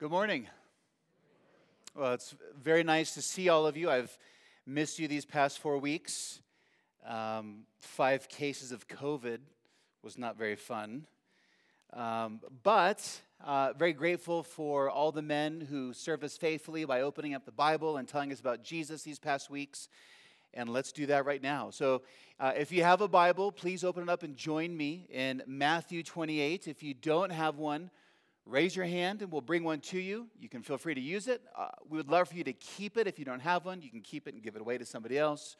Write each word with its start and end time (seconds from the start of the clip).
Good 0.00 0.10
morning. 0.10 0.46
Well, 1.94 2.14
it's 2.14 2.34
very 2.58 2.82
nice 2.82 3.12
to 3.12 3.20
see 3.20 3.50
all 3.50 3.66
of 3.66 3.76
you. 3.76 3.90
I've 3.90 4.16
missed 4.64 4.98
you 4.98 5.06
these 5.06 5.26
past 5.26 5.58
four 5.58 5.76
weeks. 5.76 6.40
Um, 7.06 7.64
five 7.82 8.26
cases 8.30 8.72
of 8.72 8.88
COVID 8.88 9.40
was 10.02 10.16
not 10.16 10.38
very 10.38 10.56
fun. 10.56 11.04
Um, 11.92 12.40
but 12.62 13.20
uh, 13.44 13.74
very 13.74 13.92
grateful 13.92 14.42
for 14.42 14.88
all 14.88 15.12
the 15.12 15.20
men 15.20 15.66
who 15.68 15.92
served 15.92 16.24
us 16.24 16.38
faithfully 16.38 16.86
by 16.86 17.02
opening 17.02 17.34
up 17.34 17.44
the 17.44 17.52
Bible 17.52 17.98
and 17.98 18.08
telling 18.08 18.32
us 18.32 18.40
about 18.40 18.64
Jesus 18.64 19.02
these 19.02 19.18
past 19.18 19.50
weeks. 19.50 19.90
And 20.54 20.70
let's 20.70 20.92
do 20.92 21.04
that 21.08 21.26
right 21.26 21.42
now. 21.42 21.68
So, 21.68 22.00
uh, 22.40 22.52
if 22.56 22.72
you 22.72 22.82
have 22.84 23.02
a 23.02 23.08
Bible, 23.08 23.52
please 23.52 23.84
open 23.84 24.04
it 24.04 24.08
up 24.08 24.22
and 24.22 24.34
join 24.34 24.74
me 24.74 25.08
in 25.10 25.42
Matthew 25.46 26.02
28. 26.02 26.68
If 26.68 26.82
you 26.82 26.94
don't 26.94 27.32
have 27.32 27.58
one, 27.58 27.90
raise 28.50 28.74
your 28.74 28.84
hand 28.84 29.22
and 29.22 29.30
we'll 29.30 29.40
bring 29.40 29.62
one 29.62 29.80
to 29.80 29.98
you. 29.98 30.26
You 30.38 30.48
can 30.48 30.62
feel 30.62 30.76
free 30.76 30.94
to 30.94 31.00
use 31.00 31.28
it. 31.28 31.40
Uh, 31.56 31.68
we 31.88 31.96
would 31.96 32.08
love 32.08 32.28
for 32.28 32.34
you 32.34 32.44
to 32.44 32.52
keep 32.52 32.96
it. 32.96 33.06
If 33.06 33.18
you 33.18 33.24
don't 33.24 33.40
have 33.40 33.64
one, 33.64 33.80
you 33.80 33.90
can 33.90 34.00
keep 34.00 34.26
it 34.26 34.34
and 34.34 34.42
give 34.42 34.56
it 34.56 34.60
away 34.60 34.76
to 34.76 34.84
somebody 34.84 35.16
else. 35.16 35.56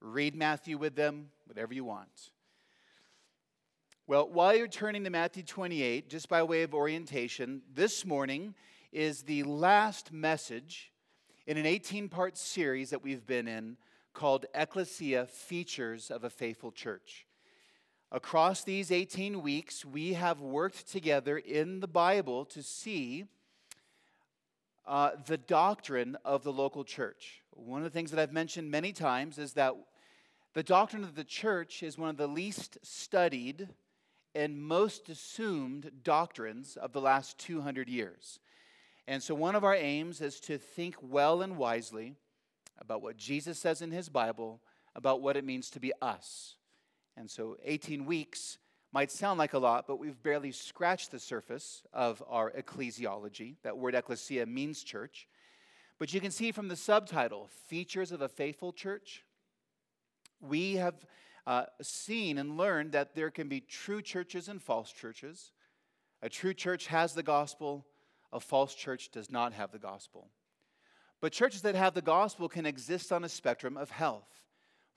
Read 0.00 0.34
Matthew 0.34 0.76
with 0.76 0.96
them, 0.96 1.28
whatever 1.46 1.72
you 1.72 1.84
want. 1.84 2.30
Well, 4.06 4.28
while 4.28 4.56
you're 4.56 4.66
turning 4.66 5.04
to 5.04 5.10
Matthew 5.10 5.44
28, 5.44 6.10
just 6.10 6.28
by 6.28 6.42
way 6.42 6.64
of 6.64 6.74
orientation, 6.74 7.62
this 7.72 8.04
morning 8.04 8.54
is 8.92 9.22
the 9.22 9.44
last 9.44 10.12
message 10.12 10.90
in 11.46 11.56
an 11.56 11.66
18 11.66 12.08
part 12.08 12.36
series 12.36 12.90
that 12.90 13.04
we've 13.04 13.24
been 13.24 13.46
in 13.46 13.76
called 14.12 14.46
Ecclesia 14.54 15.26
Features 15.26 16.10
of 16.10 16.24
a 16.24 16.30
Faithful 16.30 16.72
Church. 16.72 17.26
Across 18.12 18.64
these 18.64 18.90
18 18.90 19.40
weeks, 19.40 19.84
we 19.84 20.14
have 20.14 20.40
worked 20.40 20.90
together 20.90 21.38
in 21.38 21.78
the 21.78 21.86
Bible 21.86 22.44
to 22.46 22.60
see 22.60 23.26
uh, 24.84 25.10
the 25.26 25.38
doctrine 25.38 26.16
of 26.24 26.42
the 26.42 26.52
local 26.52 26.82
church. 26.82 27.42
One 27.52 27.78
of 27.78 27.84
the 27.84 27.96
things 27.96 28.10
that 28.10 28.18
I've 28.18 28.32
mentioned 28.32 28.68
many 28.68 28.92
times 28.92 29.38
is 29.38 29.52
that 29.52 29.76
the 30.54 30.64
doctrine 30.64 31.04
of 31.04 31.14
the 31.14 31.22
church 31.22 31.84
is 31.84 31.96
one 31.96 32.08
of 32.08 32.16
the 32.16 32.26
least 32.26 32.78
studied 32.82 33.68
and 34.34 34.60
most 34.60 35.08
assumed 35.08 35.92
doctrines 36.02 36.76
of 36.76 36.92
the 36.92 37.00
last 37.00 37.38
200 37.38 37.88
years. 37.88 38.40
And 39.06 39.22
so, 39.22 39.36
one 39.36 39.54
of 39.54 39.62
our 39.62 39.74
aims 39.74 40.20
is 40.20 40.40
to 40.40 40.58
think 40.58 40.96
well 41.00 41.42
and 41.42 41.56
wisely 41.56 42.16
about 42.76 43.02
what 43.02 43.16
Jesus 43.16 43.60
says 43.60 43.82
in 43.82 43.92
his 43.92 44.08
Bible 44.08 44.60
about 44.96 45.22
what 45.22 45.36
it 45.36 45.44
means 45.44 45.70
to 45.70 45.80
be 45.80 45.92
us. 46.02 46.56
And 47.16 47.30
so 47.30 47.56
18 47.64 48.06
weeks 48.06 48.58
might 48.92 49.10
sound 49.10 49.38
like 49.38 49.52
a 49.52 49.58
lot, 49.58 49.86
but 49.86 49.98
we've 49.98 50.20
barely 50.22 50.52
scratched 50.52 51.10
the 51.10 51.20
surface 51.20 51.82
of 51.92 52.22
our 52.28 52.50
ecclesiology. 52.50 53.56
That 53.62 53.78
word 53.78 53.94
ecclesia 53.94 54.46
means 54.46 54.82
church. 54.82 55.28
But 55.98 56.12
you 56.12 56.20
can 56.20 56.30
see 56.30 56.50
from 56.50 56.68
the 56.68 56.76
subtitle, 56.76 57.48
Features 57.66 58.10
of 58.10 58.20
a 58.20 58.28
Faithful 58.28 58.72
Church, 58.72 59.24
we 60.40 60.76
have 60.76 60.94
uh, 61.46 61.64
seen 61.82 62.38
and 62.38 62.56
learned 62.56 62.92
that 62.92 63.14
there 63.14 63.30
can 63.30 63.48
be 63.48 63.60
true 63.60 64.02
churches 64.02 64.48
and 64.48 64.62
false 64.62 64.92
churches. 64.92 65.52
A 66.22 66.28
true 66.28 66.54
church 66.54 66.86
has 66.86 67.14
the 67.14 67.22
gospel, 67.22 67.86
a 68.32 68.40
false 68.40 68.74
church 68.74 69.10
does 69.10 69.30
not 69.30 69.52
have 69.52 69.72
the 69.72 69.78
gospel. 69.78 70.30
But 71.20 71.32
churches 71.32 71.62
that 71.62 71.74
have 71.74 71.94
the 71.94 72.02
gospel 72.02 72.48
can 72.48 72.66
exist 72.66 73.12
on 73.12 73.24
a 73.24 73.28
spectrum 73.28 73.76
of 73.76 73.90
health. 73.90 74.28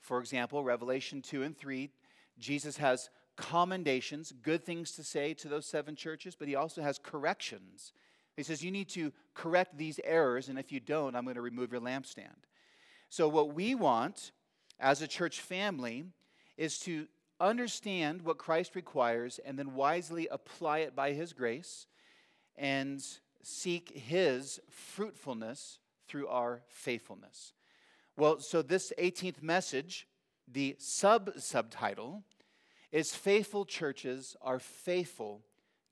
For 0.00 0.20
example, 0.20 0.64
Revelation 0.64 1.22
2 1.22 1.42
and 1.42 1.56
3 1.56 1.90
Jesus 2.38 2.76
has 2.78 3.10
commendations, 3.36 4.32
good 4.42 4.64
things 4.64 4.92
to 4.92 5.04
say 5.04 5.34
to 5.34 5.48
those 5.48 5.66
seven 5.66 5.96
churches, 5.96 6.36
but 6.36 6.48
he 6.48 6.54
also 6.54 6.82
has 6.82 6.98
corrections. 6.98 7.92
He 8.36 8.42
says, 8.42 8.62
You 8.62 8.70
need 8.70 8.88
to 8.90 9.12
correct 9.34 9.76
these 9.76 10.00
errors, 10.04 10.48
and 10.48 10.58
if 10.58 10.72
you 10.72 10.80
don't, 10.80 11.14
I'm 11.14 11.24
going 11.24 11.36
to 11.36 11.42
remove 11.42 11.72
your 11.72 11.80
lampstand. 11.80 12.46
So, 13.08 13.28
what 13.28 13.54
we 13.54 13.74
want 13.74 14.32
as 14.80 15.02
a 15.02 15.08
church 15.08 15.40
family 15.40 16.04
is 16.56 16.78
to 16.80 17.06
understand 17.40 18.22
what 18.22 18.38
Christ 18.38 18.74
requires 18.74 19.40
and 19.44 19.58
then 19.58 19.74
wisely 19.74 20.28
apply 20.30 20.78
it 20.78 20.96
by 20.96 21.12
his 21.12 21.32
grace 21.32 21.86
and 22.56 23.02
seek 23.42 23.90
his 23.90 24.60
fruitfulness 24.70 25.78
through 26.08 26.28
our 26.28 26.62
faithfulness. 26.68 27.52
Well, 28.16 28.38
so 28.38 28.62
this 28.62 28.92
18th 28.98 29.42
message 29.42 30.06
the 30.46 30.76
sub 30.78 31.32
subtitle 31.36 32.22
is 32.92 33.14
Faithful 33.14 33.64
Churches 33.64 34.36
Are 34.42 34.58
Faithful 34.58 35.42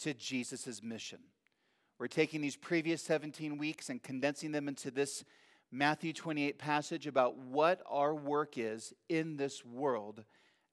to 0.00 0.14
Jesus' 0.14 0.82
Mission. 0.82 1.18
We're 1.98 2.08
taking 2.08 2.40
these 2.40 2.56
previous 2.56 3.02
17 3.02 3.58
weeks 3.58 3.88
and 3.88 4.02
condensing 4.02 4.52
them 4.52 4.68
into 4.68 4.90
this 4.90 5.24
Matthew 5.70 6.12
28 6.12 6.58
passage 6.58 7.06
about 7.06 7.38
what 7.38 7.80
our 7.88 8.14
work 8.14 8.58
is 8.58 8.92
in 9.08 9.36
this 9.36 9.64
world 9.64 10.24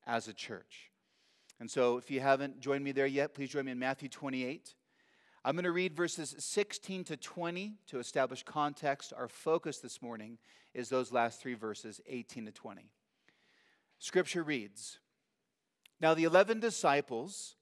as 0.05 0.27
a 0.27 0.33
church. 0.33 0.91
And 1.59 1.69
so, 1.69 1.97
if 1.97 2.09
you 2.09 2.19
haven't 2.19 2.59
joined 2.59 2.83
me 2.83 2.91
there 2.91 3.05
yet, 3.05 3.33
please 3.33 3.49
join 3.49 3.65
me 3.65 3.71
in 3.71 3.79
Matthew 3.79 4.09
28. 4.09 4.75
I'm 5.43 5.55
going 5.55 5.63
to 5.63 5.71
read 5.71 5.95
verses 5.95 6.35
16 6.37 7.05
to 7.05 7.17
20 7.17 7.75
to 7.87 7.99
establish 7.99 8.43
context. 8.43 9.13
Our 9.15 9.27
focus 9.27 9.79
this 9.79 10.01
morning 10.01 10.37
is 10.73 10.89
those 10.89 11.11
last 11.11 11.41
three 11.41 11.53
verses, 11.53 12.01
18 12.07 12.45
to 12.45 12.51
20. 12.51 12.89
Scripture 13.99 14.43
reads 14.43 14.99
Now 15.99 16.13
the 16.13 16.23
eleven 16.23 16.59
disciples 16.59 17.55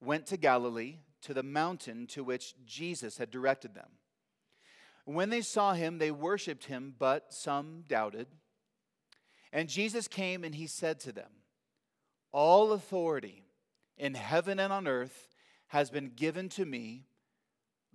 went 0.00 0.26
to 0.26 0.36
Galilee, 0.36 0.98
to 1.22 1.32
the 1.32 1.42
mountain 1.42 2.06
to 2.08 2.22
which 2.22 2.54
Jesus 2.66 3.16
had 3.16 3.30
directed 3.30 3.74
them. 3.74 3.88
When 5.06 5.30
they 5.30 5.40
saw 5.40 5.72
him, 5.74 5.98
they 5.98 6.10
worshiped 6.10 6.64
him, 6.64 6.94
but 6.98 7.32
some 7.32 7.84
doubted. 7.86 8.26
And 9.52 9.68
Jesus 9.68 10.08
came 10.08 10.44
and 10.44 10.54
he 10.54 10.66
said 10.66 10.98
to 11.00 11.12
them, 11.12 11.30
All 12.32 12.72
authority 12.72 13.44
in 13.96 14.14
heaven 14.14 14.58
and 14.58 14.72
on 14.72 14.88
earth 14.88 15.28
has 15.68 15.90
been 15.90 16.10
given 16.14 16.48
to 16.50 16.64
me. 16.64 17.04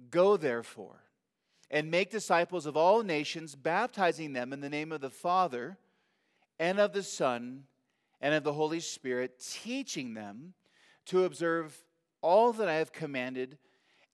Go 0.10 0.38
therefore 0.38 1.04
and 1.70 1.92
make 1.92 2.10
disciples 2.10 2.66
of 2.66 2.78
all 2.78 3.04
nations, 3.04 3.56
baptizing 3.56 4.34
them 4.34 4.54
in 4.54 4.62
the 4.62 4.70
name 4.70 4.92
of 4.92 5.02
the 5.02 5.10
Father 5.10 5.78
and 6.58 6.80
of 6.80 6.94
the 6.94 7.04
Son 7.04 7.66
and 8.22 8.34
of 8.34 8.44
the 8.44 8.54
Holy 8.54 8.80
Spirit, 8.80 9.40
teaching 9.40 10.14
them 10.14 10.54
to 11.06 11.24
observe 11.24 11.84
all 12.22 12.54
that 12.54 12.68
I 12.68 12.76
have 12.76 12.92
commanded. 12.92 13.58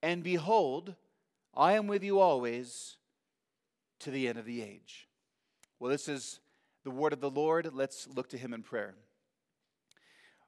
And 0.02 0.24
behold, 0.24 0.96
I 1.54 1.74
am 1.74 1.88
with 1.88 2.04
you 2.04 2.20
always 2.20 2.98
to 4.00 4.12
the 4.12 4.28
end 4.28 4.38
of 4.38 4.46
the 4.46 4.62
age. 4.62 5.08
Well, 5.80 5.92
this 5.92 6.08
is 6.08 6.40
the 6.84 6.92
word 6.92 7.14
of 7.14 7.22
the 7.22 7.30
Lord. 7.30 7.70
Let's 7.74 8.08
look 8.08 8.30
to 8.30 8.38
him 8.38 8.54
in 8.54 8.62
prayer. 8.62 8.96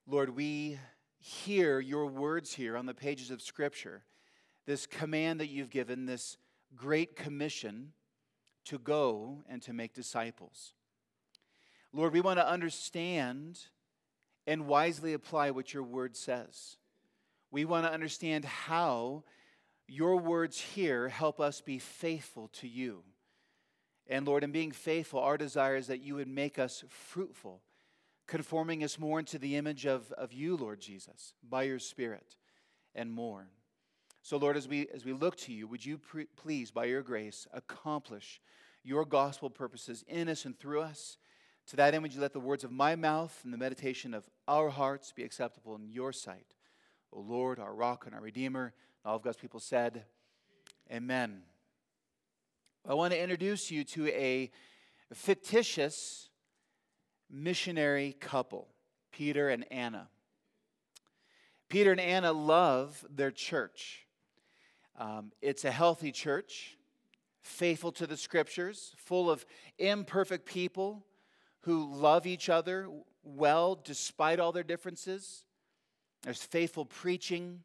Lord, 0.05 0.35
we 0.35 0.79
hear 1.19 1.79
your 1.79 2.05
words 2.05 2.53
here 2.53 2.77
on 2.77 2.85
the 2.85 2.93
pages 2.93 3.31
of 3.31 3.41
Scripture, 3.41 4.03
this 4.65 4.85
command 4.85 5.39
that 5.39 5.47
you've 5.47 5.69
given, 5.69 6.05
this 6.05 6.37
great 6.75 7.15
commission 7.15 7.91
to 8.65 8.77
go 8.77 9.43
and 9.49 9.61
to 9.63 9.73
make 9.73 9.93
disciples. 9.93 10.73
Lord, 11.93 12.13
we 12.13 12.21
want 12.21 12.39
to 12.39 12.47
understand 12.47 13.59
and 14.45 14.67
wisely 14.67 15.13
apply 15.13 15.51
what 15.51 15.73
your 15.73 15.83
word 15.83 16.15
says. 16.15 16.77
We 17.51 17.65
want 17.65 17.85
to 17.85 17.91
understand 17.91 18.45
how 18.45 19.23
your 19.87 20.17
words 20.17 20.59
here 20.59 21.09
help 21.09 21.39
us 21.39 21.61
be 21.61 21.79
faithful 21.79 22.49
to 22.53 22.67
you. 22.67 23.03
And 24.07 24.25
Lord, 24.25 24.43
in 24.43 24.51
being 24.51 24.71
faithful, 24.71 25.19
our 25.19 25.37
desire 25.37 25.75
is 25.75 25.87
that 25.87 26.01
you 26.01 26.15
would 26.15 26.27
make 26.27 26.59
us 26.59 26.83
fruitful, 26.89 27.61
conforming 28.25 28.83
us 28.83 28.99
more 28.99 29.19
into 29.19 29.37
the 29.37 29.55
image 29.55 29.85
of, 29.85 30.11
of 30.13 30.33
you, 30.33 30.55
Lord 30.55 30.79
Jesus, 30.79 31.33
by 31.47 31.63
your 31.63 31.79
Spirit 31.79 32.35
and 32.95 33.11
more. 33.11 33.47
So, 34.23 34.37
Lord, 34.37 34.57
as 34.57 34.67
we, 34.67 34.87
as 34.93 35.05
we 35.05 35.13
look 35.13 35.37
to 35.37 35.53
you, 35.53 35.67
would 35.67 35.85
you 35.85 35.97
pre- 35.97 36.27
please, 36.35 36.71
by 36.71 36.85
your 36.85 37.01
grace, 37.01 37.47
accomplish 37.53 38.41
your 38.83 39.05
gospel 39.05 39.49
purposes 39.49 40.03
in 40.07 40.27
us 40.27 40.45
and 40.45 40.57
through 40.57 40.81
us? 40.81 41.17
To 41.67 41.75
that 41.75 41.93
end, 41.93 42.01
would 42.01 42.13
you 42.13 42.21
let 42.21 42.31
the 42.31 42.39
words 42.39 42.63
of 42.63 42.71
my 42.71 42.95
mouth 42.95 43.37
and 43.43 43.53
the 43.53 43.57
meditation 43.57 44.13
of 44.13 44.29
our 44.47 44.69
hearts 44.69 45.11
be 45.11 45.23
acceptable 45.23 45.75
in 45.75 45.89
your 45.89 46.13
sight? 46.13 46.55
O 47.11 47.19
Lord, 47.19 47.59
our 47.59 47.73
rock 47.73 48.05
and 48.05 48.15
our 48.15 48.21
redeemer. 48.21 48.73
And 49.03 49.09
all 49.09 49.17
of 49.17 49.21
God's 49.21 49.37
people 49.37 49.59
said, 49.59 50.05
Amen. 50.89 51.41
I 52.87 52.93
want 52.93 53.11
to 53.11 53.21
introduce 53.21 53.69
you 53.69 53.83
to 53.83 54.07
a 54.07 54.49
fictitious 55.13 56.29
missionary 57.29 58.15
couple, 58.17 58.69
Peter 59.11 59.49
and 59.49 59.69
Anna. 59.69 60.07
Peter 61.67 61.91
and 61.91 61.99
Anna 61.99 62.31
love 62.31 63.05
their 63.13 63.31
church. 63.31 64.05
Um, 64.97 65.33
it's 65.41 65.65
a 65.65 65.71
healthy 65.71 66.13
church, 66.13 66.77
faithful 67.41 67.91
to 67.91 68.07
the 68.07 68.15
scriptures, 68.15 68.93
full 68.95 69.29
of 69.29 69.45
imperfect 69.77 70.45
people 70.45 71.03
who 71.67 71.93
love 71.93 72.25
each 72.25 72.47
other 72.47 72.87
well 73.25 73.75
despite 73.75 74.39
all 74.39 74.53
their 74.53 74.63
differences. 74.63 75.43
There's 76.23 76.41
faithful 76.41 76.85
preaching. 76.85 77.59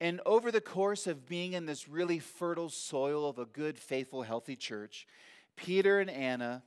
And 0.00 0.20
over 0.24 0.52
the 0.52 0.60
course 0.60 1.08
of 1.08 1.26
being 1.26 1.54
in 1.54 1.66
this 1.66 1.88
really 1.88 2.20
fertile 2.20 2.68
soil 2.68 3.28
of 3.28 3.40
a 3.40 3.46
good, 3.46 3.76
faithful, 3.76 4.22
healthy 4.22 4.54
church, 4.54 5.08
Peter 5.56 5.98
and 5.98 6.08
Anna 6.08 6.62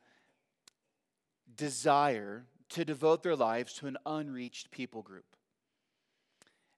desire 1.56 2.46
to 2.72 2.84
devote 2.84 3.24
their 3.24 3.38
lives 3.38 3.74
to 3.76 3.88
an 3.88 3.98
unreached 4.06 4.70
people 4.70 5.02
group. 5.02 5.38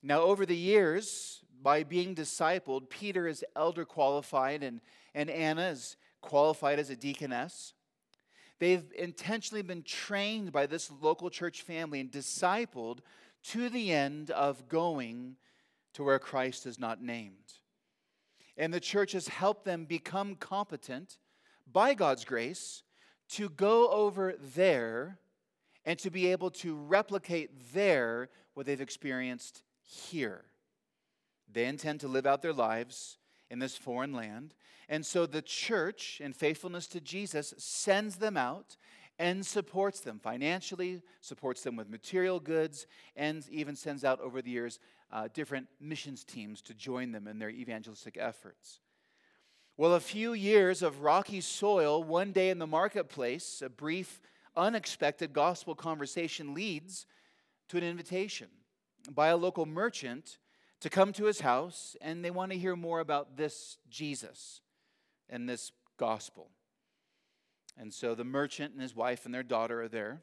Now, 0.03 0.21
over 0.21 0.45
the 0.45 0.55
years, 0.55 1.43
by 1.59 1.81
being 1.81 2.13
discipled, 2.13 2.91
Peter 2.91 3.27
is 3.27 3.43
elder 3.55 3.83
qualified 3.83 4.61
and, 4.61 4.79
and 5.15 5.27
Anna 5.31 5.69
is 5.69 5.97
qualified 6.21 6.77
as 6.77 6.91
a 6.91 6.95
deaconess. 6.95 7.73
They've 8.59 8.85
intentionally 8.97 9.61
been 9.61 9.83
trained 9.83 10.51
by 10.51 10.65
this 10.65 10.91
local 11.01 11.29
church 11.29 11.61
family 11.61 11.99
and 11.99 12.11
discipled 12.11 12.99
to 13.49 13.69
the 13.69 13.91
end 13.91 14.31
of 14.31 14.69
going 14.69 15.35
to 15.93 16.03
where 16.03 16.19
Christ 16.19 16.65
is 16.65 16.79
not 16.79 17.01
named. 17.01 17.53
And 18.57 18.73
the 18.73 18.79
church 18.79 19.11
has 19.11 19.27
helped 19.27 19.65
them 19.65 19.85
become 19.85 20.35
competent 20.35 21.17
by 21.71 21.93
God's 21.93 22.23
grace 22.23 22.83
to 23.29 23.49
go 23.49 23.89
over 23.89 24.35
there 24.39 25.19
and 25.83 25.99
to 25.99 26.09
be 26.09 26.27
able 26.27 26.49
to 26.49 26.75
replicate 26.75 27.73
there 27.73 28.29
what 28.53 28.65
they've 28.65 28.79
experienced 28.79 29.61
here. 29.83 30.45
They 31.51 31.65
intend 31.65 31.99
to 32.01 32.07
live 32.07 32.25
out 32.25 32.41
their 32.41 32.53
lives 32.53 33.17
in 33.49 33.59
this 33.59 33.77
foreign 33.77 34.13
land. 34.13 34.53
And 34.87 35.05
so 35.05 35.25
the 35.25 35.41
church, 35.41 36.21
in 36.23 36.33
faithfulness 36.33 36.87
to 36.87 37.01
Jesus, 37.01 37.53
sends 37.57 38.17
them 38.17 38.37
out 38.37 38.77
and 39.17 39.45
supports 39.45 40.01
them 40.01 40.19
financially, 40.19 41.01
supports 41.21 41.63
them 41.63 41.75
with 41.75 41.89
material 41.89 42.39
goods, 42.39 42.85
and 43.15 43.47
even 43.49 43.75
sends 43.75 44.03
out 44.03 44.19
over 44.19 44.41
the 44.41 44.51
years 44.51 44.79
uh, 45.11 45.29
different 45.33 45.67
missions 45.79 46.23
teams 46.23 46.61
to 46.63 46.73
join 46.73 47.11
them 47.11 47.27
in 47.27 47.39
their 47.39 47.49
evangelistic 47.49 48.17
efforts. 48.19 48.79
Well, 49.77 49.93
a 49.93 49.99
few 49.99 50.33
years 50.33 50.81
of 50.81 51.01
rocky 51.01 51.41
soil, 51.41 52.03
one 52.03 52.31
day 52.31 52.49
in 52.49 52.59
the 52.59 52.67
marketplace, 52.67 53.61
a 53.61 53.69
brief, 53.69 54.21
unexpected 54.55 55.33
gospel 55.33 55.75
conversation 55.75 56.53
leads 56.53 57.05
to 57.69 57.77
an 57.77 57.83
invitation 57.83 58.47
by 59.09 59.27
a 59.27 59.37
local 59.37 59.65
merchant 59.65 60.37
to 60.81 60.89
come 60.89 61.13
to 61.13 61.25
his 61.25 61.41
house, 61.41 61.95
and 62.01 62.23
they 62.23 62.31
want 62.31 62.51
to 62.51 62.57
hear 62.57 62.75
more 62.75 62.99
about 62.99 63.37
this 63.37 63.77
Jesus 63.89 64.61
and 65.29 65.47
this 65.47 65.71
gospel. 65.97 66.49
And 67.77 67.93
so 67.93 68.15
the 68.15 68.23
merchant 68.23 68.73
and 68.73 68.81
his 68.81 68.95
wife 68.95 69.25
and 69.25 69.33
their 69.33 69.43
daughter 69.43 69.83
are 69.83 69.87
there. 69.87 70.21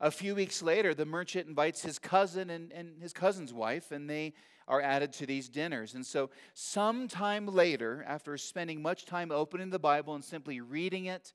A 0.00 0.10
few 0.10 0.34
weeks 0.34 0.62
later, 0.62 0.94
the 0.94 1.06
merchant 1.06 1.48
invites 1.48 1.82
his 1.82 1.98
cousin 1.98 2.50
and, 2.50 2.70
and 2.72 3.00
his 3.00 3.12
cousin's 3.12 3.52
wife, 3.52 3.92
and 3.92 4.08
they 4.08 4.34
are 4.68 4.82
added 4.82 5.12
to 5.14 5.26
these 5.26 5.48
dinners. 5.48 5.94
And 5.94 6.04
so, 6.04 6.30
sometime 6.52 7.46
later, 7.46 8.04
after 8.06 8.36
spending 8.36 8.82
much 8.82 9.06
time 9.06 9.30
opening 9.30 9.70
the 9.70 9.78
Bible 9.78 10.14
and 10.14 10.24
simply 10.24 10.60
reading 10.60 11.06
it, 11.06 11.32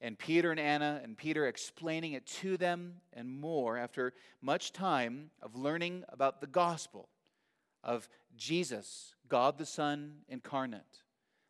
and 0.00 0.18
Peter 0.18 0.50
and 0.50 0.58
Anna 0.58 1.00
and 1.04 1.16
Peter 1.16 1.46
explaining 1.46 2.14
it 2.14 2.26
to 2.26 2.56
them 2.56 2.94
and 3.12 3.28
more, 3.28 3.76
after 3.76 4.14
much 4.40 4.72
time 4.72 5.30
of 5.40 5.54
learning 5.54 6.04
about 6.08 6.40
the 6.40 6.46
gospel 6.46 7.08
of 7.84 8.08
Jesus, 8.36 9.14
God 9.28 9.58
the 9.58 9.66
Son 9.66 10.22
incarnate, 10.28 11.02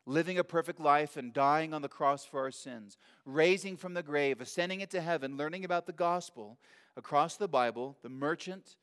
living 0.06 0.38
a 0.38 0.44
perfect 0.44 0.80
life 0.80 1.16
and 1.16 1.32
dying 1.32 1.72
on 1.72 1.82
the 1.82 1.88
cross 1.88 2.24
for 2.24 2.40
our 2.40 2.50
sins, 2.50 2.98
raising 3.24 3.76
from 3.76 3.94
the 3.94 4.02
grave, 4.02 4.40
ascending 4.40 4.80
into 4.80 5.00
heaven, 5.00 5.36
learning 5.36 5.64
about 5.64 5.86
the 5.86 5.92
gospel 5.92 6.58
across 6.96 7.36
the 7.36 7.48
Bible, 7.48 7.96
the 8.02 8.08
merchant, 8.08 8.76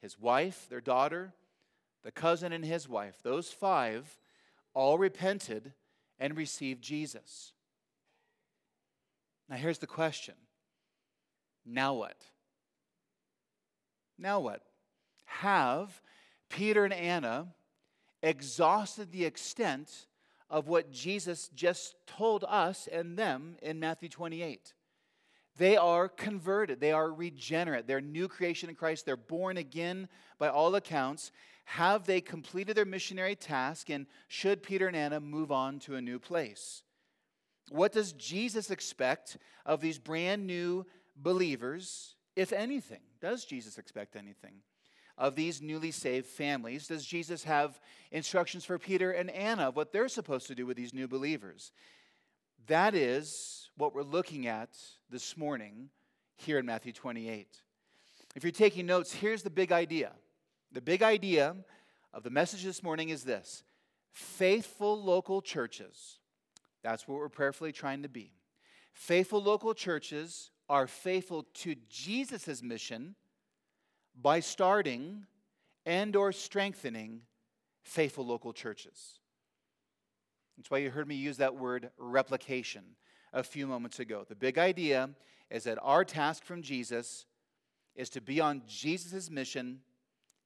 his 0.00 0.18
wife, 0.18 0.66
their 0.68 0.80
daughter, 0.80 1.32
the 2.04 2.12
cousin 2.12 2.52
and 2.52 2.64
his 2.64 2.88
wife, 2.88 3.16
those 3.22 3.50
five 3.50 4.18
all 4.74 4.98
repented 4.98 5.72
and 6.18 6.36
received 6.36 6.82
Jesus. 6.82 7.52
Now, 9.48 9.56
here's 9.56 9.78
the 9.78 9.86
question 9.86 10.34
now 11.64 11.94
what? 11.94 12.16
Now 14.18 14.40
what? 14.40 14.62
Have 15.26 16.00
Peter 16.48 16.84
and 16.84 16.94
Anna 16.94 17.48
exhausted 18.22 19.12
the 19.12 19.24
extent 19.24 20.06
of 20.50 20.68
what 20.68 20.90
Jesus 20.90 21.48
just 21.54 21.94
told 22.06 22.44
us 22.48 22.88
and 22.90 23.18
them 23.18 23.56
in 23.62 23.78
Matthew 23.78 24.08
28. 24.08 24.74
They 25.58 25.76
are 25.76 26.08
converted. 26.08 26.80
They 26.80 26.92
are 26.92 27.12
regenerate. 27.12 27.86
They're 27.86 28.00
new 28.00 28.28
creation 28.28 28.68
in 28.68 28.76
Christ. 28.76 29.04
They're 29.04 29.16
born 29.16 29.56
again 29.56 30.08
by 30.38 30.48
all 30.48 30.74
accounts. 30.74 31.32
Have 31.64 32.06
they 32.06 32.20
completed 32.20 32.76
their 32.76 32.84
missionary 32.84 33.34
task? 33.34 33.90
And 33.90 34.06
should 34.28 34.62
Peter 34.62 34.86
and 34.86 34.96
Anna 34.96 35.20
move 35.20 35.50
on 35.50 35.80
to 35.80 35.96
a 35.96 36.00
new 36.00 36.18
place? 36.18 36.82
What 37.70 37.92
does 37.92 38.12
Jesus 38.12 38.70
expect 38.70 39.36
of 39.66 39.80
these 39.80 39.98
brand 39.98 40.46
new 40.46 40.86
believers, 41.16 42.14
if 42.36 42.52
anything? 42.52 43.00
Does 43.20 43.44
Jesus 43.44 43.78
expect 43.78 44.16
anything? 44.16 44.62
Of 45.18 45.34
these 45.34 45.60
newly 45.60 45.90
saved 45.90 46.26
families, 46.26 46.86
does 46.86 47.04
Jesus 47.04 47.44
have 47.44 47.78
instructions 48.12 48.64
for 48.64 48.78
Peter 48.78 49.10
and 49.10 49.28
Anna 49.30 49.68
of 49.68 49.76
what 49.76 49.92
they're 49.92 50.08
supposed 50.08 50.46
to 50.46 50.54
do 50.54 50.64
with 50.64 50.76
these 50.76 50.94
new 50.94 51.08
believers? 51.08 51.72
That 52.68 52.94
is 52.94 53.68
what 53.76 53.94
we're 53.94 54.02
looking 54.02 54.46
at 54.46 54.70
this 55.10 55.36
morning 55.36 55.90
here 56.36 56.58
in 56.58 56.66
Matthew 56.66 56.92
28. 56.92 57.48
If 58.36 58.44
you're 58.44 58.52
taking 58.52 58.86
notes, 58.86 59.12
here's 59.12 59.42
the 59.42 59.50
big 59.50 59.72
idea. 59.72 60.12
The 60.70 60.80
big 60.80 61.02
idea 61.02 61.56
of 62.14 62.22
the 62.22 62.30
message 62.30 62.62
this 62.62 62.82
morning 62.82 63.08
is 63.08 63.24
this 63.24 63.64
faithful 64.12 65.02
local 65.02 65.42
churches. 65.42 66.18
That's 66.82 67.08
what 67.08 67.18
we're 67.18 67.28
prayerfully 67.28 67.72
trying 67.72 68.02
to 68.02 68.08
be. 68.08 68.32
Faithful 68.92 69.42
local 69.42 69.74
churches 69.74 70.50
are 70.68 70.86
faithful 70.86 71.46
to 71.54 71.74
Jesus' 71.88 72.62
mission 72.62 73.16
by 74.20 74.40
starting 74.40 75.24
and 75.86 76.14
or 76.16 76.32
strengthening 76.32 77.22
faithful 77.82 78.26
local 78.26 78.52
churches. 78.52 79.20
That's 80.56 80.70
why 80.70 80.78
you 80.78 80.90
heard 80.90 81.06
me 81.06 81.14
use 81.14 81.36
that 81.36 81.54
word 81.54 81.90
replication 81.96 82.82
a 83.32 83.42
few 83.42 83.66
moments 83.66 84.00
ago. 84.00 84.24
The 84.28 84.34
big 84.34 84.58
idea 84.58 85.10
is 85.50 85.64
that 85.64 85.78
our 85.80 86.04
task 86.04 86.44
from 86.44 86.62
Jesus 86.62 87.26
is 87.94 88.10
to 88.10 88.20
be 88.20 88.40
on 88.40 88.62
Jesus' 88.66 89.30
mission 89.30 89.80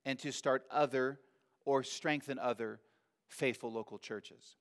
and 0.04 0.18
to 0.18 0.32
start 0.32 0.64
other 0.70 1.18
or 1.64 1.82
strengthen 1.82 2.38
other 2.38 2.80
faithful 3.28 3.72
local 3.72 3.98
churches. 3.98 4.56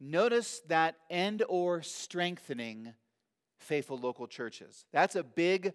Notice 0.00 0.60
that 0.68 0.94
end 1.10 1.42
or 1.48 1.82
strengthening 1.82 2.94
faithful 3.58 3.98
local 3.98 4.28
churches. 4.28 4.84
That's 4.92 5.16
a 5.16 5.24
big 5.24 5.74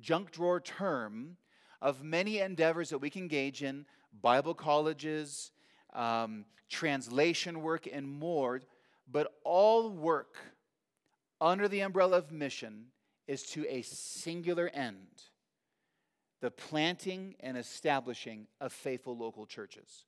junk 0.00 0.32
drawer 0.32 0.60
term 0.60 1.36
of 1.80 2.02
many 2.02 2.38
endeavors 2.40 2.90
that 2.90 2.98
we 2.98 3.10
can 3.10 3.22
engage 3.22 3.62
in 3.62 3.86
Bible 4.20 4.54
colleges, 4.54 5.52
um, 5.94 6.44
translation 6.68 7.62
work, 7.62 7.88
and 7.90 8.08
more. 8.08 8.60
But 9.10 9.32
all 9.44 9.90
work 9.90 10.36
under 11.40 11.68
the 11.68 11.80
umbrella 11.80 12.18
of 12.18 12.30
mission 12.30 12.86
is 13.26 13.42
to 13.44 13.66
a 13.68 13.82
singular 13.82 14.68
end 14.72 15.06
the 16.40 16.50
planting 16.50 17.34
and 17.40 17.56
establishing 17.56 18.46
of 18.60 18.72
faithful 18.72 19.16
local 19.16 19.46
churches. 19.46 20.06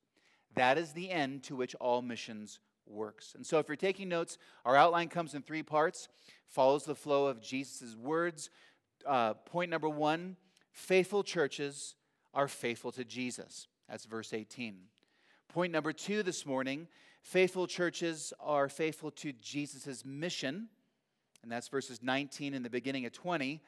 That 0.55 0.79
is 0.79 0.93
the 0.93 1.11
end 1.11 1.43
to 1.45 1.57
which 1.57 1.75
all 1.77 2.03
missions 2.03 2.59
works. 2.87 3.35
And 3.35 3.47
so, 3.47 3.59
if 3.59 3.69
you're 3.69 3.77
taking 3.77 4.09
notes, 4.09 4.39
our 4.65 4.77
outline 4.77 5.09
comes 5.09 5.35
in 5.35 5.43
three 5.43 5.63
parts, 5.63 6.09
follows 6.49 6.85
the 6.85 6.95
flow 6.95 7.27
of 7.27 7.43
Jesus' 7.43 7.97
words. 7.97 8.51
Uh, 9.07 9.35
point 9.35 9.71
number 9.71 9.89
one 9.89 10.37
Faithful 10.73 11.23
churches 11.23 11.95
are 12.35 12.49
faithful 12.49 12.93
to 12.93 13.05
Jesus. 13.05 13.69
That's 13.89 14.07
verse 14.07 14.33
18. 14.33 14.77
Point 15.49 15.73
number 15.73 15.93
two 15.93 16.23
this 16.23 16.47
morning 16.47 16.89
faithful 17.23 17.67
churches 17.67 18.33
are 18.41 18.69
faithful 18.69 19.11
to 19.13 19.33
Jesus' 19.35 20.05
mission. 20.05 20.69
And 21.43 21.53
that's 21.53 21.69
verses 21.69 22.03
19 22.03 22.55
and 22.55 22.65
the 22.65 22.71
beginning 22.71 23.05
of 23.05 23.13
20. 23.13 23.61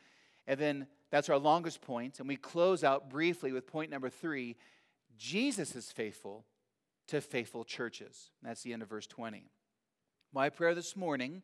And 0.47 0.59
then 0.59 0.87
that's 1.11 1.29
our 1.29 1.39
longest 1.39 1.83
point. 1.83 2.21
And 2.21 2.29
we 2.29 2.37
close 2.37 2.83
out 2.83 3.11
briefly 3.11 3.53
with 3.53 3.67
point 3.67 3.91
number 3.91 4.09
three 4.09 4.57
Jesus 5.17 5.77
is 5.77 5.93
faithful 5.93 6.45
to 7.09 7.21
faithful 7.21 7.65
churches. 7.65 8.31
And 8.41 8.51
that's 8.51 8.63
the 8.63 8.73
end 8.73 8.83
of 8.83 8.89
verse 8.89 9.07
20. 9.07 9.45
My 10.33 10.49
prayer 10.49 10.75
this 10.75 10.97
morning 10.97 11.43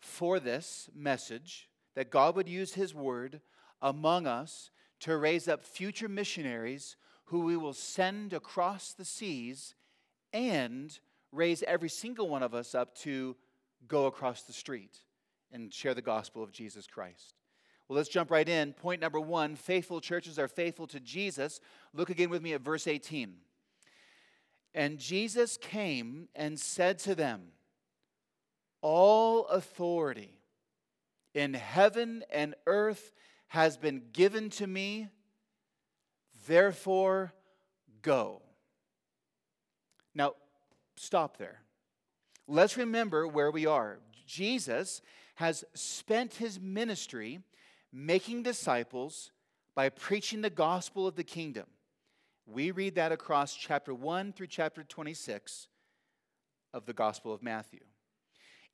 for 0.00 0.38
this 0.38 0.90
message 0.94 1.68
that 1.94 2.10
God 2.10 2.36
would 2.36 2.48
use 2.48 2.74
His 2.74 2.94
word 2.94 3.40
among 3.80 4.26
us 4.26 4.70
to 5.00 5.16
raise 5.16 5.48
up 5.48 5.64
future 5.64 6.08
missionaries 6.08 6.96
who 7.26 7.40
we 7.40 7.56
will 7.56 7.72
send 7.72 8.32
across 8.32 8.92
the 8.92 9.04
seas 9.04 9.74
and 10.32 10.98
raise 11.32 11.62
every 11.64 11.88
single 11.88 12.28
one 12.28 12.42
of 12.42 12.54
us 12.54 12.74
up 12.74 12.94
to 12.94 13.36
go 13.86 14.06
across 14.06 14.42
the 14.42 14.52
street 14.52 14.98
and 15.52 15.72
share 15.72 15.94
the 15.94 16.02
gospel 16.02 16.42
of 16.42 16.52
Jesus 16.52 16.86
Christ. 16.86 17.34
Well, 17.88 17.96
let's 17.96 18.08
jump 18.08 18.30
right 18.30 18.48
in. 18.48 18.74
Point 18.74 19.00
number 19.00 19.20
one 19.20 19.56
faithful 19.56 20.00
churches 20.00 20.38
are 20.38 20.48
faithful 20.48 20.86
to 20.88 21.00
Jesus. 21.00 21.60
Look 21.94 22.10
again 22.10 22.28
with 22.28 22.42
me 22.42 22.52
at 22.52 22.60
verse 22.60 22.86
18. 22.86 23.34
And 24.74 24.98
Jesus 24.98 25.56
came 25.56 26.28
and 26.34 26.60
said 26.60 26.98
to 27.00 27.14
them, 27.14 27.52
All 28.82 29.46
authority 29.46 30.38
in 31.34 31.54
heaven 31.54 32.24
and 32.30 32.54
earth 32.66 33.12
has 33.48 33.76
been 33.76 34.02
given 34.12 34.50
to 34.50 34.66
me, 34.66 35.08
therefore 36.46 37.32
go. 38.02 38.42
Now, 40.14 40.34
stop 40.96 41.36
there. 41.36 41.60
Let's 42.46 42.76
remember 42.76 43.26
where 43.26 43.50
we 43.50 43.66
are. 43.66 43.98
Jesus 44.26 45.02
has 45.36 45.64
spent 45.74 46.34
his 46.34 46.60
ministry 46.60 47.40
making 47.92 48.42
disciples 48.42 49.30
by 49.74 49.88
preaching 49.88 50.40
the 50.40 50.50
gospel 50.50 51.06
of 51.06 51.14
the 51.14 51.24
kingdom. 51.24 51.66
We 52.46 52.70
read 52.70 52.94
that 52.96 53.12
across 53.12 53.54
chapter 53.54 53.94
1 53.94 54.32
through 54.32 54.46
chapter 54.48 54.82
26 54.82 55.68
of 56.72 56.86
the 56.86 56.92
Gospel 56.92 57.32
of 57.32 57.42
Matthew. 57.42 57.80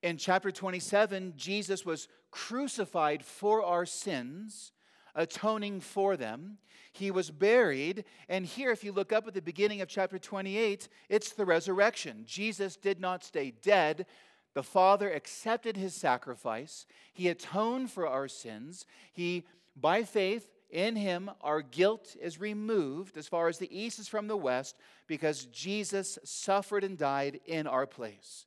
In 0.04 0.18
chapter 0.18 0.52
27, 0.52 1.32
Jesus 1.34 1.87
was 1.87 2.08
crucified 2.30 3.25
for 3.25 3.64
our 3.64 3.87
sins, 3.87 4.70
atoning 5.14 5.80
for 5.80 6.18
them. 6.18 6.58
He 6.92 7.11
was 7.11 7.30
buried. 7.30 8.04
And 8.28 8.44
here, 8.44 8.70
if 8.70 8.84
you 8.84 8.92
look 8.92 9.14
up 9.14 9.26
at 9.26 9.32
the 9.32 9.40
beginning 9.40 9.80
of 9.80 9.88
chapter 9.88 10.18
28, 10.18 10.90
it's 11.08 11.32
the 11.32 11.46
resurrection. 11.46 12.25
Jesus 12.26 12.76
did 12.76 13.00
not 13.00 13.25
stay 13.25 13.54
dead. 13.62 14.04
The 14.52 14.62
Father 14.62 15.11
accepted 15.11 15.78
his 15.78 15.94
sacrifice. 15.94 16.84
He 17.14 17.30
atoned 17.30 17.90
for 17.90 18.06
our 18.06 18.28
sins. 18.28 18.84
He, 19.11 19.44
by 19.75 20.02
faith, 20.02 20.50
in 20.68 20.96
him, 20.96 21.30
our 21.40 21.62
guilt 21.62 22.14
is 22.20 22.38
removed 22.38 23.16
as 23.16 23.26
far 23.26 23.49
as 23.49 23.56
the 23.56 23.75
east 23.75 23.99
is 23.99 24.08
from 24.08 24.28
the 24.28 24.37
west 24.37 24.76
because 25.06 25.46
Jesus 25.46 26.18
suffered 26.25 26.84
and 26.84 26.99
died 26.99 27.40
in 27.46 27.66
our 27.66 27.87
place. 27.87 28.44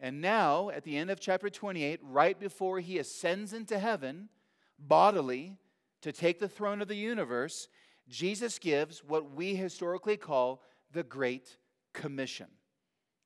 And 0.00 0.22
now, 0.22 0.70
at 0.70 0.84
the 0.84 0.96
end 0.96 1.10
of 1.10 1.20
chapter 1.20 1.50
28, 1.50 2.00
right 2.02 2.40
before 2.40 2.80
he 2.80 2.98
ascends 2.98 3.52
into 3.52 3.78
heaven 3.78 4.30
bodily 4.78 5.58
to 6.00 6.10
take 6.10 6.40
the 6.40 6.48
throne 6.48 6.80
of 6.80 6.88
the 6.88 6.96
universe, 6.96 7.68
Jesus 8.08 8.58
gives 8.58 9.04
what 9.04 9.32
we 9.32 9.54
historically 9.54 10.16
call 10.16 10.62
the 10.92 11.02
Great 11.02 11.58
Commission. 11.92 12.46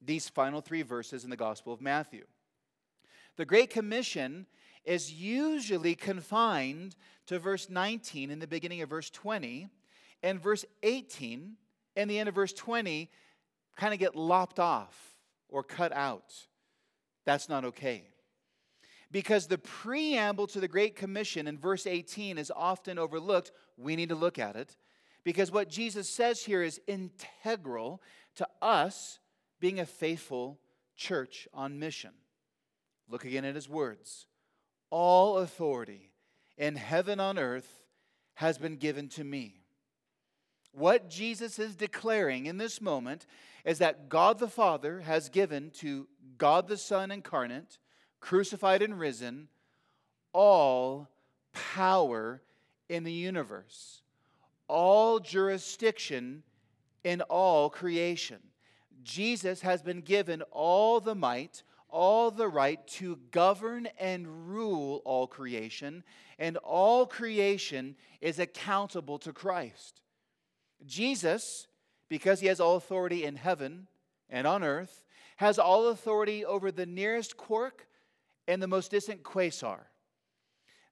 These 0.05 0.29
final 0.29 0.61
three 0.61 0.83
verses 0.83 1.23
in 1.23 1.31
the 1.31 1.37
Gospel 1.37 1.73
of 1.73 1.81
Matthew. 1.81 2.25
The 3.37 3.45
Great 3.45 3.71
Commission 3.71 4.47
is 4.85 5.13
usually 5.13 5.95
confined 5.95 6.97
to 7.27 7.39
verse 7.39 7.71
19 7.71 8.31
in 8.31 8.39
the 8.41 8.47
beginning 8.47 8.83
of 8.83 8.91
verse 8.91 9.11
20, 9.11 9.69
and 10.25 10.43
verse 10.43 10.65
18 10.83 11.57
and 11.97 12.11
the 12.11 12.19
end 12.19 12.29
of 12.29 12.35
verse 12.35 12.53
20 12.53 13.11
kind 13.77 13.95
of 13.95 14.01
get 14.01 14.17
lopped 14.17 14.59
off 14.59 15.17
or 15.49 15.63
cut 15.63 15.93
out. 15.93 16.35
That's 17.25 17.49
not 17.49 17.65
okay. 17.65 18.05
Because 19.11 19.47
the 19.47 19.59
preamble 19.59 20.47
to 20.49 20.61
the 20.61 20.69
Great 20.69 20.97
Commission 20.97 21.47
in 21.47 21.59
verse 21.59 21.87
18 21.87 22.37
is 22.39 22.53
often 22.55 22.99
overlooked, 22.99 23.53
we 23.77 23.97
need 23.97 24.09
to 24.09 24.15
look 24.15 24.39
at 24.39 24.57
it. 24.57 24.77
Because 25.23 25.51
what 25.51 25.69
Jesus 25.69 26.09
says 26.09 26.43
here 26.43 26.63
is 26.63 26.81
integral 26.87 28.03
to 28.37 28.47
us 28.61 29.21
being 29.61 29.81
a 29.81 29.87
faithful 29.87 30.59
church 30.97 31.49
on 31.55 31.79
mission. 31.79 32.11
Look 33.09 33.25
again 33.25 33.45
at 33.45 33.55
his 33.55 33.69
words. 33.69 34.27
All 34.91 35.39
authority 35.39 36.13
in 36.59 36.77
heaven 36.77 37.21
on 37.21 37.39
earth 37.39 37.83
has 38.35 38.59
been 38.59 38.77
given 38.77 39.09
to 39.11 39.25
me. 39.25 39.64
What 40.75 41.09
Jesus 41.09 41.59
is 41.59 41.77
declaring 41.77 42.47
in 42.47 42.59
this 42.59 42.81
moment 42.81 43.27
is 43.65 43.79
that 43.79 44.09
God 44.09 44.39
the 44.39 44.49
Father 44.49 45.01
has 45.01 45.29
given 45.29 45.71
to 45.79 46.09
God 46.37 46.67
the 46.67 46.77
Son 46.77 47.11
incarnate, 47.11 47.79
crucified 48.21 48.83
and 48.83 48.99
risen, 48.99 49.49
all 50.33 51.09
power 51.53 52.43
in 52.89 53.05
the 53.05 53.13
universe, 53.13 54.03
all 54.67 55.21
jurisdiction 55.21 56.43
in 57.05 57.21
all 57.23 57.71
creation. 57.71 58.41
Jesus 59.05 59.61
has 59.61 59.81
been 59.81 60.01
given 60.01 60.43
all 60.51 60.99
the 60.99 61.15
might, 61.15 61.63
all 61.89 62.33
the 62.33 62.49
right 62.49 62.85
to 62.89 63.21
govern 63.31 63.87
and 64.01 64.51
rule 64.51 65.03
all 65.05 65.29
creation, 65.29 66.03
and 66.39 66.57
all 66.57 67.07
creation 67.07 67.95
is 68.21 68.41
accountable 68.41 69.19
to 69.21 69.33
Christ. 69.33 70.01
Jesus, 70.87 71.67
because 72.09 72.41
he 72.41 72.47
has 72.47 72.61
all 72.61 72.77
authority 72.77 73.25
in 73.25 73.37
heaven 73.37 73.89
and 74.29 74.47
on 74.47 74.63
earth, 74.63 75.05
has 75.37 75.59
all 75.59 75.89
authority 75.89 76.45
over 76.45 76.71
the 76.71 76.87
nearest 76.87 77.37
quark 77.37 77.87
and 78.47 78.63
the 78.63 78.69
most 78.69 78.91
distant 78.91 79.23
quasar. 79.23 79.81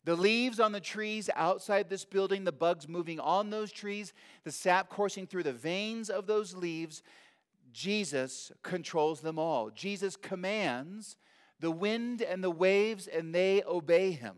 The 0.04 0.16
leaves 0.16 0.58
on 0.58 0.72
the 0.72 0.80
trees 0.80 1.30
outside 1.36 1.88
this 1.88 2.04
building, 2.04 2.42
the 2.42 2.50
bugs 2.50 2.88
moving 2.88 3.20
on 3.20 3.50
those 3.50 3.70
trees, 3.70 4.12
the 4.42 4.50
sap 4.50 4.88
coursing 4.88 5.26
through 5.28 5.44
the 5.44 5.52
veins 5.52 6.10
of 6.10 6.26
those 6.26 6.54
leaves, 6.54 7.02
Jesus 7.72 8.50
controls 8.62 9.20
them 9.20 9.38
all. 9.38 9.70
Jesus 9.70 10.16
commands 10.16 11.16
the 11.60 11.70
wind 11.70 12.20
and 12.20 12.42
the 12.42 12.50
waves, 12.50 13.06
and 13.06 13.32
they 13.32 13.62
obey 13.62 14.10
him. 14.10 14.34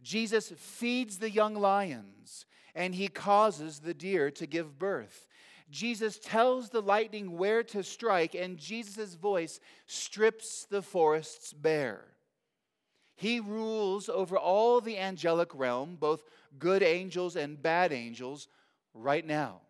Jesus 0.00 0.52
feeds 0.56 1.18
the 1.18 1.30
young 1.30 1.54
lions, 1.54 2.46
and 2.74 2.94
he 2.94 3.08
causes 3.08 3.80
the 3.80 3.94
deer 3.94 4.30
to 4.32 4.46
give 4.46 4.78
birth. 4.78 5.26
Jesus 5.70 6.18
tells 6.18 6.68
the 6.68 6.82
lightning 6.82 7.38
where 7.38 7.62
to 7.64 7.82
strike, 7.82 8.34
and 8.34 8.58
Jesus' 8.58 9.14
voice 9.14 9.58
strips 9.86 10.66
the 10.68 10.82
forests 10.82 11.52
bare. 11.52 12.04
He 13.16 13.40
rules 13.40 14.08
over 14.08 14.36
all 14.36 14.80
the 14.80 14.98
angelic 14.98 15.54
realm, 15.54 15.96
both 15.98 16.24
good 16.58 16.82
angels 16.82 17.36
and 17.36 17.62
bad 17.62 17.92
angels, 17.92 18.48
right 18.94 19.26
now. 19.26 19.60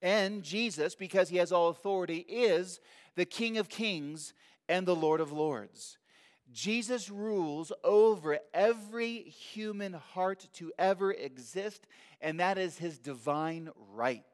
And 0.00 0.42
Jesus, 0.42 0.94
because 0.94 1.28
he 1.28 1.38
has 1.38 1.52
all 1.52 1.68
authority, 1.68 2.18
is 2.18 2.80
the 3.16 3.24
King 3.24 3.58
of 3.58 3.68
kings 3.68 4.32
and 4.68 4.86
the 4.86 4.96
Lord 4.96 5.20
of 5.20 5.32
lords. 5.32 5.98
Jesus 6.52 7.10
rules 7.10 7.72
over 7.84 8.38
every 8.54 9.22
human 9.22 9.92
heart 9.92 10.48
to 10.54 10.72
ever 10.78 11.12
exist, 11.12 11.86
and 12.20 12.40
that 12.40 12.58
is 12.58 12.78
his 12.78 12.98
divine 12.98 13.70
right. 13.92 14.24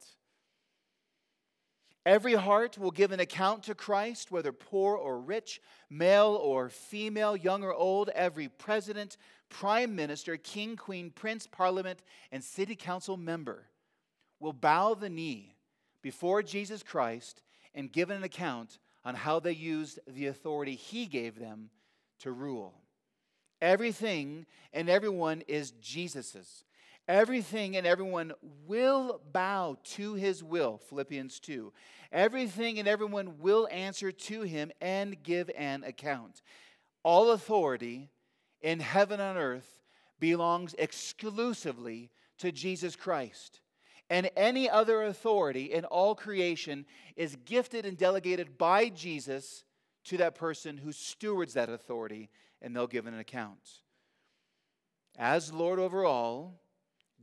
Every 2.06 2.34
heart 2.34 2.76
will 2.76 2.90
give 2.90 3.12
an 3.12 3.20
account 3.20 3.62
to 3.64 3.74
Christ, 3.74 4.30
whether 4.30 4.52
poor 4.52 4.94
or 4.94 5.18
rich, 5.18 5.62
male 5.88 6.38
or 6.40 6.68
female, 6.68 7.34
young 7.34 7.64
or 7.64 7.72
old. 7.72 8.10
Every 8.10 8.48
president, 8.48 9.16
prime 9.48 9.96
minister, 9.96 10.36
king, 10.36 10.76
queen, 10.76 11.10
prince, 11.10 11.46
parliament, 11.46 12.02
and 12.30 12.44
city 12.44 12.76
council 12.76 13.16
member 13.16 13.64
will 14.38 14.52
bow 14.52 14.92
the 14.92 15.08
knee 15.08 15.56
before 16.02 16.42
Jesus 16.42 16.82
Christ 16.82 17.42
and 17.74 17.90
give 17.90 18.10
an 18.10 18.22
account 18.22 18.78
on 19.02 19.14
how 19.14 19.40
they 19.40 19.52
used 19.52 19.98
the 20.06 20.26
authority 20.26 20.74
he 20.74 21.06
gave 21.06 21.38
them 21.38 21.70
to 22.20 22.32
rule. 22.32 22.74
Everything 23.60 24.46
and 24.72 24.88
everyone 24.88 25.42
is 25.48 25.72
Jesus's. 25.80 26.64
Everything 27.06 27.76
and 27.76 27.86
everyone 27.86 28.32
will 28.66 29.20
bow 29.32 29.76
to 29.84 30.14
his 30.14 30.42
will, 30.42 30.78
Philippians 30.88 31.38
2. 31.40 31.72
Everything 32.12 32.78
and 32.78 32.88
everyone 32.88 33.38
will 33.40 33.68
answer 33.70 34.10
to 34.10 34.42
him 34.42 34.72
and 34.80 35.22
give 35.22 35.50
an 35.56 35.84
account. 35.84 36.40
All 37.02 37.32
authority 37.32 38.10
in 38.62 38.80
heaven 38.80 39.20
and 39.20 39.36
earth 39.36 39.82
belongs 40.18 40.74
exclusively 40.78 42.10
to 42.38 42.50
Jesus 42.50 42.96
Christ 42.96 43.60
and 44.10 44.30
any 44.36 44.68
other 44.68 45.02
authority 45.02 45.72
in 45.72 45.84
all 45.84 46.14
creation 46.14 46.84
is 47.16 47.36
gifted 47.44 47.86
and 47.86 47.96
delegated 47.96 48.58
by 48.58 48.88
Jesus 48.88 49.64
to 50.04 50.16
that 50.18 50.34
person 50.34 50.76
who 50.76 50.92
stewards 50.92 51.54
that 51.54 51.68
authority, 51.68 52.30
and 52.60 52.74
they'll 52.74 52.86
give 52.86 53.06
an 53.06 53.18
account. 53.18 53.80
As 55.18 55.52
Lord 55.52 55.78
over 55.78 56.04
all, 56.04 56.60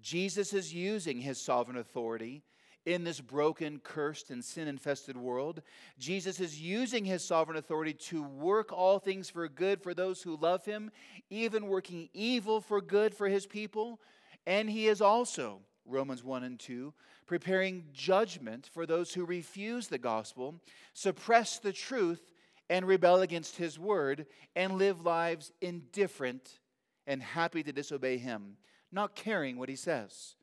Jesus 0.02 0.54
is 0.54 0.74
using 0.74 1.20
his 1.20 1.40
sovereign 1.40 1.78
authority 1.78 2.44
in 2.86 3.04
this 3.04 3.22
broken, 3.22 3.80
cursed, 3.80 4.32
and 4.32 4.44
sin 4.44 4.68
infested 4.68 5.16
world. 5.16 5.62
Jesus 6.00 6.40
is 6.40 6.60
using 6.60 7.06
his 7.06 7.24
sovereign 7.24 7.58
authority 7.58 7.94
to 7.94 8.24
work 8.24 8.74
all 8.74 8.98
things 8.98 9.30
for 9.30 9.48
good 9.48 9.82
for 9.82 9.94
those 9.94 10.22
who 10.22 10.36
love 10.36 10.66
him, 10.66 10.90
even 11.30 11.68
working 11.68 12.10
evil 12.14 12.60
for 12.60 12.82
good 12.82 13.14
for 13.14 13.28
his 13.28 13.46
people. 13.46 14.00
And 14.48 14.70
he 14.70 14.88
is 14.88 15.02
also 15.02 15.62
Romans 15.86 16.24
1 16.24 16.44
and 16.44 16.60
2, 16.60 16.94
preparing 17.26 17.86
judgment 17.94 18.70
for 18.72 18.86
those 18.86 19.14
who 19.14 19.26
refuse 19.26 19.88
the 19.88 19.98
gospel, 19.98 20.56
suppress 20.94 21.60
the 21.60 21.74
truth, 21.74 22.31
and 22.72 22.88
rebel 22.88 23.22
against 23.22 23.58
his 23.58 23.78
word, 23.78 24.26
and 24.56 24.78
live 24.78 25.06
lives 25.06 25.52
indifferent 25.60 26.60
and 27.06 27.22
happy 27.22 27.62
to 27.64 27.74
disobey 27.74 28.18
him, 28.18 28.56
not 28.94 29.14
caring 29.14 29.58
what 29.58 29.68
he 29.68 29.76
says. 29.76 30.36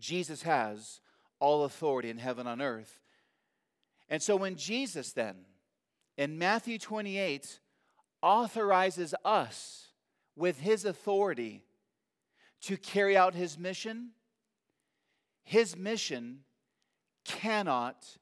Jesus 0.00 0.40
has 0.40 1.02
all 1.38 1.64
authority 1.64 2.08
in 2.08 2.16
heaven 2.16 2.46
on 2.46 2.62
earth. 2.62 3.02
And 4.08 4.22
so 4.22 4.36
when 4.36 4.56
Jesus 4.56 5.12
then, 5.12 5.36
in 6.16 6.38
Matthew 6.38 6.78
28, 6.78 7.60
authorizes 8.22 9.14
us 9.22 9.88
with 10.34 10.60
his 10.60 10.86
authority 10.86 11.62
to 12.62 12.78
carry 12.78 13.18
out 13.18 13.34
his 13.34 13.58
mission, 13.58 14.12
his 15.42 15.76
mission 15.76 16.38
cannot, 17.26 18.16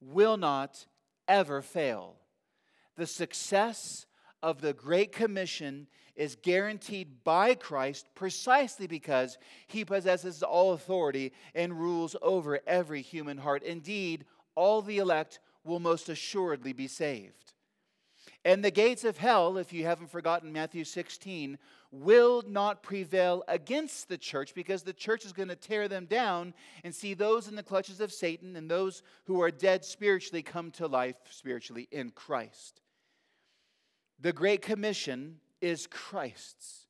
will 0.00 0.38
not 0.38 0.86
ever 1.26 1.62
fail. 1.62 2.16
The 2.96 3.06
success 3.06 4.06
of 4.42 4.60
the 4.60 4.72
Great 4.72 5.12
Commission 5.12 5.86
is 6.14 6.36
guaranteed 6.36 7.24
by 7.24 7.54
Christ 7.54 8.06
precisely 8.14 8.86
because 8.86 9.38
he 9.66 9.84
possesses 9.84 10.42
all 10.42 10.72
authority 10.72 11.32
and 11.54 11.78
rules 11.78 12.14
over 12.22 12.60
every 12.66 13.02
human 13.02 13.38
heart. 13.38 13.62
Indeed, 13.62 14.26
all 14.54 14.82
the 14.82 14.98
elect 14.98 15.40
will 15.64 15.80
most 15.80 16.08
assuredly 16.08 16.72
be 16.72 16.86
saved. 16.86 17.53
And 18.44 18.62
the 18.62 18.70
gates 18.70 19.04
of 19.04 19.16
hell, 19.16 19.56
if 19.56 19.72
you 19.72 19.84
haven't 19.84 20.10
forgotten 20.10 20.52
Matthew 20.52 20.84
16, 20.84 21.58
will 21.90 22.42
not 22.46 22.82
prevail 22.82 23.42
against 23.48 24.08
the 24.08 24.18
church 24.18 24.54
because 24.54 24.82
the 24.82 24.92
church 24.92 25.24
is 25.24 25.32
going 25.32 25.48
to 25.48 25.56
tear 25.56 25.88
them 25.88 26.04
down 26.04 26.52
and 26.82 26.94
see 26.94 27.14
those 27.14 27.48
in 27.48 27.56
the 27.56 27.62
clutches 27.62 28.00
of 28.00 28.12
Satan 28.12 28.54
and 28.56 28.70
those 28.70 29.02
who 29.24 29.40
are 29.40 29.50
dead 29.50 29.84
spiritually 29.84 30.42
come 30.42 30.70
to 30.72 30.86
life 30.86 31.16
spiritually 31.30 31.88
in 31.90 32.10
Christ. 32.10 32.82
The 34.20 34.32
Great 34.32 34.60
Commission 34.60 35.40
is 35.62 35.86
Christ's. 35.86 36.86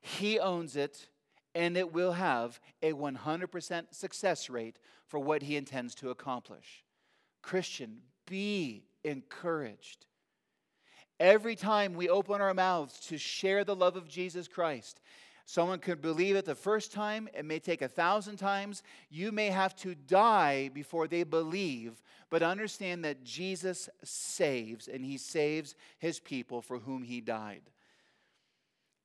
He 0.00 0.40
owns 0.40 0.74
it, 0.74 1.08
and 1.54 1.76
it 1.76 1.92
will 1.92 2.12
have 2.12 2.60
a 2.82 2.92
100% 2.92 3.94
success 3.94 4.50
rate 4.50 4.78
for 5.06 5.20
what 5.20 5.42
he 5.42 5.56
intends 5.56 5.94
to 5.96 6.10
accomplish. 6.10 6.84
Christian, 7.42 7.98
be 8.26 8.86
encouraged. 9.04 10.06
Every 11.18 11.56
time 11.56 11.94
we 11.94 12.08
open 12.08 12.40
our 12.40 12.54
mouths 12.54 13.00
to 13.08 13.18
share 13.18 13.64
the 13.64 13.76
love 13.76 13.96
of 13.96 14.08
Jesus 14.08 14.48
Christ, 14.48 15.00
someone 15.46 15.78
could 15.78 16.02
believe 16.02 16.36
it 16.36 16.44
the 16.44 16.54
first 16.54 16.92
time. 16.92 17.28
It 17.36 17.44
may 17.44 17.58
take 17.58 17.82
a 17.82 17.88
thousand 17.88 18.36
times. 18.36 18.82
You 19.08 19.32
may 19.32 19.48
have 19.48 19.74
to 19.76 19.94
die 19.94 20.68
before 20.74 21.08
they 21.08 21.22
believe, 21.22 22.02
but 22.28 22.42
understand 22.42 23.04
that 23.04 23.24
Jesus 23.24 23.88
saves, 24.04 24.88
and 24.88 25.04
he 25.04 25.16
saves 25.16 25.74
his 25.98 26.20
people 26.20 26.60
for 26.60 26.78
whom 26.78 27.02
he 27.02 27.20
died. 27.20 27.62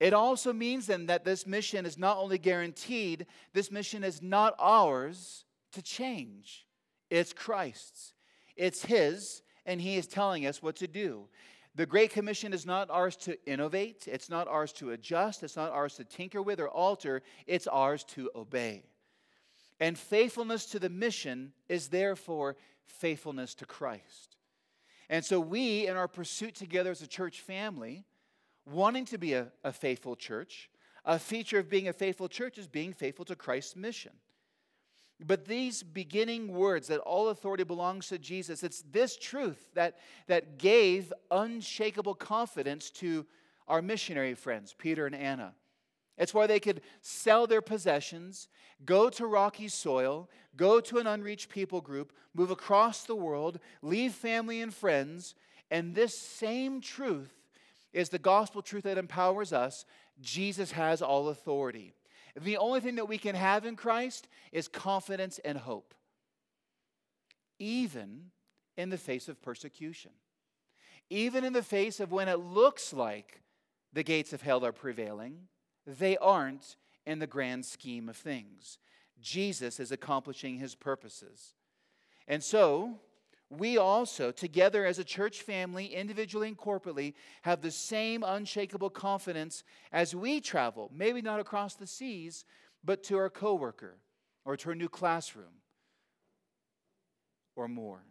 It 0.02 0.14
also 0.14 0.52
means 0.52 0.88
then 0.88 1.06
that 1.06 1.24
this 1.24 1.46
mission 1.46 1.86
is 1.86 1.96
not 1.96 2.18
only 2.18 2.40
guaranteed, 2.40 3.28
this 3.54 3.72
mission 3.72 4.04
is 4.04 4.20
not 4.20 4.56
ours 4.58 5.46
to 5.74 5.82
change. 5.84 6.66
It's 7.12 7.34
Christ's. 7.34 8.14
It's 8.56 8.84
His, 8.84 9.44
and 9.66 9.80
He 9.80 9.98
is 9.98 10.08
telling 10.08 10.48
us 10.48 10.64
what 10.64 10.78
to 10.78 10.88
do. 10.88 11.28
The 11.76 11.86
Great 11.86 12.12
Commission 12.12 12.54
is 12.54 12.66
not 12.66 12.90
ours 12.90 13.16
to 13.18 13.38
innovate, 13.46 14.08
it's 14.08 14.30
not 14.30 14.48
ours 14.48 14.74
to 14.74 14.92
adjust, 14.92 15.42
it's 15.42 15.56
not 15.56 15.72
ours 15.72 15.96
to 15.96 16.04
tinker 16.04 16.42
with 16.42 16.60
or 16.60 16.68
alter, 16.68 17.22
it's 17.48 17.68
ours 17.68 18.04
to 18.06 18.30
obey. 18.36 18.84
And 19.80 19.98
faithfulness 19.98 20.66
to 20.68 20.80
the 20.80 20.90
mission 20.90 21.54
is 21.70 21.88
therefore 21.88 22.58
faithfulness 22.86 23.56
to 23.56 23.66
Christ. 23.66 24.36
And 25.10 25.24
so 25.24 25.40
we, 25.40 25.88
in 25.88 25.96
our 25.96 26.08
pursuit 26.08 26.56
together 26.56 26.92
as 26.92 27.02
a 27.02 27.08
church 27.08 27.42
family, 27.42 28.04
wanting 28.66 29.06
to 29.06 29.18
be 29.18 29.34
a, 29.34 29.48
a 29.64 29.72
faithful 29.72 30.16
church, 30.16 30.70
a 31.06 31.18
feature 31.18 31.58
of 31.58 31.70
being 31.70 31.88
a 31.88 31.94
faithful 31.94 32.28
church 32.28 32.58
is 32.58 32.68
being 32.68 32.94
faithful 32.94 33.26
to 33.26 33.36
Christ's 33.36 33.76
mission. 33.76 34.12
But 35.26 35.46
these 35.46 35.84
beginning 35.84 36.48
words 36.54 36.88
that 36.88 37.00
all 37.00 37.30
authority 37.30 37.64
belongs 37.64 38.08
to 38.08 38.18
Jesus, 38.18 38.64
it's 38.64 38.84
this 38.92 39.16
truth 39.16 39.70
that, 39.76 39.98
that 40.28 40.58
gave 40.58 41.14
unshakable 41.30 42.16
confidence 42.16 42.90
to 42.92 43.26
our 43.68 43.82
missionary 43.82 44.34
friends, 44.34 44.74
Peter 44.78 45.06
and 45.06 45.16
Anna. 45.16 45.54
It's 46.18 46.34
why 46.34 46.48
they 46.48 46.60
could 46.60 46.82
sell 47.02 47.48
their 47.48 47.62
possessions, 47.62 48.48
go 48.86 49.10
to 49.12 49.26
rocky 49.26 49.68
soil, 49.68 50.30
go 50.56 50.80
to 50.82 50.98
an 50.98 51.08
unreached 51.08 51.50
people 51.50 51.82
group, 51.82 52.14
move 52.34 52.52
across 52.52 53.04
the 53.04 53.16
world, 53.16 53.60
leave 53.82 54.14
family 54.14 54.62
and 54.62 54.74
friends, 54.74 55.36
and 55.70 55.96
this 55.96 56.18
same 56.18 56.82
truth 56.82 57.34
is 57.94 58.10
the 58.10 58.20
gospel 58.20 58.62
truth 58.62 58.84
that 58.84 58.98
empowers 58.98 59.54
us. 59.54 59.86
Jesus 60.20 60.72
has 60.74 61.02
all 61.02 61.30
authority. 61.30 61.94
The 62.40 62.58
only 62.58 62.80
thing 62.80 62.96
that 62.96 63.10
we 63.10 63.18
can 63.18 63.36
have 63.36 63.66
in 63.66 63.76
Christ 63.76 64.28
is 64.52 64.68
confidence 64.68 65.40
and 65.44 65.58
hope, 65.58 65.94
even 67.60 68.32
in 68.78 68.90
the 68.90 68.98
face 68.98 69.28
of 69.28 69.42
persecution, 69.42 70.12
even 71.10 71.44
in 71.44 71.54
the 71.54 71.64
face 71.64 72.00
of 72.00 72.12
when 72.12 72.28
it 72.28 72.40
looks 72.40 72.94
like 72.94 73.42
the 73.94 74.04
gates 74.04 74.34
of 74.34 74.42
hell 74.42 74.66
are 74.66 74.72
prevailing, 74.72 75.48
they 75.86 76.18
aren't 76.18 76.76
in 77.06 77.20
the 77.20 77.28
grand 77.28 77.66
scheme 77.66 78.08
of 78.08 78.16
things. 78.16 78.78
Jesus 79.20 79.80
is 79.80 79.92
accomplishing 79.92 80.58
his 80.58 80.76
purposes. 80.76 81.56
And 82.28 82.44
so, 82.44 83.00
we 83.52 83.78
also, 83.78 84.32
together 84.32 84.86
as 84.86 84.98
a 84.98 85.04
church 85.04 85.42
family, 85.42 85.88
individually 85.88 86.48
and 86.48 86.58
corporately, 86.58 87.14
have 87.42 87.62
the 87.62 87.72
same 87.72 88.24
unshakable 88.26 88.90
confidence 88.90 89.64
as 89.92 90.16
we 90.16 90.40
travel, 90.40 90.90
maybe 90.96 91.22
not 91.22 91.42
across 91.42 91.76
the 91.76 91.86
seas, 91.86 92.46
but 92.84 93.04
to 93.04 93.18
our 93.18 93.30
coworker 93.30 93.98
or 94.46 94.56
to 94.56 94.70
our 94.70 94.76
new 94.76 94.88
classroom 94.88 95.62
or 97.56 97.68
more. 97.68 98.04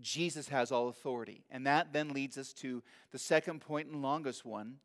Jesus 0.00 0.48
has 0.48 0.72
all 0.72 0.88
authority. 0.88 1.44
And 1.50 1.66
that 1.66 1.92
then 1.92 2.10
leads 2.10 2.38
us 2.38 2.52
to 2.54 2.82
the 3.10 3.18
second 3.18 3.60
point 3.60 3.88
and 3.88 4.00
longest 4.00 4.44
one. 4.44 4.76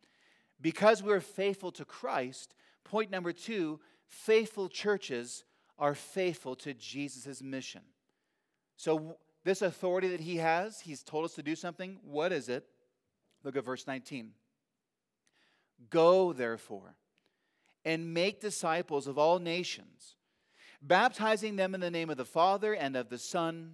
Because 0.60 1.02
we're 1.02 1.22
faithful 1.22 1.72
to 1.74 1.86
Christ, 1.86 2.54
point 2.84 3.12
number 3.12 3.32
two 3.32 3.80
faithful 4.06 4.68
churches 4.68 5.46
are 5.80 5.96
faithful 5.96 6.56
to 6.58 6.74
Jesus' 6.74 7.42
mission. 7.42 7.82
So, 8.76 9.18
this 9.44 9.62
authority 9.62 10.08
that 10.10 10.22
he 10.22 10.38
has, 10.38 10.82
he's 10.82 11.04
told 11.04 11.26
us 11.26 11.34
to 11.36 11.44
do 11.44 11.56
something. 11.56 12.00
What 12.04 12.32
is 12.32 12.50
it? 12.50 12.66
Look 13.44 13.56
at 13.58 13.66
verse 13.66 13.86
19. 13.86 14.32
Go, 15.90 16.32
therefore, 16.32 16.96
and 17.84 18.14
make 18.14 18.40
disciples 18.40 19.08
of 19.08 19.18
all 19.18 19.40
nations, 19.40 20.16
baptizing 20.82 21.58
them 21.58 21.76
in 21.76 21.82
the 21.82 21.92
name 21.92 22.10
of 22.10 22.18
the 22.18 22.26
Father 22.26 22.74
and 22.74 22.96
of 22.96 23.10
the 23.10 23.18
Son 23.18 23.74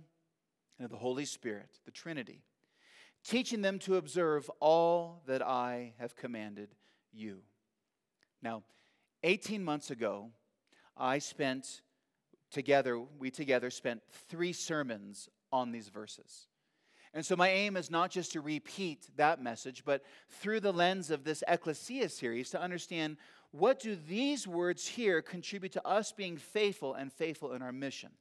and 0.77 0.85
of 0.85 0.91
the 0.91 0.97
Holy 0.97 1.25
Spirit, 1.25 1.79
the 1.85 1.91
Trinity, 1.91 2.41
teaching 3.23 3.61
them 3.61 3.77
to 3.79 3.97
observe 3.97 4.49
all 4.59 5.21
that 5.27 5.45
I 5.45 5.93
have 5.99 6.15
commanded 6.15 6.69
you. 7.11 7.41
Now, 8.41 8.63
18 9.23 9.63
months 9.63 9.91
ago, 9.91 10.31
I 10.97 11.19
spent 11.19 11.81
together, 12.49 12.99
we 12.99 13.29
together 13.29 13.69
spent 13.69 14.01
three 14.29 14.53
sermons 14.53 15.29
on 15.51 15.71
these 15.71 15.89
verses. 15.89 16.47
And 17.13 17.25
so, 17.25 17.35
my 17.35 17.49
aim 17.49 17.75
is 17.75 17.89
not 17.89 18.11
just 18.11 18.33
to 18.33 18.41
repeat 18.41 19.07
that 19.15 19.41
message, 19.41 19.83
but 19.83 20.03
through 20.29 20.59
the 20.59 20.73
lens 20.73 21.09
of 21.09 21.23
this 21.23 21.43
Ecclesia 21.47 22.09
series 22.09 22.51
to 22.51 22.61
understand 22.61 23.17
what 23.51 23.79
do 23.79 23.95
these 23.95 24.47
words 24.47 24.87
here 24.87 25.21
contribute 25.21 25.71
to 25.71 25.87
us 25.87 26.11
being 26.11 26.37
faithful 26.37 26.93
and 26.93 27.11
faithful 27.11 27.53
in 27.53 27.63
our 27.63 27.71
mission. 27.71 28.11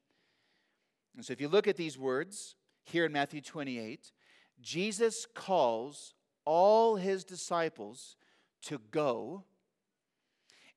And 1.17 1.25
so, 1.25 1.33
if 1.33 1.41
you 1.41 1.49
look 1.49 1.69
at 1.69 1.77
these 1.77 1.99
words 1.99 2.55
here 2.85 3.05
in 3.05 3.13
Matthew 3.13 3.43
28, 3.43 4.11
Jesus 4.63 5.27
calls 5.35 6.15
all 6.47 6.97
his 6.97 7.25
disciples 7.25 8.17
to 8.63 8.81
go, 8.91 9.45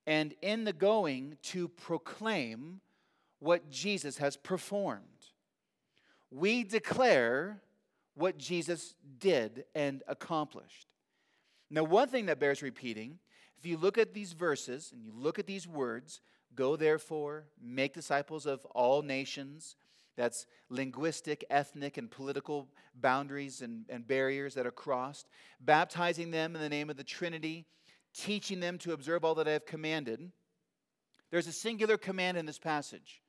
and 0.05 0.33
in 0.41 0.65
the 0.65 0.73
going, 0.73 1.37
to 1.43 1.69
proclaim 1.69 2.81
what 3.39 3.69
Jesus 3.69 4.17
has 4.17 4.35
performed 4.35 5.20
we 6.31 6.63
declare 6.63 7.61
what 8.15 8.37
Jesus 8.37 8.95
did 9.19 9.65
and 9.75 10.03
accomplished. 10.07 10.87
Now, 11.69 11.83
one 11.83 12.07
thing 12.07 12.25
that 12.25 12.39
bears 12.39 12.61
repeating, 12.61 13.19
if 13.57 13.65
you 13.65 13.77
look 13.77 13.97
at 13.97 14.13
these 14.13 14.33
verses 14.33 14.91
and 14.93 15.03
you 15.03 15.11
look 15.13 15.39
at 15.39 15.47
these 15.47 15.67
words, 15.67 16.21
go 16.55 16.75
therefore, 16.75 17.45
make 17.61 17.93
disciples 17.93 18.45
of 18.45 18.65
all 18.65 19.01
nations, 19.01 19.75
that's 20.17 20.45
linguistic, 20.69 21.45
ethnic, 21.49 21.97
and 21.97 22.11
political 22.11 22.67
boundaries 22.95 23.61
and, 23.61 23.85
and 23.89 24.05
barriers 24.05 24.55
that 24.55 24.65
are 24.65 24.71
crossed, 24.71 25.29
baptizing 25.59 26.31
them 26.31 26.55
in 26.55 26.61
the 26.61 26.69
name 26.69 26.89
of 26.89 26.97
the 26.97 27.03
Trinity, 27.03 27.65
teaching 28.13 28.59
them 28.59 28.77
to 28.79 28.91
observe 28.91 29.23
all 29.23 29.35
that 29.35 29.47
I 29.47 29.51
have 29.51 29.65
commanded. 29.65 30.31
There's 31.29 31.47
a 31.47 31.53
singular 31.53 31.97
command 31.97 32.37
in 32.37 32.45
this 32.45 32.59
passage, 32.59 33.21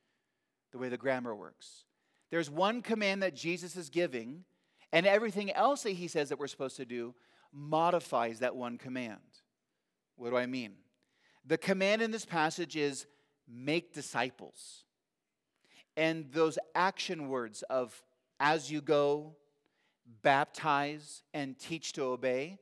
the 0.72 0.78
way 0.78 0.88
the 0.88 0.96
grammar 0.96 1.34
works. 1.34 1.84
There's 2.32 2.50
one 2.50 2.82
command 2.82 3.22
that 3.22 3.36
Jesus 3.36 3.76
is 3.76 3.90
giving, 3.90 4.44
and 4.90 5.06
everything 5.06 5.52
else 5.52 5.82
that 5.84 5.90
he 5.90 6.08
says 6.08 6.30
that 6.30 6.38
we're 6.40 6.48
supposed 6.48 6.78
to 6.78 6.84
do 6.84 7.14
modifies 7.52 8.40
that 8.40 8.56
one 8.56 8.78
command. 8.78 9.20
What 10.16 10.30
do 10.30 10.36
I 10.38 10.46
mean? 10.46 10.72
The 11.46 11.58
command 11.58 12.00
in 12.00 12.10
this 12.10 12.24
passage 12.24 12.74
is 12.74 13.06
make 13.46 13.92
disciples. 13.92 14.84
and 15.96 16.30
those 16.32 16.58
action 16.74 17.28
words 17.28 17.62
of 17.68 18.02
as 18.40 18.70
you 18.70 18.80
go, 18.80 19.36
baptize, 20.22 21.22
and 21.32 21.58
teach 21.58 21.92
to 21.94 22.02
obey, 22.02 22.58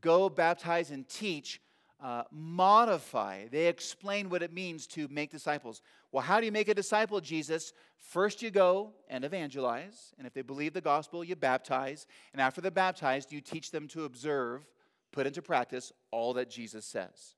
go, 0.00 0.28
baptize, 0.28 0.90
and 0.90 1.08
teach, 1.08 1.60
uh, 2.00 2.22
modify. 2.30 3.48
They 3.48 3.66
explain 3.66 4.28
what 4.30 4.42
it 4.42 4.52
means 4.52 4.86
to 4.88 5.08
make 5.08 5.30
disciples. 5.30 5.82
Well, 6.10 6.22
how 6.22 6.40
do 6.40 6.46
you 6.46 6.52
make 6.52 6.68
a 6.68 6.74
disciple, 6.74 7.18
of 7.18 7.24
Jesus? 7.24 7.72
First, 7.98 8.40
you 8.40 8.50
go 8.50 8.92
and 9.08 9.24
evangelize. 9.24 10.14
And 10.16 10.26
if 10.26 10.32
they 10.32 10.42
believe 10.42 10.72
the 10.72 10.80
gospel, 10.80 11.22
you 11.22 11.36
baptize. 11.36 12.06
And 12.32 12.40
after 12.40 12.60
they're 12.60 12.70
baptized, 12.70 13.32
you 13.32 13.40
teach 13.40 13.70
them 13.70 13.88
to 13.88 14.04
observe, 14.04 14.66
put 15.12 15.26
into 15.26 15.42
practice 15.42 15.92
all 16.10 16.32
that 16.34 16.50
Jesus 16.50 16.86
says. 16.86 17.34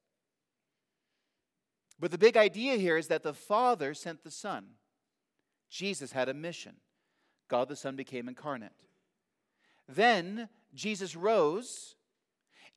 But 1.99 2.11
the 2.11 2.19
big 2.19 2.37
idea 2.37 2.77
here 2.77 2.97
is 2.97 3.09
that 3.09 3.23
the 3.23 3.35
Father 3.35 3.93
sent 3.93 4.23
the 4.23 4.31
Son. 4.31 4.67
Jesus 5.69 6.13
had 6.13 6.29
a 6.29 6.35
mission. 6.35 6.77
God 7.49 7.69
the 7.69 7.77
Son 7.77 7.97
became 7.97 8.29
incarnate. 8.29 8.73
Then 9.89 10.49
Jesus 10.73 11.17
rose, 11.17 11.97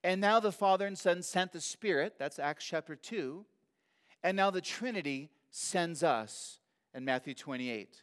and 0.03 0.19
now 0.19 0.39
the 0.39 0.51
Father 0.51 0.87
and 0.87 0.97
Son 0.97 1.21
sent 1.21 1.53
the 1.53 1.61
Spirit. 1.61 2.15
That's 2.17 2.39
Acts 2.39 2.65
chapter 2.65 2.95
2. 2.95 3.45
And 4.23 4.35
now 4.35 4.49
the 4.49 4.61
Trinity 4.61 5.29
sends 5.55 6.01
us 6.01 6.57
in 6.95 7.05
Matthew 7.05 7.35
28. 7.35 8.01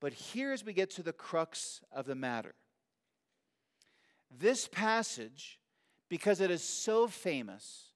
But 0.00 0.12
here, 0.12 0.52
as 0.52 0.64
we 0.64 0.72
get 0.72 0.90
to 0.90 1.02
the 1.02 1.12
crux 1.12 1.80
of 1.92 2.06
the 2.06 2.14
matter, 2.14 2.54
this 4.30 4.68
passage, 4.68 5.58
because 6.08 6.40
it 6.40 6.52
is 6.52 6.62
so 6.62 7.08
famous 7.08 7.90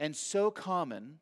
and 0.00 0.16
so 0.16 0.50
common 0.50 1.20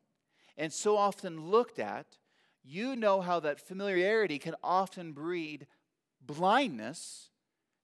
and 0.57 0.73
so 0.73 0.97
often 0.97 1.51
looked 1.51 1.77
at, 1.77 2.17
you 2.63 2.95
know 2.95 3.21
how 3.21 3.39
that 3.41 3.59
familiarity 3.59 4.39
can 4.39 4.55
often 4.63 5.13
breed 5.13 5.67
blindness 6.19 7.29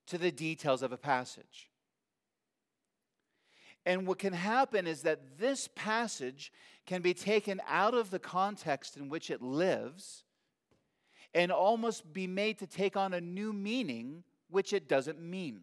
to 0.08 0.18
the 0.18 0.32
details 0.32 0.82
of 0.82 0.92
a 0.92 0.98
passage. 0.98 1.70
And 3.86 4.08
what 4.08 4.20
can 4.20 4.34
happen 4.34 4.88
is 4.88 5.02
that 5.02 5.38
this 5.38 5.70
passage 5.76 6.52
can 6.86 7.02
be 7.02 7.14
taken 7.14 7.62
out 7.68 7.94
of 7.94 8.10
the 8.10 8.20
context 8.20 8.98
in 8.98 9.10
which 9.10 9.30
it 9.30 9.42
lives 9.42 10.24
and 11.34 11.52
almost 11.52 12.14
be 12.14 12.28
made 12.28 12.60
to 12.60 12.68
take 12.68 12.96
on 12.96 13.14
a 13.14 13.22
new 13.22 13.52
meaning 13.52 14.24
which 14.50 14.72
it 14.72 14.88
doesn't 14.88 15.20
mean. 15.20 15.62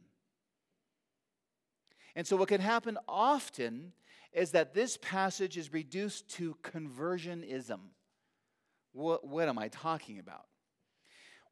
And 2.16 2.26
so, 2.26 2.36
what 2.36 2.48
can 2.48 2.60
happen 2.60 2.98
often 3.08 3.92
is 4.32 4.50
that 4.50 4.74
this 4.74 4.96
passage 5.00 5.56
is 5.56 5.72
reduced 5.72 6.28
to 6.30 6.56
conversionism. 6.62 7.78
What, 8.92 9.26
what 9.26 9.48
am 9.48 9.58
I 9.58 9.68
talking 9.68 10.18
about? 10.18 10.46